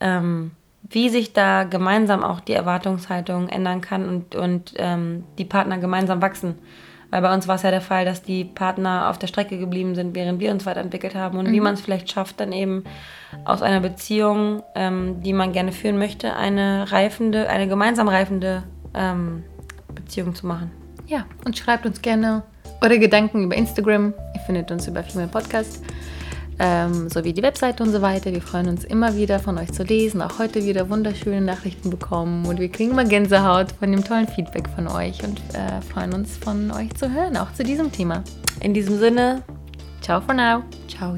ähm, 0.00 0.52
wie 0.82 1.08
sich 1.08 1.32
da 1.32 1.64
gemeinsam 1.64 2.22
auch 2.22 2.40
die 2.40 2.52
Erwartungshaltung 2.52 3.48
ändern 3.48 3.80
kann 3.80 4.08
und, 4.08 4.34
und 4.34 4.74
ähm, 4.76 5.24
die 5.38 5.44
Partner 5.44 5.78
gemeinsam 5.78 6.20
wachsen. 6.20 6.58
Weil 7.10 7.22
bei 7.22 7.32
uns 7.32 7.46
war 7.46 7.56
es 7.56 7.62
ja 7.62 7.70
der 7.70 7.82
Fall, 7.82 8.06
dass 8.06 8.22
die 8.22 8.44
Partner 8.44 9.10
auf 9.10 9.18
der 9.18 9.26
Strecke 9.26 9.58
geblieben 9.58 9.94
sind, 9.94 10.14
während 10.14 10.40
wir 10.40 10.50
uns 10.50 10.64
weiterentwickelt 10.64 11.14
haben. 11.14 11.38
Und 11.38 11.48
mhm. 11.48 11.52
wie 11.52 11.60
man 11.60 11.74
es 11.74 11.82
vielleicht 11.82 12.10
schafft, 12.10 12.40
dann 12.40 12.52
eben 12.52 12.84
aus 13.44 13.60
einer 13.60 13.80
Beziehung, 13.80 14.62
ähm, 14.74 15.22
die 15.22 15.34
man 15.34 15.52
gerne 15.52 15.72
führen 15.72 15.98
möchte, 15.98 16.34
eine 16.34 16.90
reifende, 16.90 17.48
eine 17.48 17.68
gemeinsam 17.68 18.08
reifende 18.08 18.62
ähm, 18.94 19.44
Beziehung 19.94 20.34
zu 20.34 20.46
machen. 20.46 20.70
Ja, 21.06 21.26
und 21.44 21.58
schreibt 21.58 21.84
uns 21.84 22.00
gerne 22.00 22.44
eure 22.80 22.98
Gedanken 22.98 23.44
über 23.44 23.56
Instagram. 23.56 24.14
Ihr 24.34 24.40
findet 24.40 24.70
uns 24.70 24.88
über 24.88 25.02
Female 25.02 25.28
Podcast 25.28 25.84
ähm, 26.62 27.08
sowie 27.10 27.32
die 27.32 27.42
Webseite 27.42 27.82
und 27.82 27.90
so 27.90 28.00
weiter. 28.00 28.32
Wir 28.32 28.40
freuen 28.40 28.68
uns 28.68 28.84
immer 28.84 29.16
wieder 29.16 29.40
von 29.40 29.58
euch 29.58 29.72
zu 29.72 29.82
lesen. 29.82 30.22
Auch 30.22 30.38
heute 30.38 30.64
wieder 30.64 30.88
wunderschöne 30.88 31.40
Nachrichten 31.40 31.90
bekommen 31.90 32.46
und 32.46 32.60
wir 32.60 32.70
kriegen 32.70 32.92
immer 32.92 33.04
Gänsehaut 33.04 33.72
von 33.72 33.90
dem 33.90 34.04
tollen 34.04 34.28
Feedback 34.28 34.68
von 34.68 34.86
euch 34.86 35.22
und 35.24 35.40
äh, 35.54 35.82
freuen 35.92 36.14
uns 36.14 36.36
von 36.36 36.70
euch 36.70 36.94
zu 36.94 37.12
hören, 37.12 37.36
auch 37.36 37.52
zu 37.52 37.64
diesem 37.64 37.90
Thema. 37.90 38.22
In 38.60 38.74
diesem 38.74 38.98
Sinne, 38.98 39.42
ciao 40.00 40.20
for 40.20 40.34
now. 40.34 40.62
Ciao. 40.88 41.16